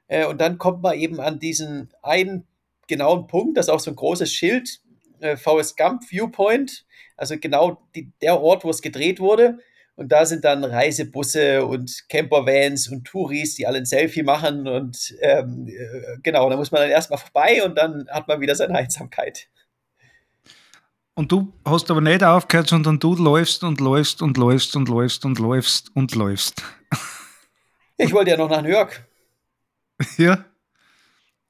Äh, 0.09 0.25
und 0.25 0.41
dann 0.41 0.57
kommt 0.57 0.81
man 0.83 0.99
eben 0.99 1.21
an 1.21 1.39
diesen 1.39 1.93
einen 2.01 2.45
genauen 2.87 3.27
Punkt, 3.27 3.57
das 3.57 3.67
ist 3.67 3.69
auch 3.69 3.79
so 3.79 3.91
ein 3.91 3.95
großes 3.95 4.33
Schild, 4.33 4.81
äh, 5.21 5.37
VS 5.37 5.77
Gump 5.77 6.03
Viewpoint, 6.09 6.85
also 7.15 7.37
genau 7.39 7.81
die, 7.95 8.11
der 8.21 8.41
Ort, 8.41 8.65
wo 8.65 8.69
es 8.69 8.81
gedreht 8.81 9.21
wurde. 9.21 9.59
Und 9.95 10.11
da 10.11 10.25
sind 10.25 10.43
dann 10.43 10.65
Reisebusse 10.65 11.65
und 11.65 12.03
Campervans 12.09 12.89
und 12.89 13.05
Touris, 13.05 13.55
die 13.55 13.65
alle 13.65 13.77
ein 13.77 13.85
Selfie 13.85 14.23
machen. 14.23 14.67
Und 14.67 15.15
ähm, 15.21 15.69
äh, 15.69 16.17
genau, 16.21 16.49
da 16.49 16.57
muss 16.57 16.71
man 16.71 16.81
dann 16.81 16.91
erstmal 16.91 17.19
vorbei 17.19 17.63
und 17.63 17.77
dann 17.77 18.09
hat 18.09 18.27
man 18.27 18.41
wieder 18.41 18.55
seine 18.55 18.75
Einsamkeit. 18.75 19.47
Und 21.15 21.31
du 21.31 21.53
hast 21.65 21.91
aber 21.91 22.01
nicht 22.01 22.23
aufgehört, 22.23 22.69
sondern 22.69 22.99
du 22.99 23.15
läufst 23.15 23.63
und 23.63 23.81
läufst 23.81 24.21
und 24.21 24.37
läufst 24.37 24.75
und 24.75 24.87
läufst 24.87 25.25
und 25.25 25.39
läufst 25.39 25.95
und 25.95 26.15
läufst. 26.15 26.63
Ich 28.01 28.13
wollte 28.13 28.31
ja 28.31 28.37
noch 28.37 28.49
nach 28.49 28.61
New 28.61 28.69
York. 28.69 29.05
Ja. 30.17 30.45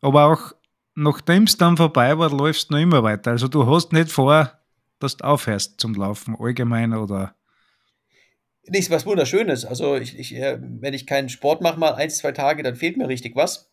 Aber 0.01 0.25
auch 0.25 0.53
nachdem 0.95 1.43
es 1.43 1.57
dann 1.57 1.77
vorbei 1.77 2.17
war, 2.17 2.29
läufst 2.29 2.69
du 2.69 2.73
noch 2.73 2.81
immer 2.81 3.03
weiter. 3.03 3.31
Also 3.31 3.47
du 3.47 3.65
hast 3.67 3.93
nicht 3.93 4.11
vor, 4.11 4.59
dass 4.99 5.17
du 5.17 5.25
aufhörst 5.25 5.79
zum 5.79 5.93
Laufen, 5.93 6.35
allgemein 6.39 6.93
oder. 6.93 7.35
Nichts 8.67 8.91
was 8.91 9.05
Wunderschönes. 9.05 9.65
Also 9.65 9.95
ich, 9.95 10.17
ich, 10.17 10.35
äh, 10.35 10.59
wenn 10.59 10.93
ich 10.93 11.07
keinen 11.07 11.29
Sport 11.29 11.61
mache, 11.61 11.79
mal 11.79 11.93
ein, 11.93 12.09
zwei 12.09 12.31
Tage, 12.31 12.61
dann 12.63 12.75
fehlt 12.75 12.97
mir 12.97 13.07
richtig 13.07 13.35
was. 13.35 13.71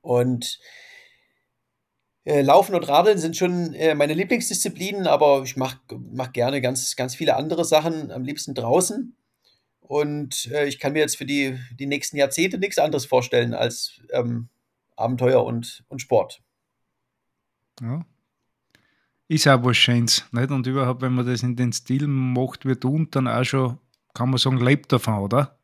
Und 0.00 0.58
äh, 2.24 2.40
Laufen 2.40 2.74
und 2.74 2.88
Radeln 2.88 3.18
sind 3.18 3.36
schon 3.36 3.74
äh, 3.74 3.94
meine 3.94 4.14
Lieblingsdisziplinen, 4.14 5.06
aber 5.06 5.42
ich 5.44 5.56
mache 5.56 5.78
mach 6.12 6.32
gerne 6.32 6.60
ganz, 6.60 6.96
ganz 6.96 7.14
viele 7.14 7.36
andere 7.36 7.64
Sachen, 7.64 8.10
am 8.10 8.24
liebsten 8.24 8.54
draußen. 8.54 9.14
Und 9.80 10.50
äh, 10.50 10.66
ich 10.66 10.78
kann 10.78 10.94
mir 10.94 11.00
jetzt 11.00 11.18
für 11.18 11.26
die, 11.26 11.58
die 11.78 11.86
nächsten 11.86 12.16
Jahrzehnte 12.16 12.58
nichts 12.58 12.78
anderes 12.78 13.04
vorstellen 13.04 13.52
als 13.52 14.00
ähm, 14.12 14.48
Abenteuer 14.96 15.44
und, 15.44 15.84
und 15.88 16.00
Sport. 16.00 16.42
Ja. 17.82 18.06
Ist 19.28 19.46
auch 19.48 19.62
was 19.64 19.76
Schönes. 19.76 20.24
Nicht? 20.32 20.50
Und 20.50 20.66
überhaupt, 20.66 21.02
wenn 21.02 21.12
man 21.12 21.26
das 21.26 21.42
in 21.42 21.56
den 21.56 21.72
Stil 21.72 22.06
macht 22.06 22.64
wie 22.66 22.76
du, 22.76 23.04
dann 23.04 23.28
auch 23.28 23.44
schon, 23.44 23.78
kann 24.14 24.30
man 24.30 24.38
sagen, 24.38 24.58
lebt 24.58 24.90
davon, 24.92 25.18
oder? 25.18 25.58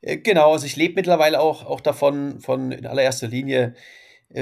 Äh, 0.00 0.18
genau, 0.18 0.52
also 0.52 0.66
ich 0.66 0.74
lebe 0.74 0.94
mittlerweile 0.94 1.40
auch, 1.40 1.64
auch 1.64 1.80
davon, 1.80 2.40
von 2.40 2.72
in 2.72 2.86
allererster 2.86 3.28
Linie 3.28 3.74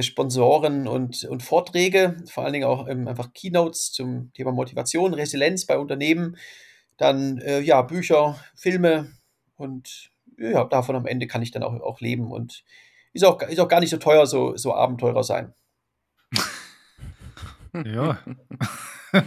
Sponsoren 0.00 0.88
und, 0.88 1.24
und 1.24 1.42
Vorträge, 1.42 2.16
vor 2.30 2.44
allen 2.44 2.54
Dingen 2.54 2.64
auch 2.64 2.88
ähm, 2.88 3.06
einfach 3.06 3.32
Keynotes 3.34 3.92
zum 3.92 4.32
Thema 4.32 4.52
Motivation, 4.52 5.12
Resilienz 5.12 5.66
bei 5.66 5.78
Unternehmen, 5.78 6.36
dann 6.96 7.38
äh, 7.38 7.60
ja, 7.60 7.82
Bücher, 7.82 8.36
Filme 8.54 9.12
und 9.56 10.10
ja, 10.38 10.64
davon 10.64 10.96
am 10.96 11.06
Ende 11.06 11.26
kann 11.26 11.42
ich 11.42 11.50
dann 11.50 11.62
auch, 11.62 11.74
auch 11.80 12.00
leben 12.00 12.30
und 12.30 12.64
ist 13.12 13.24
auch, 13.24 13.40
ist 13.42 13.60
auch 13.60 13.68
gar 13.68 13.80
nicht 13.80 13.90
so 13.90 13.98
teuer, 13.98 14.26
so, 14.26 14.56
so 14.56 14.74
Abenteurer 14.74 15.22
sein. 15.22 15.52
ja. 17.74 18.18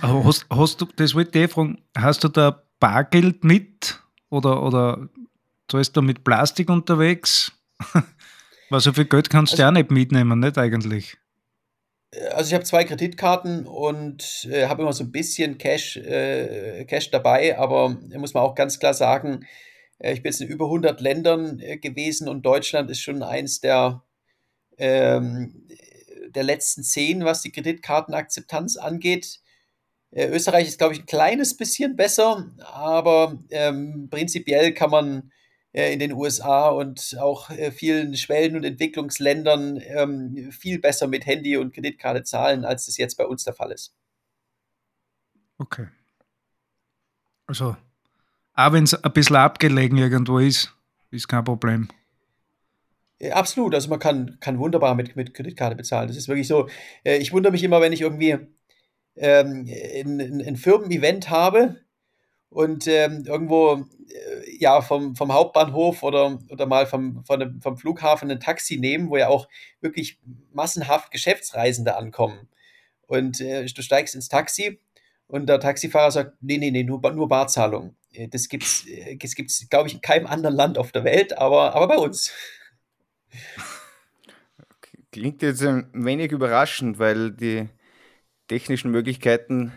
Aber 0.00 0.24
hast, 0.24 0.46
hast 0.50 0.80
du, 0.80 0.86
das 0.96 1.14
wollte 1.14 1.38
ich 1.38 1.50
fragen, 1.50 1.84
hast 1.96 2.24
du 2.24 2.28
da 2.28 2.64
Bargeld 2.80 3.44
mit 3.44 4.02
oder, 4.28 4.62
oder 4.62 5.08
zahlst 5.68 5.96
du 5.96 6.02
mit 6.02 6.24
Plastik 6.24 6.68
unterwegs? 6.68 7.52
Weil 8.72 8.80
so 8.80 8.94
viel 8.94 9.04
Geld 9.04 9.28
kannst 9.28 9.52
also, 9.52 9.60
du 9.60 9.66
ja 9.66 9.70
nicht 9.70 9.90
mitnehmen, 9.90 10.40
nicht 10.40 10.56
eigentlich? 10.56 11.18
Also 12.30 12.48
ich 12.48 12.54
habe 12.54 12.64
zwei 12.64 12.84
Kreditkarten 12.84 13.66
und 13.66 14.48
äh, 14.50 14.66
habe 14.66 14.80
immer 14.80 14.94
so 14.94 15.04
ein 15.04 15.12
bisschen 15.12 15.58
Cash, 15.58 15.98
äh, 15.98 16.86
Cash 16.86 17.10
dabei, 17.10 17.58
aber 17.58 17.90
muss 18.16 18.32
man 18.32 18.42
auch 18.42 18.54
ganz 18.54 18.78
klar 18.78 18.94
sagen, 18.94 19.46
äh, 19.98 20.14
ich 20.14 20.22
bin 20.22 20.32
jetzt 20.32 20.40
in 20.40 20.48
über 20.48 20.64
100 20.64 21.02
Ländern 21.02 21.60
äh, 21.60 21.76
gewesen 21.76 22.30
und 22.30 22.46
Deutschland 22.46 22.90
ist 22.90 23.00
schon 23.00 23.22
eins 23.22 23.60
der, 23.60 24.04
ähm, 24.78 25.68
der 26.34 26.42
letzten 26.42 26.82
zehn, 26.82 27.26
was 27.26 27.42
die 27.42 27.52
Kreditkartenakzeptanz 27.52 28.78
angeht. 28.78 29.40
Äh, 30.12 30.28
Österreich 30.28 30.66
ist, 30.66 30.78
glaube 30.78 30.94
ich, 30.94 31.00
ein 31.00 31.06
kleines 31.06 31.58
bisschen 31.58 31.94
besser, 31.94 32.50
aber 32.72 33.38
ähm, 33.50 34.08
prinzipiell 34.10 34.72
kann 34.72 34.88
man 34.88 35.18
äh, 35.18 35.41
in 35.72 35.98
den 35.98 36.12
USA 36.12 36.68
und 36.68 37.16
auch 37.18 37.50
äh, 37.50 37.70
vielen 37.70 38.14
Schwellen- 38.16 38.56
und 38.56 38.64
Entwicklungsländern 38.64 39.80
ähm, 39.80 40.52
viel 40.52 40.78
besser 40.78 41.06
mit 41.06 41.24
Handy 41.24 41.56
und 41.56 41.72
Kreditkarte 41.72 42.24
zahlen, 42.24 42.64
als 42.64 42.88
es 42.88 42.98
jetzt 42.98 43.16
bei 43.16 43.24
uns 43.24 43.44
der 43.44 43.54
Fall 43.54 43.72
ist. 43.72 43.94
Okay. 45.58 45.86
Also, 47.46 47.76
auch 48.54 48.72
wenn 48.72 48.84
es 48.84 48.94
ein 48.94 49.12
bisschen 49.12 49.36
abgelegen 49.36 49.96
irgendwo 49.96 50.38
ist, 50.38 50.74
ist 51.10 51.28
kein 51.28 51.44
Problem. 51.44 51.88
Absolut, 53.30 53.74
also 53.74 53.88
man 53.88 54.00
kann, 54.00 54.38
kann 54.40 54.58
wunderbar 54.58 54.94
mit, 54.94 55.16
mit 55.16 55.32
Kreditkarte 55.32 55.76
bezahlen. 55.76 56.08
Das 56.08 56.16
ist 56.16 56.28
wirklich 56.28 56.48
so. 56.48 56.68
Äh, 57.04 57.18
ich 57.18 57.32
wundere 57.32 57.52
mich 57.52 57.62
immer, 57.62 57.80
wenn 57.80 57.92
ich 57.92 58.00
irgendwie 58.00 58.36
ähm, 59.16 59.66
ein, 59.68 60.42
ein 60.46 60.56
Firmen-Event 60.56 61.30
habe 61.30 61.76
und 62.52 62.86
ähm, 62.86 63.24
irgendwo 63.26 63.84
äh, 64.08 64.56
ja 64.58 64.80
vom, 64.82 65.16
vom 65.16 65.32
Hauptbahnhof 65.32 66.02
oder, 66.02 66.38
oder 66.50 66.66
mal 66.66 66.86
vom, 66.86 67.24
von 67.24 67.40
dem, 67.40 67.60
vom 67.60 67.76
Flughafen 67.76 68.30
ein 68.30 68.40
Taxi 68.40 68.76
nehmen, 68.76 69.10
wo 69.10 69.16
ja 69.16 69.28
auch 69.28 69.48
wirklich 69.80 70.18
massenhaft 70.52 71.10
Geschäftsreisende 71.10 71.96
ankommen. 71.96 72.48
Und 73.06 73.40
äh, 73.40 73.64
du 73.64 73.82
steigst 73.82 74.14
ins 74.14 74.28
Taxi 74.28 74.78
und 75.26 75.48
der 75.48 75.60
Taxifahrer 75.60 76.10
sagt, 76.10 76.36
nee, 76.40 76.58
nee, 76.58 76.70
nee, 76.70 76.84
nur, 76.84 77.00
nur 77.12 77.28
Barzahlung. 77.28 77.96
Äh, 78.12 78.28
das 78.28 78.48
gibt's, 78.48 78.86
äh, 78.86 79.16
das 79.16 79.34
gibt's, 79.34 79.66
glaube 79.70 79.88
ich, 79.88 79.94
in 79.94 80.00
keinem 80.00 80.26
anderen 80.26 80.54
Land 80.54 80.78
auf 80.78 80.92
der 80.92 81.04
Welt, 81.04 81.36
aber, 81.38 81.74
aber 81.74 81.88
bei 81.88 81.96
uns. 81.96 82.32
Klingt 85.10 85.42
jetzt 85.42 85.62
ein 85.62 85.88
wenig 85.92 86.32
überraschend, 86.32 86.98
weil 86.98 87.32
die 87.32 87.68
technischen 88.48 88.90
Möglichkeiten 88.90 89.72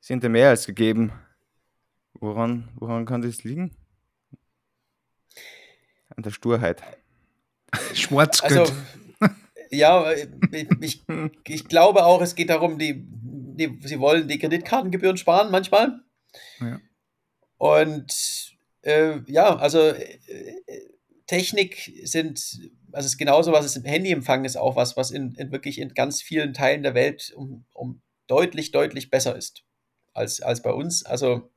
sind 0.00 0.22
ja 0.22 0.28
mehr 0.28 0.50
als 0.50 0.66
gegeben. 0.66 1.12
Woran, 2.22 2.68
woran 2.76 3.04
kann 3.04 3.20
das 3.20 3.42
liegen? 3.42 3.76
An 6.14 6.22
der 6.22 6.30
Sturheit. 6.30 6.80
Schwarzgeld. 7.94 8.60
Also, 8.60 8.72
ja, 9.72 10.12
ich, 10.12 11.02
ich 11.48 11.64
glaube 11.66 12.04
auch, 12.04 12.22
es 12.22 12.36
geht 12.36 12.50
darum, 12.50 12.78
die, 12.78 13.04
die, 13.04 13.76
sie 13.82 13.98
wollen 13.98 14.28
die 14.28 14.38
Kreditkartengebühren 14.38 15.16
sparen 15.16 15.50
manchmal. 15.50 16.00
Ja. 16.60 16.80
Und 17.58 18.56
äh, 18.82 19.18
ja, 19.26 19.56
also 19.56 19.80
äh, 19.80 20.60
Technik 21.26 21.90
sind, 22.04 22.38
also 22.92 23.06
es 23.06 23.14
ist 23.14 23.18
genauso, 23.18 23.50
was 23.50 23.64
es 23.64 23.74
im 23.74 23.84
Handyempfang 23.84 24.44
ist, 24.44 24.54
auch 24.54 24.76
was, 24.76 24.96
was 24.96 25.10
in, 25.10 25.34
in 25.34 25.50
wirklich 25.50 25.80
in 25.80 25.92
ganz 25.92 26.22
vielen 26.22 26.54
Teilen 26.54 26.84
der 26.84 26.94
Welt 26.94 27.32
um, 27.34 27.64
um 27.72 28.00
deutlich, 28.28 28.70
deutlich 28.70 29.10
besser 29.10 29.34
ist 29.34 29.64
als, 30.12 30.40
als 30.40 30.62
bei 30.62 30.72
uns. 30.72 31.04
Also 31.04 31.50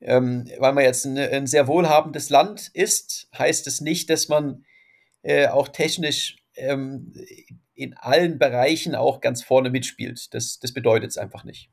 ähm, 0.00 0.48
weil 0.58 0.72
man 0.72 0.84
jetzt 0.84 1.04
ein, 1.04 1.18
ein, 1.18 1.46
sehr 1.46 1.66
wohlhabendes 1.68 2.30
Land 2.30 2.70
ist, 2.72 3.28
heißt 3.36 3.66
es 3.66 3.80
nicht, 3.80 4.10
dass 4.10 4.28
man 4.28 4.64
äh, 5.22 5.48
auch 5.48 5.68
technisch 5.68 6.36
ähm, 6.54 7.12
in 7.74 7.94
allen 7.96 8.38
Bereichen 8.38 8.94
auch 8.94 9.20
ganz 9.20 9.42
vorne 9.42 9.70
mitspielt. 9.70 10.32
Das, 10.34 10.58
das 10.58 10.72
bedeutet 10.72 11.10
es 11.10 11.18
einfach 11.18 11.44
nicht. 11.44 11.70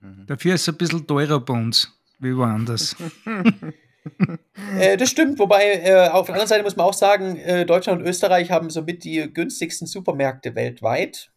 Mhm. 0.00 0.26
Dafür 0.26 0.54
ist 0.54 0.62
es 0.62 0.68
ein 0.68 0.78
bisschen 0.78 1.06
teurer 1.06 1.40
bei 1.40 1.54
uns, 1.54 1.92
wie 2.18 2.36
woanders. 2.36 2.96
äh, 4.78 4.96
das 4.96 5.10
stimmt, 5.10 5.38
wobei 5.38 5.80
äh, 5.82 6.08
auf 6.08 6.26
der 6.26 6.34
anderen 6.34 6.48
Seite 6.48 6.62
muss 6.62 6.76
man 6.76 6.86
auch 6.86 6.94
sagen, 6.94 7.36
äh, 7.36 7.64
Deutschland 7.66 8.00
und 8.00 8.08
Österreich 8.08 8.50
haben 8.50 8.70
somit 8.70 9.04
die 9.04 9.32
günstigsten 9.32 9.86
Supermärkte 9.86 10.54
weltweit. 10.54 11.30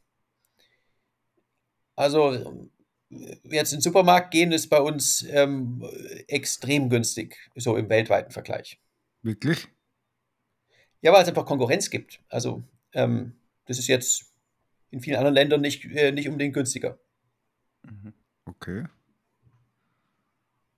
Also 1.95 2.70
jetzt 3.10 3.72
in 3.72 3.78
den 3.78 3.84
Supermarkt 3.84 4.32
gehen 4.32 4.51
ist 4.51 4.68
bei 4.68 4.82
uns 4.82 5.26
ähm, 5.30 5.84
extrem 6.28 6.89
günstig, 6.89 7.38
so 7.55 7.78
im 7.78 7.89
weltweiten 7.89 8.32
Vergleich. 8.32 8.80
Wirklich? 9.22 9.68
Ja, 11.01 11.14
weil 11.14 11.24
es 11.24 11.30
einfach 11.30 11.45
Konkurrenz 11.45 11.89
gibt. 11.89 12.20
Also 12.30 12.64
ähm, 12.93 13.34
das 13.66 13.80
ist 13.80 13.88
jetzt 13.88 14.26
in 14.89 15.01
vielen 15.01 15.18
anderen 15.18 15.36
Ländern 15.36 15.62
nicht, 15.62 15.86
äh, 15.86 16.12
nicht 16.12 16.28
unbedingt 16.28 16.53
günstiger. 16.53 16.97
Mhm. 17.84 18.14
Okay. 18.45 18.86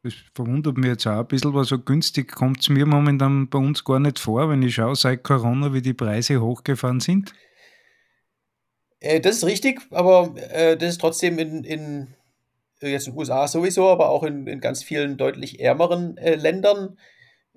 Das 0.04 0.14
verwundert 0.34 0.78
mich 0.78 0.88
jetzt 0.88 1.08
auch 1.08 1.20
ein 1.20 1.28
bisschen, 1.28 1.54
weil 1.54 1.66
so 1.66 1.78
günstig 1.78 2.32
kommt 2.32 2.62
es 2.62 2.70
mir 2.70 2.86
momentan 2.86 3.50
bei 3.50 3.60
uns 3.60 3.84
gar 3.84 4.00
nicht 4.00 4.18
vor, 4.18 4.50
wenn 4.50 4.62
ich 4.64 4.76
schaue, 4.76 4.96
seit 4.96 5.24
Corona, 5.24 5.74
wie 5.74 5.82
die 5.82 5.94
Preise 5.94 6.42
hochgefahren 6.42 7.02
sind. 7.02 7.34
Äh, 9.02 9.20
das 9.20 9.38
ist 9.38 9.46
richtig, 9.46 9.82
aber 9.92 10.36
äh, 10.52 10.78
das 10.78 10.92
ist 10.92 11.02
trotzdem 11.02 11.38
in, 11.38 11.64
in 11.64 12.16
jetzt 12.88 13.08
in 13.08 13.14
den 13.14 13.20
USA 13.20 13.48
sowieso, 13.48 13.88
aber 13.90 14.10
auch 14.10 14.24
in, 14.24 14.48
in 14.48 14.60
ganz 14.60 14.84
vielen 14.84 15.18
deutlich 15.18 15.60
ärmeren 15.60 16.18
äh, 16.18 16.36
Ländern 16.36 16.98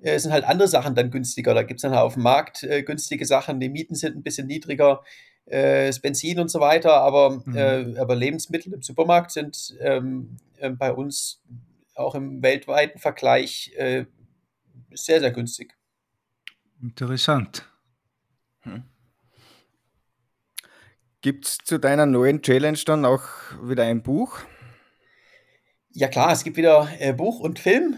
äh, 0.01 0.19
sind 0.19 0.31
halt 0.31 0.43
andere 0.43 0.67
Sachen 0.67 0.95
dann 0.95 1.11
günstiger. 1.11 1.53
Da 1.53 1.63
gibt 1.63 1.79
es 1.79 1.83
dann 1.83 1.91
halt 1.91 2.03
auf 2.03 2.15
dem 2.15 2.23
Markt 2.23 2.63
äh, 2.63 2.83
günstige 2.83 3.25
Sachen, 3.25 3.59
die 3.59 3.69
Mieten 3.69 3.95
sind 3.95 4.15
ein 4.15 4.23
bisschen 4.23 4.47
niedriger, 4.47 5.01
äh, 5.45 5.87
das 5.87 5.99
Benzin 5.99 6.39
und 6.39 6.49
so 6.49 6.59
weiter, 6.59 6.93
aber, 7.01 7.41
mhm. 7.45 7.55
Äh, 7.55 7.97
aber 7.97 8.15
Lebensmittel 8.15 8.73
im 8.73 8.81
Supermarkt 8.81 9.31
sind 9.31 9.75
ähm, 9.79 10.37
bei 10.77 10.91
uns 10.93 11.41
auch 11.95 12.15
im 12.15 12.41
weltweiten 12.41 12.99
Vergleich 12.99 13.71
sehr, 13.75 15.19
sehr 15.19 15.31
günstig. 15.31 15.75
Interessant. 16.81 17.65
Hm. 18.61 18.83
Gibt 21.21 21.45
es 21.45 21.57
zu 21.59 21.77
deiner 21.77 22.05
neuen 22.05 22.41
Challenge 22.41 22.79
dann 22.85 23.05
auch 23.05 23.23
wieder 23.61 23.83
ein 23.83 24.03
Buch? 24.03 24.39
Ja 25.93 26.07
klar, 26.07 26.31
es 26.31 26.43
gibt 26.43 26.57
wieder 26.57 26.89
äh, 26.99 27.13
Buch 27.13 27.39
und 27.39 27.59
Film. 27.59 27.97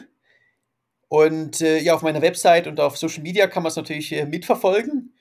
Und 1.07 1.61
äh, 1.61 1.79
ja, 1.79 1.95
auf 1.95 2.01
meiner 2.01 2.21
Website 2.21 2.67
und 2.67 2.79
auf 2.79 2.97
Social 2.97 3.23
Media 3.23 3.47
kann 3.47 3.63
man 3.63 3.69
es 3.69 3.75
natürlich 3.75 4.11
äh, 4.11 4.25
mitverfolgen. 4.25 5.13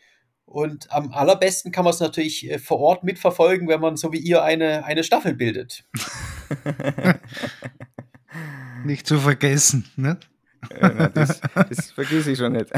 Und 0.45 0.91
am 0.93 1.13
allerbesten 1.13 1.73
kann 1.73 1.85
man 1.85 1.93
es 1.93 2.01
natürlich 2.01 2.51
äh, 2.51 2.59
vor 2.59 2.79
Ort 2.81 3.05
mitverfolgen, 3.05 3.69
wenn 3.69 3.81
man 3.81 3.97
so 3.97 4.13
wie 4.13 4.19
ihr 4.19 4.43
eine, 4.43 4.85
eine 4.85 5.05
Staffel 5.05 5.35
bildet. 5.35 5.85
nicht 8.85 9.07
zu 9.07 9.19
vergessen, 9.19 9.91
ne? 9.97 10.19
Ja, 10.81 11.09
das, 11.09 11.41
das 11.55 11.91
vergesse 11.91 12.33
ich 12.33 12.39
schon 12.39 12.53
nicht. 12.53 12.71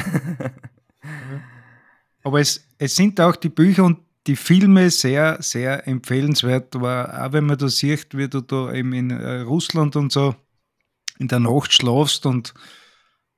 Aber 2.23 2.41
es, 2.41 2.67
es 2.79 2.97
sind 2.97 3.21
auch 3.21 3.37
die 3.37 3.49
Bücher 3.49 3.85
und 3.85 4.06
die 4.27 4.37
Filme 4.37 4.91
sehr, 4.91 5.41
sehr 5.41 5.87
empfehlenswert, 5.87 6.75
aber 6.75 7.25
auch 7.25 7.33
wenn 7.33 7.47
man 7.47 7.59
da 7.59 7.69
sieht, 7.69 8.17
wie 8.17 8.29
du 8.29 8.41
da 8.41 8.73
eben 8.73 8.93
in 8.93 9.11
äh, 9.11 9.41
Russland 9.41 9.97
und 9.97 10.13
so 10.13 10.35
in 11.19 11.29
der 11.29 11.41
Nacht 11.41 11.73
schlafst 11.73 12.27
und 12.27 12.53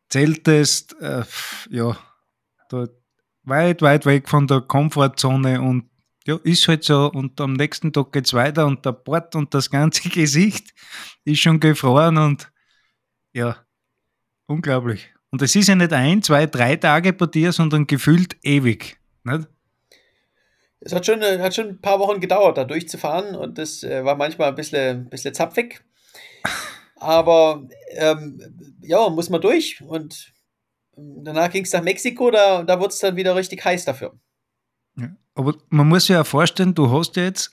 zeltest, 0.08 0.96
äh, 1.00 1.24
ja, 1.70 1.96
da 2.70 2.88
weit, 3.44 3.82
weit 3.82 4.06
weg 4.06 4.28
von 4.28 4.46
der 4.46 4.60
Komfortzone 4.60 5.60
und 5.60 5.88
ja, 6.26 6.36
ist 6.42 6.68
halt 6.68 6.84
so. 6.84 7.10
Und 7.10 7.40
am 7.40 7.54
nächsten 7.54 7.92
Tag 7.92 8.12
geht 8.12 8.26
es 8.26 8.34
weiter 8.34 8.66
und 8.66 8.84
der 8.84 8.92
Bord 8.92 9.34
und 9.34 9.54
das 9.54 9.70
ganze 9.70 10.08
Gesicht 10.10 10.74
ist 11.24 11.40
schon 11.40 11.60
gefroren 11.60 12.18
und 12.18 12.50
ja, 13.32 13.56
unglaublich. 14.46 15.08
Und 15.30 15.42
es 15.42 15.54
ist 15.54 15.68
ja 15.68 15.74
nicht 15.74 15.92
ein, 15.92 16.22
zwei, 16.22 16.46
drei 16.46 16.76
Tage 16.76 17.12
bei 17.12 17.26
dir, 17.26 17.52
sondern 17.52 17.86
gefühlt 17.86 18.36
ewig. 18.42 18.98
Nicht? 19.24 19.48
Es 20.80 20.92
hat 20.92 21.06
schon, 21.06 21.22
hat 21.22 21.54
schon 21.54 21.68
ein 21.68 21.80
paar 21.80 21.98
Wochen 21.98 22.20
gedauert, 22.20 22.56
da 22.56 22.64
durchzufahren 22.64 23.34
und 23.34 23.58
das 23.58 23.82
äh, 23.82 24.04
war 24.04 24.16
manchmal 24.16 24.48
ein 24.48 24.54
bisschen, 24.54 25.06
ein 25.06 25.10
bisschen 25.10 25.34
zapfig. 25.34 25.80
Aber 26.96 27.68
ähm, 27.90 28.76
ja, 28.82 29.08
muss 29.08 29.30
man 29.30 29.40
durch 29.40 29.82
und 29.82 30.32
danach 30.96 31.50
ging 31.50 31.64
es 31.64 31.72
nach 31.72 31.82
Mexiko, 31.82 32.30
da, 32.30 32.62
da 32.62 32.78
wurde 32.80 32.92
es 32.92 32.98
dann 32.98 33.16
wieder 33.16 33.36
richtig 33.36 33.64
heiß 33.64 33.84
dafür. 33.84 34.18
Ja, 34.96 35.16
aber 35.34 35.56
man 35.68 35.88
muss 35.88 36.06
sich 36.06 36.14
ja 36.14 36.24
vorstellen, 36.24 36.74
du 36.74 36.90
hast 36.90 37.16
jetzt 37.16 37.50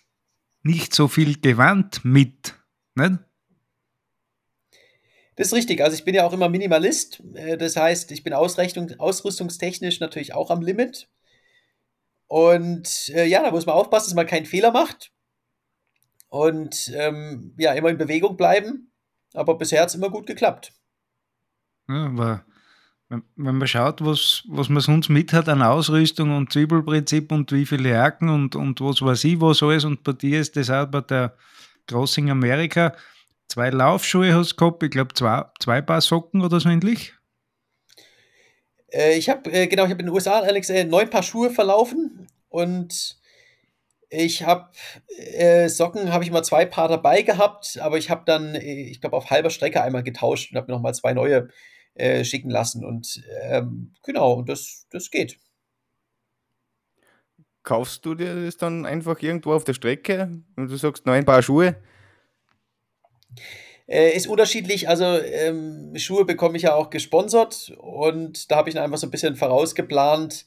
nicht 0.63 0.95
so 0.95 1.07
viel 1.07 1.39
Gewand 1.39 2.03
mit, 2.03 2.55
nicht? 2.95 3.19
Das 5.35 5.47
ist 5.47 5.53
richtig. 5.53 5.83
Also 5.83 5.95
ich 5.95 6.05
bin 6.05 6.15
ja 6.15 6.25
auch 6.25 6.33
immer 6.33 6.49
Minimalist. 6.49 7.21
Äh, 7.33 7.57
das 7.57 7.75
heißt, 7.75 8.11
ich 8.11 8.23
bin 8.23 8.33
ausrüstungstechnisch 8.33 9.99
natürlich 9.99 10.33
auch 10.33 10.49
am 10.49 10.61
Limit. 10.61 11.09
Und 12.27 13.09
äh, 13.09 13.25
ja, 13.25 13.43
da 13.43 13.51
muss 13.51 13.65
man 13.65 13.75
aufpassen, 13.75 14.09
dass 14.09 14.15
man 14.15 14.27
keinen 14.27 14.45
Fehler 14.45 14.71
macht. 14.71 15.11
Und 16.27 16.91
ähm, 16.95 17.53
ja, 17.57 17.73
immer 17.73 17.89
in 17.89 17.97
Bewegung 17.97 18.35
bleiben. 18.35 18.91
Aber 19.33 19.57
bisher 19.57 19.81
hat 19.81 19.89
es 19.89 19.95
immer 19.95 20.09
gut 20.09 20.27
geklappt. 20.27 20.73
Ja, 21.87 22.05
aber 22.05 22.45
wenn, 23.09 23.23
man 23.35 23.67
schaut, 23.67 24.03
was, 24.03 24.43
was 24.47 24.69
man 24.69 24.81
sonst 24.81 25.09
mit 25.09 25.33
hat 25.33 25.47
an 25.47 25.61
Ausrüstung 25.61 26.35
und 26.35 26.51
Zwiebelprinzip 26.51 27.31
und 27.31 27.51
wie 27.51 27.65
viele 27.65 27.89
Jacken 27.89 28.29
und, 28.29 28.55
und 28.55 28.81
was 28.81 29.01
weiß 29.01 29.23
ich, 29.25 29.39
was 29.39 29.61
alles. 29.61 29.85
Und 29.85 30.03
bei 30.03 30.13
dir 30.13 30.39
ist 30.39 30.55
das 30.55 30.69
auch 30.69 30.87
bei 30.87 31.01
der 31.01 31.35
Crossing 31.87 32.31
America. 32.31 32.95
Zwei 33.47 33.69
Laufschuhe 33.69 34.33
hast 34.33 34.53
du 34.53 34.55
gehabt, 34.55 34.83
ich 34.83 34.89
glaube 34.89 35.13
zwei, 35.13 35.45
zwei 35.59 35.81
Paar 35.81 36.01
Socken 36.01 36.41
oder 36.41 36.59
so 36.59 36.69
ähnlich. 36.69 37.13
Äh, 38.95 39.17
ich 39.17 39.29
habe, 39.29 39.51
äh, 39.51 39.67
genau, 39.67 39.83
ich 39.83 39.91
habe 39.91 40.01
in 40.01 40.07
den 40.07 40.15
USA, 40.15 40.39
Alex, 40.39 40.69
äh, 40.69 40.85
neun 40.85 41.09
Paar 41.09 41.23
Schuhe 41.23 41.49
verlaufen 41.49 42.27
und 42.49 43.19
ich 44.09 44.43
habe 44.43 44.71
äh, 45.33 45.67
Socken, 45.67 46.13
habe 46.13 46.23
ich 46.23 46.31
mal 46.31 46.43
zwei 46.43 46.65
Paar 46.65 46.87
dabei 46.87 47.21
gehabt, 47.21 47.77
aber 47.81 47.97
ich 47.97 48.09
habe 48.09 48.23
dann, 48.25 48.55
ich 48.55 49.01
glaube, 49.01 49.17
auf 49.17 49.29
halber 49.29 49.49
Strecke 49.49 49.81
einmal 49.81 50.03
getauscht 50.03 50.51
und 50.51 50.57
habe 50.57 50.71
mir 50.71 50.77
nochmal 50.77 50.95
zwei 50.95 51.13
neue 51.13 51.49
äh, 51.95 52.23
schicken 52.23 52.49
lassen. 52.49 52.85
Und 52.85 53.23
ähm, 53.41 53.93
genau, 54.03 54.33
und 54.33 54.47
das, 54.47 54.87
das 54.91 55.11
geht. 55.11 55.37
Kaufst 57.63 58.05
du 58.05 58.15
dir 58.15 58.45
das 58.45 58.57
dann 58.57 58.85
einfach 58.85 59.21
irgendwo 59.21 59.53
auf 59.53 59.63
der 59.65 59.73
Strecke 59.73 60.41
und 60.55 60.69
du 60.69 60.77
sagst 60.77 61.05
neun 61.05 61.25
Paar 61.25 61.41
Schuhe? 61.41 61.75
Äh, 63.87 64.15
ist 64.15 64.27
unterschiedlich. 64.27 64.89
Also 64.89 65.05
ähm, 65.05 65.95
Schuhe 65.97 66.25
bekomme 66.25 66.57
ich 66.57 66.63
ja 66.63 66.73
auch 66.73 66.89
gesponsert 66.89 67.73
und 67.77 68.49
da 68.49 68.57
habe 68.57 68.69
ich 68.69 68.79
einfach 68.79 68.97
so 68.97 69.07
ein 69.07 69.11
bisschen 69.11 69.35
vorausgeplant, 69.35 70.45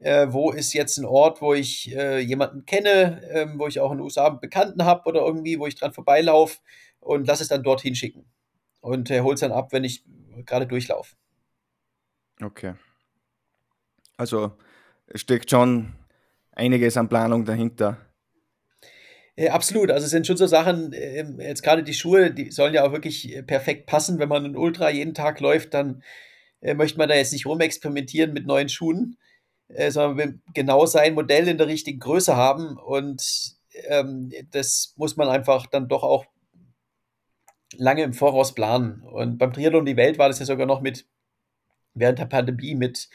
äh, 0.00 0.26
wo 0.30 0.50
ist 0.50 0.74
jetzt 0.74 0.98
ein 0.98 1.06
Ort, 1.06 1.40
wo 1.40 1.54
ich 1.54 1.94
äh, 1.94 2.18
jemanden 2.18 2.66
kenne, 2.66 3.22
ähm, 3.32 3.58
wo 3.58 3.66
ich 3.66 3.80
auch 3.80 3.90
in 3.90 3.98
den 3.98 4.04
USA 4.04 4.26
einen 4.26 4.40
Bekannten 4.40 4.84
habe 4.84 5.08
oder 5.08 5.22
irgendwie, 5.22 5.58
wo 5.58 5.66
ich 5.66 5.76
dran 5.76 5.94
vorbeilaufe 5.94 6.58
und 7.00 7.26
lasse 7.26 7.42
es 7.42 7.48
dann 7.48 7.62
dorthin 7.62 7.94
schicken. 7.94 8.26
und 8.80 9.10
äh, 9.10 9.22
hole 9.22 9.34
es 9.34 9.40
dann 9.40 9.52
ab, 9.52 9.72
wenn 9.72 9.84
ich 9.84 10.04
gerade 10.44 10.66
durchlaufe. 10.66 11.16
Okay. 12.42 12.74
Also 14.16 14.52
steckt 15.14 15.50
schon 15.50 15.94
einiges 16.52 16.96
an 16.96 17.08
Planung 17.08 17.44
dahinter. 17.44 17.98
Ja, 19.36 19.52
absolut. 19.52 19.90
Also 19.90 20.04
es 20.04 20.10
sind 20.10 20.26
schon 20.26 20.36
so 20.36 20.46
Sachen, 20.46 20.92
äh, 20.92 21.24
jetzt 21.38 21.62
gerade 21.62 21.82
die 21.82 21.94
Schuhe, 21.94 22.30
die 22.30 22.50
sollen 22.52 22.72
ja 22.74 22.84
auch 22.86 22.92
wirklich 22.92 23.34
äh, 23.34 23.42
perfekt 23.42 23.86
passen. 23.86 24.18
Wenn 24.18 24.28
man 24.28 24.44
ein 24.44 24.56
Ultra 24.56 24.90
jeden 24.90 25.14
Tag 25.14 25.40
läuft, 25.40 25.74
dann 25.74 26.02
äh, 26.60 26.74
möchte 26.74 26.98
man 26.98 27.08
da 27.08 27.16
jetzt 27.16 27.32
nicht 27.32 27.46
rumexperimentieren 27.46 28.32
mit 28.32 28.46
neuen 28.46 28.68
Schuhen, 28.68 29.18
äh, 29.68 29.90
sondern 29.90 30.42
genau 30.54 30.86
sein 30.86 31.14
Modell 31.14 31.48
in 31.48 31.58
der 31.58 31.66
richtigen 31.66 31.98
Größe 31.98 32.36
haben. 32.36 32.76
Und 32.78 33.56
ähm, 33.88 34.32
das 34.52 34.94
muss 34.96 35.16
man 35.16 35.28
einfach 35.28 35.66
dann 35.66 35.88
doch 35.88 36.04
auch 36.04 36.26
lange 37.76 38.02
im 38.04 38.14
Voraus 38.14 38.54
planen. 38.54 39.02
Und 39.02 39.38
beim 39.38 39.52
Triathlon 39.52 39.84
die 39.86 39.96
Welt 39.96 40.18
war 40.18 40.28
das 40.28 40.38
ja 40.38 40.46
sogar 40.46 40.66
noch 40.66 40.80
mit 40.80 41.06
während 41.94 42.18
der 42.18 42.26
Pandemie 42.26 42.74
mit 42.74 43.08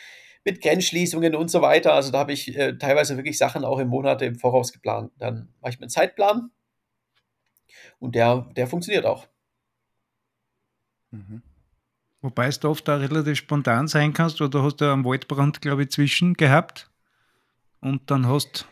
mit 0.43 0.61
Grenzschließungen 0.61 1.35
und 1.35 1.49
so 1.49 1.61
weiter. 1.61 1.93
Also 1.93 2.11
da 2.11 2.19
habe 2.19 2.33
ich 2.33 2.55
äh, 2.55 2.77
teilweise 2.77 3.17
wirklich 3.17 3.37
Sachen 3.37 3.65
auch 3.65 3.79
im 3.79 3.89
Monate 3.89 4.25
im 4.25 4.35
Voraus 4.35 4.71
geplant. 4.71 5.11
Dann 5.17 5.49
mache 5.61 5.73
ich 5.73 5.79
mir 5.79 5.83
einen 5.83 5.89
Zeitplan 5.89 6.51
und 7.99 8.15
der, 8.15 8.47
der 8.55 8.67
funktioniert 8.67 9.05
auch. 9.05 9.27
Mhm. 11.11 11.41
Wobei 12.21 12.47
es 12.47 12.59
da 12.59 12.67
oft 12.67 12.89
auch 12.89 12.99
relativ 12.99 13.37
spontan 13.37 13.87
sein 13.87 14.13
kannst, 14.13 14.41
oder 14.41 14.63
hast 14.63 14.77
du 14.77 14.91
einen 14.91 15.05
Waldbrand, 15.05 15.61
glaube 15.61 15.83
ich, 15.83 15.91
zwischen 15.91 16.33
gehabt 16.33 16.91
und 17.79 18.11
dann 18.11 18.27
hast 18.27 18.67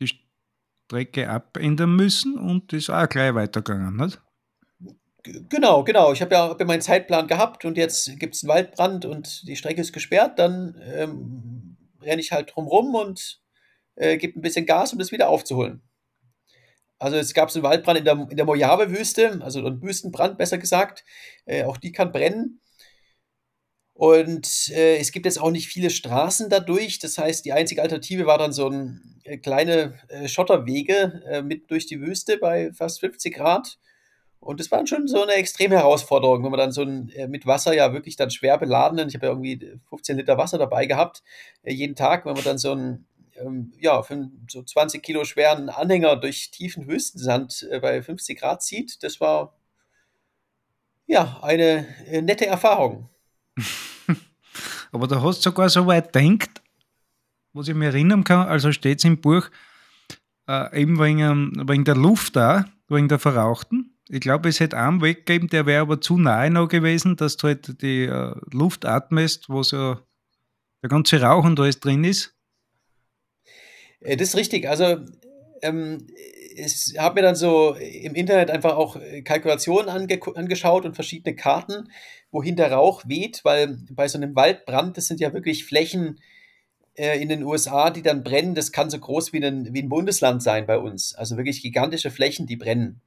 die 0.00 0.08
Strecke 0.08 1.30
abändern 1.30 1.94
müssen 1.94 2.36
und 2.36 2.72
ist 2.72 2.90
auch 2.90 3.08
gleich 3.08 3.34
weitergegangen, 3.34 3.96
nicht? 3.96 4.20
Genau, 5.22 5.84
genau. 5.84 6.12
Ich 6.12 6.22
habe 6.22 6.34
ja, 6.34 6.48
hab 6.48 6.64
meinen 6.64 6.80
Zeitplan 6.80 7.26
gehabt 7.26 7.64
und 7.64 7.76
jetzt 7.76 8.18
gibt 8.18 8.34
es 8.34 8.42
einen 8.42 8.48
Waldbrand 8.48 9.04
und 9.04 9.46
die 9.46 9.56
Strecke 9.56 9.80
ist 9.80 9.92
gesperrt. 9.92 10.38
Dann 10.38 10.80
ähm, 10.94 11.76
renne 12.02 12.20
ich 12.20 12.32
halt 12.32 12.54
drumrum 12.54 12.94
und 12.94 13.40
äh, 13.96 14.16
gebe 14.16 14.38
ein 14.38 14.42
bisschen 14.42 14.66
Gas, 14.66 14.92
um 14.92 14.98
das 14.98 15.12
wieder 15.12 15.28
aufzuholen. 15.28 15.82
Also 16.98 17.16
es 17.16 17.32
gab 17.34 17.52
einen 17.54 17.62
Waldbrand 17.62 17.98
in 17.98 18.04
der, 18.04 18.26
in 18.30 18.36
der 18.36 18.44
Mojave-Wüste, 18.44 19.40
also 19.42 19.64
einen 19.64 19.82
Wüstenbrand 19.82 20.38
besser 20.38 20.58
gesagt. 20.58 21.04
Äh, 21.46 21.64
auch 21.64 21.78
die 21.78 21.92
kann 21.92 22.12
brennen. 22.12 22.60
Und 23.94 24.70
äh, 24.70 24.96
es 24.96 25.12
gibt 25.12 25.26
jetzt 25.26 25.40
auch 25.40 25.50
nicht 25.50 25.68
viele 25.68 25.90
Straßen 25.90 26.48
dadurch. 26.48 26.98
Das 26.98 27.18
heißt, 27.18 27.44
die 27.44 27.52
einzige 27.52 27.82
Alternative 27.82 28.26
war 28.26 28.38
dann 28.38 28.52
so 28.52 28.68
ein 28.68 29.20
äh, 29.24 29.38
kleine 29.38 29.98
äh, 30.08 30.28
Schotterwege 30.28 31.22
äh, 31.26 31.42
mit 31.42 31.70
durch 31.70 31.86
die 31.86 32.00
Wüste 32.00 32.38
bei 32.38 32.72
fast 32.72 33.00
50 33.00 33.34
Grad. 33.34 33.78
Und 34.40 34.58
das 34.58 34.70
war 34.70 34.86
schon 34.86 35.06
so 35.06 35.22
eine 35.22 35.32
extreme 35.32 35.76
Herausforderung, 35.76 36.42
wenn 36.42 36.50
man 36.50 36.58
dann 36.58 36.72
so 36.72 36.82
ein 36.82 37.10
äh, 37.10 37.28
mit 37.28 37.46
Wasser 37.46 37.74
ja 37.74 37.92
wirklich 37.92 38.16
dann 38.16 38.30
schwer 38.30 38.56
beladenen, 38.56 39.08
ich 39.08 39.14
habe 39.14 39.26
ja 39.26 39.32
irgendwie 39.32 39.78
15 39.90 40.16
Liter 40.16 40.38
Wasser 40.38 40.56
dabei 40.56 40.86
gehabt, 40.86 41.22
äh, 41.62 41.72
jeden 41.74 41.94
Tag, 41.94 42.24
wenn 42.24 42.32
man 42.32 42.44
dann 42.44 42.58
so 42.58 42.72
einen 42.72 43.06
ähm, 43.36 43.72
ja, 43.78 44.02
so 44.48 44.62
20 44.62 45.02
Kilo 45.02 45.24
schweren 45.24 45.68
Anhänger 45.68 46.16
durch 46.16 46.50
tiefen 46.50 46.88
Wüstensand 46.88 47.68
äh, 47.70 47.80
bei 47.80 48.02
50 48.02 48.38
Grad 48.38 48.62
zieht, 48.62 49.02
das 49.02 49.20
war 49.20 49.54
ja 51.06 51.38
eine 51.42 51.86
nette 52.22 52.46
Erfahrung. 52.46 53.10
Aber 54.92 55.06
du 55.06 55.22
hast 55.22 55.42
sogar 55.42 55.68
so 55.68 55.86
weit 55.86 56.14
denkt, 56.14 56.62
was 57.52 57.68
ich 57.68 57.74
mir 57.74 57.86
erinnern 57.86 58.24
kann, 58.24 58.48
also 58.48 58.72
steht 58.72 58.98
es 58.98 59.04
im 59.04 59.20
Buch, 59.20 59.50
äh, 60.48 60.80
eben 60.80 60.98
wegen, 60.98 61.68
wegen 61.68 61.84
der 61.84 61.96
Luft 61.96 62.36
da, 62.36 62.64
wegen 62.88 63.08
der 63.08 63.18
Verrauchten. 63.18 63.89
Ich 64.12 64.20
glaube, 64.20 64.48
es 64.48 64.58
hätte 64.58 64.76
einen 64.76 65.00
Weg 65.02 65.24
gegeben, 65.24 65.46
der 65.46 65.66
wäre 65.66 65.82
aber 65.82 66.00
zu 66.00 66.18
nahe 66.18 66.50
noch 66.50 66.66
gewesen, 66.66 67.14
dass 67.14 67.36
du 67.36 67.46
halt 67.46 67.80
die 67.80 68.06
äh, 68.06 68.34
Luft 68.50 68.84
atmest, 68.84 69.48
wo 69.48 69.62
so 69.62 69.98
der 70.82 70.90
ganze 70.90 71.22
Rauch 71.22 71.44
und 71.44 71.60
alles 71.60 71.78
drin 71.78 72.02
ist. 72.02 72.34
Äh, 74.00 74.16
das 74.16 74.30
ist 74.30 74.36
richtig. 74.36 74.68
Also, 74.68 74.96
ähm, 75.62 76.08
ich 76.56 76.98
habe 76.98 77.14
mir 77.14 77.22
dann 77.22 77.36
so 77.36 77.74
im 77.74 78.16
Internet 78.16 78.50
einfach 78.50 78.76
auch 78.76 78.96
äh, 78.96 79.22
Kalkulationen 79.22 79.88
ange 79.88 80.18
angeschaut 80.34 80.84
und 80.84 80.96
verschiedene 80.96 81.36
Karten, 81.36 81.88
wohin 82.32 82.56
der 82.56 82.72
Rauch 82.72 83.04
weht, 83.06 83.44
weil 83.44 83.78
bei 83.90 84.08
so 84.08 84.18
einem 84.18 84.34
Waldbrand, 84.34 84.96
das 84.96 85.06
sind 85.06 85.20
ja 85.20 85.32
wirklich 85.32 85.64
Flächen 85.64 86.18
äh, 86.94 87.22
in 87.22 87.28
den 87.28 87.44
USA, 87.44 87.90
die 87.90 88.02
dann 88.02 88.24
brennen, 88.24 88.56
das 88.56 88.72
kann 88.72 88.90
so 88.90 88.98
groß 88.98 89.32
wie 89.32 89.44
ein, 89.44 89.72
wie 89.72 89.82
ein 89.82 89.88
Bundesland 89.88 90.42
sein 90.42 90.66
bei 90.66 90.78
uns. 90.78 91.14
Also 91.14 91.36
wirklich 91.36 91.62
gigantische 91.62 92.10
Flächen, 92.10 92.48
die 92.48 92.56
brennen. 92.56 93.00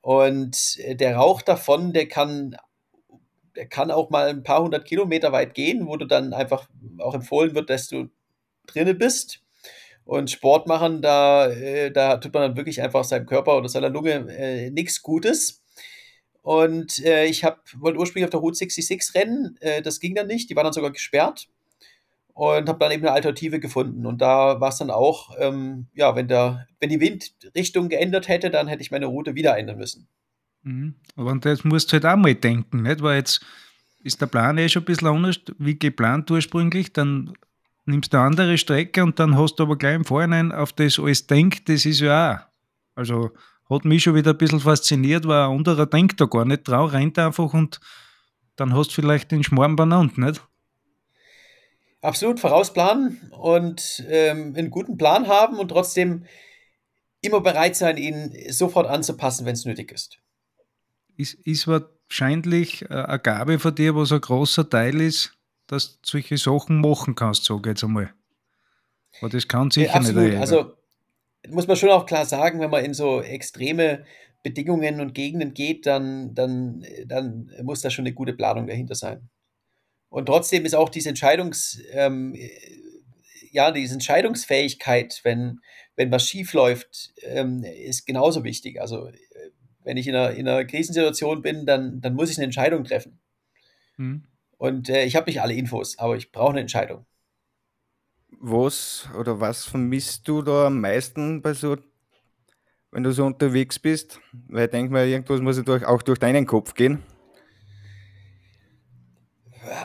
Und 0.00 0.78
äh, 0.78 0.96
der 0.96 1.16
Rauch 1.16 1.42
davon, 1.42 1.92
der 1.92 2.08
kann, 2.08 2.56
der 3.56 3.66
kann 3.66 3.90
auch 3.90 4.10
mal 4.10 4.28
ein 4.28 4.42
paar 4.42 4.62
hundert 4.62 4.86
Kilometer 4.86 5.32
weit 5.32 5.54
gehen, 5.54 5.86
wo 5.86 5.96
du 5.96 6.06
dann 6.06 6.32
einfach 6.32 6.68
auch 6.98 7.14
empfohlen 7.14 7.54
wird, 7.54 7.70
dass 7.70 7.88
du 7.88 8.08
drinnen 8.66 8.98
bist. 8.98 9.42
Und 10.04 10.30
Sport 10.30 10.66
machen, 10.66 11.02
da, 11.02 11.48
äh, 11.50 11.90
da 11.92 12.16
tut 12.16 12.32
man 12.34 12.42
dann 12.42 12.56
wirklich 12.56 12.82
einfach 12.82 13.04
seinem 13.04 13.26
Körper 13.26 13.56
oder 13.58 13.68
seiner 13.68 13.90
Lunge 13.90 14.26
äh, 14.30 14.70
nichts 14.70 15.02
Gutes. 15.02 15.62
Und 16.42 16.98
äh, 17.04 17.26
ich 17.26 17.44
wollte 17.76 17.98
ursprünglich 17.98 18.24
auf 18.24 18.30
der 18.30 18.40
Route 18.40 18.56
66 18.56 19.14
rennen, 19.14 19.56
äh, 19.60 19.82
das 19.82 20.00
ging 20.00 20.14
dann 20.14 20.26
nicht, 20.26 20.48
die 20.48 20.56
war 20.56 20.64
dann 20.64 20.72
sogar 20.72 20.90
gesperrt 20.90 21.48
und 22.34 22.68
habe 22.68 22.78
dann 22.78 22.92
eben 22.92 23.02
eine 23.04 23.12
Alternative 23.12 23.60
gefunden. 23.60 24.06
Und 24.06 24.20
da 24.20 24.60
war 24.60 24.68
es 24.68 24.78
dann 24.78 24.90
auch, 24.90 25.34
ähm, 25.38 25.86
ja, 25.94 26.14
wenn, 26.16 26.28
der, 26.28 26.66
wenn 26.78 26.90
die 26.90 27.00
Windrichtung 27.00 27.88
geändert 27.88 28.28
hätte, 28.28 28.50
dann 28.50 28.68
hätte 28.68 28.82
ich 28.82 28.90
meine 28.90 29.06
Route 29.06 29.34
wieder 29.34 29.56
ändern 29.56 29.78
müssen. 29.78 30.08
Mhm. 30.62 30.94
Aber 31.16 31.34
das 31.36 31.64
musst 31.64 31.90
du 31.90 31.94
halt 31.94 32.06
auch 32.06 32.16
mal 32.16 32.34
denken, 32.34 32.82
nicht? 32.82 33.02
Weil 33.02 33.18
jetzt 33.18 33.40
ist 34.02 34.20
der 34.20 34.26
Plan 34.26 34.58
eh 34.58 34.68
schon 34.68 34.82
ein 34.82 34.86
bisschen 34.86 35.08
anders 35.08 35.40
wie 35.58 35.78
geplant 35.78 36.30
ursprünglich, 36.30 36.92
dann 36.92 37.34
nimmst 37.84 38.12
du 38.12 38.18
eine 38.18 38.26
andere 38.26 38.58
Strecke 38.58 39.02
und 39.02 39.18
dann 39.18 39.36
hast 39.36 39.56
du 39.56 39.64
aber 39.64 39.76
gleich 39.76 39.96
im 39.96 40.04
Vorhinein 40.04 40.52
auf 40.52 40.72
das 40.72 40.98
alles 40.98 41.26
denkt, 41.26 41.68
das 41.68 41.84
ist 41.84 42.00
ja 42.00 42.34
auch. 42.34 42.38
Also 42.94 43.30
hat 43.68 43.84
mich 43.84 44.02
schon 44.02 44.14
wieder 44.14 44.32
ein 44.32 44.38
bisschen 44.38 44.60
fasziniert, 44.60 45.26
weil 45.26 45.44
ein 45.44 45.56
anderer 45.56 45.86
denkt 45.86 46.20
da 46.20 46.26
gar 46.26 46.44
nicht 46.44 46.66
drauf, 46.66 46.92
rennt 46.92 47.18
einfach 47.18 47.52
und 47.54 47.80
dann 48.56 48.74
hast 48.74 48.88
du 48.88 48.94
vielleicht 48.94 49.30
den 49.30 49.44
Schmarrn 49.44 49.76
benannt, 49.76 50.18
nicht? 50.18 50.42
Absolut 52.02 52.40
vorausplanen 52.40 53.30
und 53.38 54.04
ähm, 54.08 54.54
einen 54.56 54.70
guten 54.70 54.96
Plan 54.96 55.28
haben 55.28 55.58
und 55.58 55.68
trotzdem 55.68 56.24
immer 57.20 57.40
bereit 57.40 57.76
sein, 57.76 57.96
ihn 57.96 58.34
sofort 58.50 58.86
anzupassen, 58.86 59.46
wenn 59.46 59.54
es 59.54 59.64
nötig 59.64 59.92
ist. 59.92 60.18
Ist, 61.16 61.34
ist 61.34 61.66
wahrscheinlich 61.68 62.82
äh, 62.82 62.94
eine 62.94 63.18
Gabe 63.18 63.58
von 63.58 63.74
dir, 63.74 63.94
was 63.94 64.12
ein 64.12 64.20
großer 64.20 64.68
Teil 64.68 65.00
ist, 65.00 65.34
dass 65.66 66.00
du 66.00 66.08
solche 66.08 66.38
Sachen 66.38 66.80
machen 66.80 67.14
kannst, 67.14 67.44
sage 67.44 67.60
ich 67.60 67.66
jetzt 67.66 67.84
einmal. 67.84 68.12
Aber 69.20 69.28
das 69.28 69.46
kann 69.46 69.70
sicher 69.70 69.88
ja, 69.88 69.94
absolut. 69.94 70.22
nicht 70.22 70.30
jeder. 70.30 70.40
Also 70.40 70.72
muss 71.48 71.66
man 71.66 71.76
schon 71.76 71.90
auch 71.90 72.06
klar 72.06 72.24
sagen, 72.24 72.60
wenn 72.60 72.70
man 72.70 72.84
in 72.84 72.94
so 72.94 73.20
extreme 73.20 74.04
Bedingungen 74.42 75.00
und 75.00 75.14
Gegenden 75.14 75.52
geht, 75.52 75.86
dann, 75.86 76.34
dann, 76.34 76.84
dann 77.06 77.50
muss 77.62 77.82
da 77.82 77.90
schon 77.90 78.06
eine 78.06 78.14
gute 78.14 78.32
Planung 78.32 78.66
dahinter 78.66 78.94
sein. 78.94 79.28
Und 80.10 80.26
trotzdem 80.26 80.64
ist 80.66 80.74
auch 80.74 80.88
diese 80.88 81.08
Entscheidungs, 81.08 81.80
ähm, 81.92 82.36
ja, 83.52 83.70
diese 83.70 83.94
Entscheidungsfähigkeit, 83.94 85.20
wenn, 85.22 85.60
wenn 85.96 86.10
was 86.10 86.28
schief 86.28 86.52
läuft, 86.52 87.12
ähm, 87.22 87.64
ist 87.64 88.06
genauso 88.06 88.44
wichtig. 88.44 88.80
Also 88.80 89.06
äh, 89.06 89.14
wenn 89.84 89.96
ich 89.96 90.08
in 90.08 90.14
einer, 90.14 90.32
in 90.32 90.48
einer 90.48 90.64
Krisensituation 90.64 91.42
bin, 91.42 91.64
dann, 91.64 92.00
dann 92.00 92.14
muss 92.14 92.30
ich 92.30 92.38
eine 92.38 92.44
Entscheidung 92.44 92.84
treffen. 92.84 93.20
Mhm. 93.96 94.24
Und 94.58 94.88
äh, 94.88 95.04
ich 95.04 95.14
habe 95.14 95.30
nicht 95.30 95.40
alle 95.40 95.54
Infos, 95.54 95.98
aber 95.98 96.16
ich 96.16 96.32
brauche 96.32 96.50
eine 96.50 96.60
Entscheidung. 96.60 97.06
Was 98.40 99.08
oder 99.18 99.40
was 99.40 99.64
vermisst 99.64 100.26
du 100.26 100.42
da 100.42 100.66
am 100.66 100.80
meisten 100.80 101.40
bei 101.40 101.54
so, 101.54 101.76
wenn 102.90 103.04
du 103.04 103.12
so 103.12 103.24
unterwegs 103.24 103.78
bist? 103.78 104.20
Weil 104.48 104.64
ich 104.64 104.70
denke 104.70 104.92
mal, 104.92 105.06
irgendwas 105.06 105.40
muss 105.40 105.56
ja 105.56 105.62
durch, 105.62 105.84
auch 105.84 106.02
durch 106.02 106.18
deinen 106.18 106.46
Kopf 106.46 106.74
gehen 106.74 107.02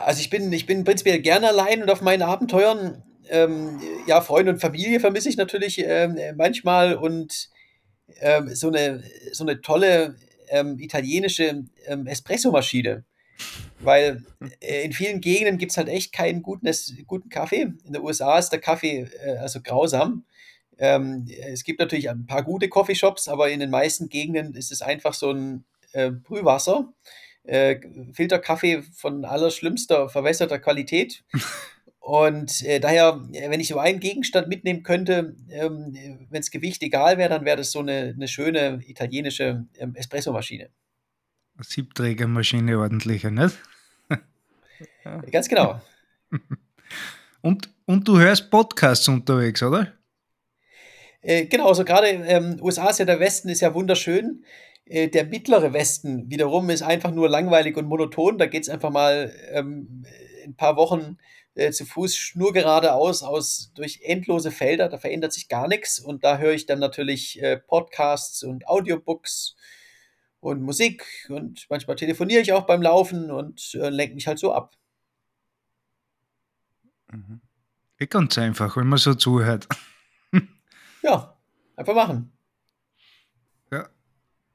also 0.04 0.20
ich 0.20 0.30
bin, 0.30 0.52
ich 0.52 0.66
bin 0.66 0.84
prinzipiell 0.84 1.20
gerne 1.20 1.48
allein 1.48 1.82
und 1.82 1.90
auf 1.90 2.02
meinen 2.02 2.22
Abenteuern. 2.22 3.02
Ähm, 3.28 3.80
ja, 4.06 4.20
Freunde 4.20 4.52
und 4.52 4.60
Familie 4.60 5.00
vermisse 5.00 5.28
ich 5.28 5.36
natürlich 5.36 5.80
ähm, 5.80 6.16
manchmal 6.36 6.94
und 6.94 7.48
ähm, 8.20 8.54
so, 8.54 8.68
eine, 8.68 9.02
so 9.32 9.44
eine 9.44 9.60
tolle 9.60 10.16
ähm, 10.48 10.78
italienische 10.78 11.64
ähm, 11.86 12.06
Espresso-Maschine. 12.06 13.04
Weil 13.80 14.24
äh, 14.60 14.84
in 14.84 14.92
vielen 14.92 15.20
Gegenden 15.20 15.58
gibt 15.58 15.72
es 15.72 15.76
halt 15.76 15.88
echt 15.88 16.12
keinen 16.12 16.42
guten, 16.42 16.70
guten 17.06 17.28
Kaffee. 17.28 17.62
In 17.84 17.92
den 17.92 18.02
USA 18.02 18.38
ist 18.38 18.50
der 18.50 18.60
Kaffee 18.60 19.08
äh, 19.24 19.36
also 19.38 19.60
grausam. 19.60 20.24
Ähm, 20.78 21.26
es 21.50 21.64
gibt 21.64 21.80
natürlich 21.80 22.08
ein 22.08 22.26
paar 22.26 22.42
gute 22.42 22.68
Coffeeshops, 22.68 23.28
aber 23.28 23.50
in 23.50 23.60
den 23.60 23.70
meisten 23.70 24.08
Gegenden 24.08 24.54
ist 24.54 24.72
es 24.72 24.82
einfach 24.82 25.14
so 25.14 25.30
ein 25.30 25.64
äh, 25.92 26.10
Brühwasser 26.10 26.92
äh, 27.46 27.80
Filterkaffee 28.12 28.82
von 28.82 29.24
allerschlimmster, 29.24 30.08
verwässerter 30.08 30.58
Qualität. 30.58 31.24
Und 31.98 32.62
äh, 32.64 32.78
daher, 32.78 33.20
wenn 33.32 33.58
ich 33.58 33.66
so 33.66 33.80
einen 33.80 33.98
Gegenstand 33.98 34.46
mitnehmen 34.46 34.84
könnte, 34.84 35.34
ähm, 35.50 35.92
wenn 36.30 36.40
das 36.40 36.52
Gewicht 36.52 36.80
egal 36.84 37.18
wäre, 37.18 37.30
dann 37.30 37.44
wäre 37.44 37.56
das 37.56 37.72
so 37.72 37.80
eine, 37.80 38.14
eine 38.14 38.28
schöne 38.28 38.80
italienische 38.86 39.66
ähm, 39.76 39.96
Espressomaschine. 39.96 40.70
Siebträgermaschine 41.60 42.78
ordentlicher, 42.78 43.32
nicht? 43.32 43.58
Ganz 45.32 45.48
genau. 45.48 45.80
Und, 47.42 47.68
und 47.86 48.08
du 48.08 48.18
hörst 48.18 48.50
Podcasts 48.50 49.06
unterwegs, 49.06 49.62
oder? 49.62 49.92
Äh, 51.22 51.46
genau, 51.46 51.68
also 51.68 51.84
gerade 51.84 52.08
ähm, 52.08 52.58
USA 52.60 52.90
ist 52.90 52.98
ja 52.98 53.04
der 53.04 53.20
Westen, 53.20 53.48
ist 53.48 53.60
ja 53.60 53.72
wunderschön. 53.72 54.44
Äh, 54.86 55.08
der 55.08 55.26
mittlere 55.26 55.72
Westen 55.72 56.30
wiederum 56.30 56.70
ist 56.70 56.82
einfach 56.82 57.10
nur 57.10 57.28
langweilig 57.28 57.76
und 57.76 57.86
monoton. 57.86 58.38
Da 58.38 58.46
geht 58.46 58.62
es 58.62 58.68
einfach 58.68 58.90
mal 58.90 59.34
ähm, 59.50 60.06
ein 60.44 60.54
paar 60.54 60.76
Wochen 60.76 61.18
äh, 61.54 61.72
zu 61.72 61.84
Fuß 61.84 62.16
schnurgerade 62.16 62.94
aus, 62.94 63.72
durch 63.74 64.00
endlose 64.02 64.50
Felder. 64.50 64.88
Da 64.88 64.98
verändert 64.98 65.32
sich 65.32 65.48
gar 65.48 65.66
nichts. 65.68 65.98
Und 65.98 66.24
da 66.24 66.38
höre 66.38 66.52
ich 66.52 66.66
dann 66.66 66.78
natürlich 66.78 67.42
äh, 67.42 67.56
Podcasts 67.56 68.42
und 68.44 68.68
Audiobooks 68.68 69.56
und 70.40 70.62
Musik. 70.62 71.04
Und 71.28 71.66
manchmal 71.68 71.96
telefoniere 71.96 72.40
ich 72.40 72.52
auch 72.52 72.66
beim 72.66 72.82
Laufen 72.82 73.30
und 73.30 73.74
äh, 73.74 73.88
lenke 73.88 74.14
mich 74.14 74.28
halt 74.28 74.38
so 74.38 74.52
ab. 74.52 74.76
Mhm. 77.10 77.40
Ganz 78.10 78.38
einfach, 78.38 78.76
wenn 78.76 78.86
man 78.86 78.98
so 78.98 79.14
zuhört. 79.14 79.66
ja, 81.02 81.36
einfach 81.74 81.94
machen. 81.94 82.35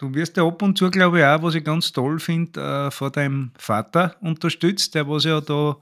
Du 0.02 0.16
wirst 0.16 0.36
ja 0.36 0.48
ab 0.48 0.64
und 0.64 0.78
zu, 0.78 0.90
glaube 0.90 1.20
ich, 1.20 1.26
auch, 1.26 1.44
was 1.44 1.54
ich 1.54 1.64
ganz 1.64 1.92
toll 1.92 2.20
finde, 2.20 2.60
äh, 2.60 2.92
vor 2.92 3.12
deinem 3.12 3.52
Vater 3.56 4.16
unterstützt, 4.22 4.96
der 4.96 5.08
was 5.08 5.26
ja 5.26 5.42
da 5.42 5.78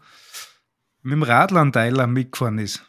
mit 1.01 1.13
dem 1.13 1.23
Radlandeiler 1.23 2.05
mitgefahren 2.05 2.59
ist. 2.59 2.83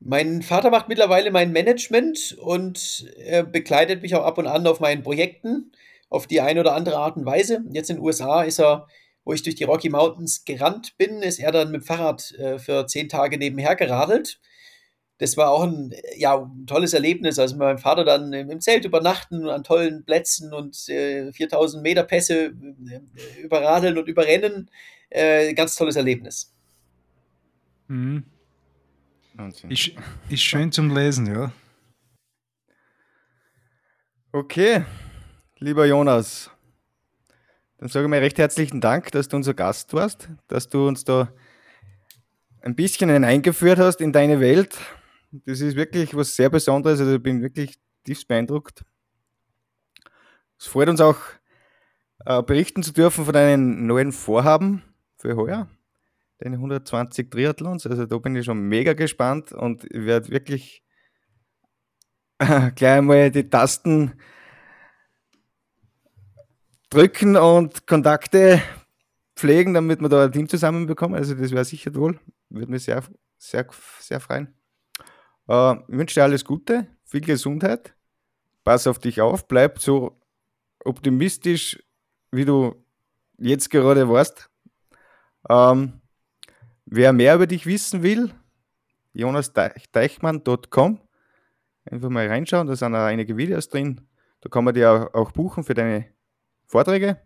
Mein 0.00 0.42
Vater 0.42 0.70
macht 0.70 0.88
mittlerweile 0.88 1.30
mein 1.30 1.50
Management 1.50 2.36
und 2.38 3.10
er 3.16 3.42
begleitet 3.42 4.02
mich 4.02 4.14
auch 4.14 4.24
ab 4.24 4.36
und 4.36 4.46
an 4.46 4.66
auf 4.66 4.80
meinen 4.80 5.02
Projekten 5.02 5.72
auf 6.10 6.26
die 6.26 6.42
eine 6.42 6.60
oder 6.60 6.74
andere 6.74 6.98
Art 6.98 7.16
und 7.16 7.24
Weise. 7.24 7.64
Jetzt 7.70 7.88
in 7.88 7.96
den 7.96 8.04
USA 8.04 8.42
ist 8.42 8.60
er 8.60 8.86
wo 9.28 9.34
ich 9.34 9.42
durch 9.42 9.56
die 9.56 9.64
Rocky 9.64 9.90
Mountains 9.90 10.46
gerannt 10.46 10.96
bin, 10.96 11.20
ist 11.20 11.38
er 11.38 11.52
dann 11.52 11.70
mit 11.70 11.82
dem 11.82 11.84
Fahrrad 11.84 12.32
äh, 12.38 12.58
für 12.58 12.86
zehn 12.86 13.10
Tage 13.10 13.36
nebenher 13.36 13.76
geradelt. 13.76 14.40
Das 15.18 15.36
war 15.36 15.50
auch 15.50 15.64
ein, 15.64 15.92
ja, 16.16 16.36
ein 16.36 16.66
tolles 16.66 16.94
Erlebnis. 16.94 17.38
Also 17.38 17.56
mit 17.56 17.60
meinem 17.60 17.78
Vater 17.78 18.04
dann 18.04 18.32
im 18.32 18.60
Zelt 18.60 18.84
übernachten 18.84 19.48
an 19.48 19.64
tollen 19.64 20.04
Plätzen 20.04 20.52
und 20.52 20.88
äh, 20.88 21.32
4000 21.32 21.82
Meter 21.82 22.04
Pässe 22.04 22.46
äh, 22.46 23.42
überradeln 23.42 23.98
und 23.98 24.08
überrennen. 24.08 24.70
Äh, 25.10 25.54
ganz 25.54 25.74
tolles 25.74 25.96
Erlebnis. 25.96 26.52
Mhm. 27.88 28.24
Ist, 29.68 29.92
ist 30.28 30.42
schön 30.42 30.72
zum 30.72 30.94
Lesen, 30.94 31.26
ja. 31.26 31.52
Okay, 34.32 34.84
lieber 35.58 35.86
Jonas, 35.86 36.50
dann 37.78 37.88
sage 37.88 38.06
ich 38.06 38.10
mal 38.10 38.18
recht 38.18 38.36
herzlichen 38.38 38.80
Dank, 38.80 39.12
dass 39.12 39.28
du 39.28 39.36
unser 39.36 39.54
Gast 39.54 39.94
warst, 39.94 40.28
dass 40.48 40.68
du 40.68 40.86
uns 40.86 41.04
da 41.04 41.32
ein 42.60 42.74
bisschen 42.74 43.24
eingeführt 43.24 43.78
hast 43.78 44.00
in 44.00 44.12
deine 44.12 44.40
Welt. 44.40 44.76
Das 45.30 45.60
ist 45.60 45.76
wirklich 45.76 46.14
was 46.16 46.34
sehr 46.34 46.50
Besonderes. 46.50 47.00
Also 47.00 47.16
ich 47.16 47.22
bin 47.22 47.42
wirklich 47.42 47.78
tiefst 48.04 48.28
beeindruckt. 48.28 48.84
Es 50.58 50.66
freut 50.66 50.88
uns 50.88 51.00
auch, 51.00 51.18
äh, 52.24 52.42
berichten 52.42 52.82
zu 52.82 52.92
dürfen 52.92 53.24
von 53.24 53.34
deinen 53.34 53.86
neuen 53.86 54.12
Vorhaben 54.12 54.82
für 55.16 55.36
heuer, 55.36 55.68
deine 56.38 56.56
120 56.56 57.30
Triathlons. 57.30 57.86
Also 57.86 58.06
da 58.06 58.18
bin 58.18 58.36
ich 58.36 58.44
schon 58.46 58.60
mega 58.60 58.94
gespannt 58.94 59.52
und 59.52 59.84
werde 59.92 60.30
wirklich 60.30 60.82
äh, 62.38 62.70
gleich 62.74 62.98
einmal 62.98 63.30
die 63.30 63.48
Tasten 63.48 64.14
drücken 66.90 67.36
und 67.36 67.86
Kontakte 67.86 68.62
pflegen, 69.36 69.74
damit 69.74 70.00
wir 70.00 70.08
da 70.08 70.24
ein 70.24 70.32
Team 70.32 70.48
zusammenbekommen. 70.48 71.16
Also 71.16 71.34
das 71.34 71.52
wäre 71.52 71.64
sicher 71.64 71.92
toll. 71.92 72.18
Würde 72.48 72.70
mich 72.70 72.84
sehr, 72.84 73.02
sehr, 73.38 73.66
sehr 74.00 74.20
freuen. 74.20 74.54
Äh, 75.48 75.74
ich 75.74 75.98
wünsche 75.98 76.14
dir 76.14 76.24
alles 76.24 76.44
Gute, 76.44 76.86
viel 77.04 77.20
Gesundheit. 77.20 77.94
Pass 78.64 78.86
auf 78.86 78.98
dich 78.98 79.20
auf, 79.20 79.48
bleib 79.48 79.80
so 79.80 80.20
optimistisch, 80.84 81.82
wie 82.30 82.44
du 82.44 82.84
jetzt 83.38 83.70
gerade 83.70 84.08
warst. 84.08 84.50
Ähm, 85.48 86.00
wer 86.84 87.12
mehr 87.12 87.34
über 87.36 87.46
dich 87.46 87.66
wissen 87.66 88.02
will, 88.02 88.34
jonasteichmann.com. 89.14 91.00
Einfach 91.90 92.10
mal 92.10 92.26
reinschauen, 92.26 92.66
da 92.66 92.76
sind 92.76 92.94
auch 92.94 93.06
einige 93.06 93.36
Videos 93.36 93.68
drin. 93.68 94.06
Da 94.40 94.48
kann 94.50 94.64
man 94.64 94.74
dir 94.74 95.10
auch 95.14 95.32
buchen 95.32 95.64
für 95.64 95.74
deine 95.74 96.06
Vorträge. 96.66 97.20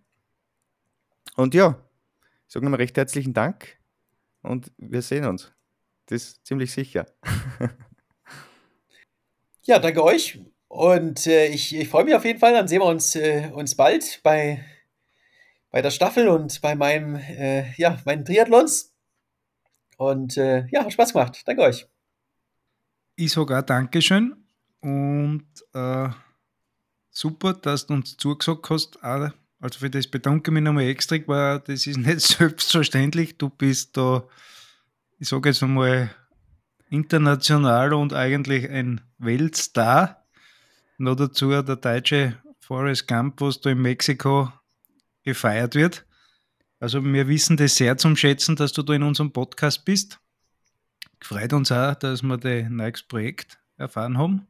Und 1.37 1.55
ja, 1.55 1.77
ich 2.47 2.53
sage 2.53 2.65
nochmal 2.65 2.81
recht 2.81 2.97
herzlichen 2.97 3.35
Dank 3.35 3.79
und 4.43 4.71
wir 4.77 5.03
sehen 5.03 5.25
uns. 5.25 5.53
Das 6.07 6.23
ist 6.23 6.47
ziemlich 6.47 6.73
sicher. 6.73 7.07
ja, 9.65 9.79
danke 9.79 10.03
euch. 10.03 10.41
Und 10.69 11.27
äh, 11.27 11.49
ich, 11.49 11.75
ich 11.75 11.89
freue 11.89 12.05
mich 12.05 12.15
auf 12.15 12.25
jeden 12.25 12.39
Fall. 12.39 12.55
Dann 12.55 12.69
sehen 12.69 12.81
wir 12.81 12.87
uns, 12.87 13.15
äh, 13.15 13.51
uns 13.53 13.75
bald 13.75 14.21
bei, 14.23 14.65
bei 15.71 15.83
der 15.83 15.91
Staffel 15.91 16.29
und 16.29 16.61
bei 16.63 16.75
meinem, 16.75 17.17
äh, 17.17 17.73
ja, 17.77 17.99
meinen 18.05 18.25
Triathlons. 18.25 18.95
Und 19.99 20.37
äh, 20.37 20.67
ja, 20.71 20.85
hat 20.85 20.93
Spaß 20.93 21.13
gemacht. 21.13 21.43
Danke 21.47 21.63
euch. 21.63 21.87
Ich 23.17 23.33
sogar 23.33 23.63
Dankeschön. 23.63 24.35
Und 24.81 25.47
äh, 25.75 26.09
super, 27.11 27.53
dass 27.53 27.87
du 27.87 27.95
uns 27.95 28.17
zugesagt 28.17 28.71
hast. 28.71 29.03
Also 29.05 29.79
für 29.79 29.91
das 29.91 30.09
bedanke 30.09 30.51
ich 30.51 30.55
mich 30.55 30.63
nochmal 30.63 30.85
extra, 30.85 31.17
weil 31.27 31.61
das 31.61 31.87
ist 31.87 31.99
nicht 31.99 32.21
selbstverständlich. 32.39 33.39
Du 33.39 33.51
bist 33.51 33.97
da, 33.97 34.27
ich 35.19 35.29
sage 35.29 35.51
jetzt 35.51 35.63
einmal, 35.63 36.11
international 36.93 37.95
und 37.95 38.13
eigentlich 38.13 38.69
ein 38.69 39.01
Weltstar. 39.17 40.27
Noch 40.99 41.17
dazu 41.17 41.49
der 41.49 41.77
deutsche 41.77 42.37
Forrest 42.61 43.09
Gump, 43.09 43.41
was 43.41 43.61
da 43.63 43.71
in 43.71 43.81
Mexiko 43.81 44.53
gefeiert 45.23 45.75
wird. 45.75 46.05
Also 46.81 47.03
wir 47.03 47.29
wissen 47.29 47.57
das 47.57 47.77
sehr 47.77 47.97
zum 47.97 48.15
Schätzen, 48.15 48.57
dass 48.57 48.75
du 48.75 48.83
da 48.83 48.93
in 48.93 49.03
unserem 49.03 49.33
Podcast 49.33 49.87
bist. 49.87 50.21
Freut 51.23 51.55
uns 51.55 51.73
auch, 51.73 51.95
dass 51.95 52.23
wir 52.23 52.37
das 52.37 52.69
neues 52.69 53.03
Projekt 53.05 53.59
erfahren 53.79 54.19
haben 54.19 54.47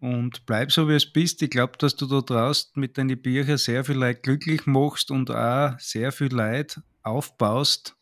und 0.00 0.46
bleib 0.46 0.72
so, 0.72 0.88
wie 0.88 0.94
es 0.94 1.06
bist. 1.06 1.42
Ich 1.42 1.50
glaube, 1.50 1.78
dass 1.78 1.94
du 1.94 2.06
da 2.06 2.22
draußen 2.22 2.72
mit 2.74 2.98
deinen 2.98 3.20
Büchern 3.22 3.56
sehr 3.56 3.84
viel 3.84 3.96
Leute 3.96 4.20
glücklich 4.20 4.66
machst 4.66 5.12
und 5.12 5.30
auch 5.30 5.78
sehr 5.78 6.10
viel 6.10 6.34
Leute 6.34 6.82
aufbaust, 7.02 7.94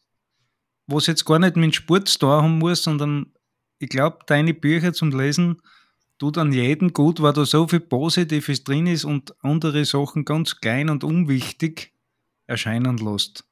wo 0.93 0.99
es 0.99 1.07
jetzt 1.07 1.25
gar 1.25 1.39
nicht 1.39 1.57
mit 1.57 1.75
Sport 1.75 2.23
da 2.23 2.43
haben 2.43 2.59
muss, 2.59 2.83
sondern 2.83 3.33
ich 3.79 3.89
glaube, 3.89 4.19
deine 4.27 4.55
Bücher 4.55 4.93
zum 4.93 5.11
Lesen 5.11 5.61
tut 6.19 6.39
an 6.39 6.53
jeden 6.53 6.93
gut, 6.93 7.21
weil 7.21 7.33
da 7.33 7.45
so 7.45 7.67
viel 7.67 7.81
Positives 7.81 8.63
drin 8.63 8.87
ist 8.87 9.05
und 9.05 9.35
andere 9.43 9.85
Sachen 9.85 10.25
ganz 10.25 10.61
klein 10.61 10.89
und 10.89 11.03
unwichtig 11.03 11.93
erscheinen 12.47 12.99
lässt. 12.99 13.45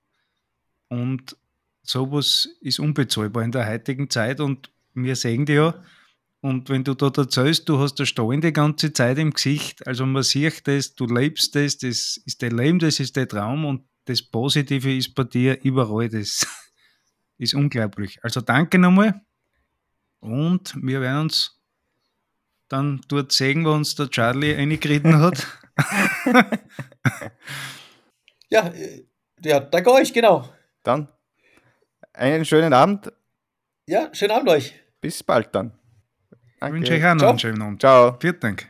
Und 0.89 1.37
sowas 1.83 2.49
ist 2.61 2.79
unbezahlbar 2.79 3.43
in 3.43 3.53
der 3.53 3.67
heutigen 3.67 4.09
Zeit 4.11 4.41
und 4.41 4.71
wir 4.95 5.17
sehen 5.17 5.47
die 5.47 5.55
ja, 5.55 5.83
und 6.43 6.71
wenn 6.71 6.85
du 6.85 6.95
dort 6.95 7.19
erzählst, 7.19 7.69
du 7.69 7.79
hast 7.79 7.97
das 7.97 8.09
Stollen 8.09 8.41
die 8.41 8.53
ganze 8.53 8.93
Zeit 8.93 9.19
im 9.19 9.33
Gesicht, 9.33 9.87
also 9.87 10.07
man 10.07 10.23
sieht 10.23 10.67
das, 10.67 10.95
du 10.95 11.07
lebst 11.07 11.55
das, 11.55 11.77
das 11.77 12.19
ist 12.25 12.43
dein 12.43 12.57
Leben, 12.57 12.79
das 12.79 12.99
ist 12.99 13.17
dein 13.17 13.29
Traum 13.29 13.65
und 13.67 13.83
das 14.07 14.23
Positive 14.23 14.97
ist 14.97 15.15
bei 15.15 15.25
dir 15.25 15.63
überall, 15.63 16.09
das 16.09 16.47
ist 17.41 17.55
unglaublich. 17.55 18.23
Also 18.23 18.41
danke 18.41 18.79
nochmal 18.79 19.21
und 20.21 20.75
wir 20.83 21.01
werden 21.01 21.23
uns 21.23 21.59
dann 22.69 23.01
dort 23.09 23.33
sehen, 23.33 23.65
wo 23.65 23.73
uns 23.73 23.95
der 23.95 24.11
Charlie 24.11 24.55
eingeritten 24.55 25.19
hat. 25.19 25.47
ja, 28.51 28.71
ja, 29.43 29.61
danke 29.61 29.91
euch, 29.91 30.13
genau. 30.13 30.49
Dann 30.83 31.09
einen 32.13 32.45
schönen 32.45 32.73
Abend. 32.73 33.13
Ja, 33.87 34.11
schönen 34.13 34.33
Abend 34.33 34.51
euch. 34.51 34.75
Bis 35.01 35.23
bald 35.23 35.55
dann. 35.55 35.73
Danke. 36.61 36.77
Wünsche 36.77 36.95
ich 36.95 37.05
auch 37.05 37.15
noch 37.15 37.31
einen 37.31 37.39
schönen 37.39 37.63
Abend. 37.63 37.81
Ciao. 37.81 38.17
Vielen 38.21 38.39
Dank. 38.39 38.70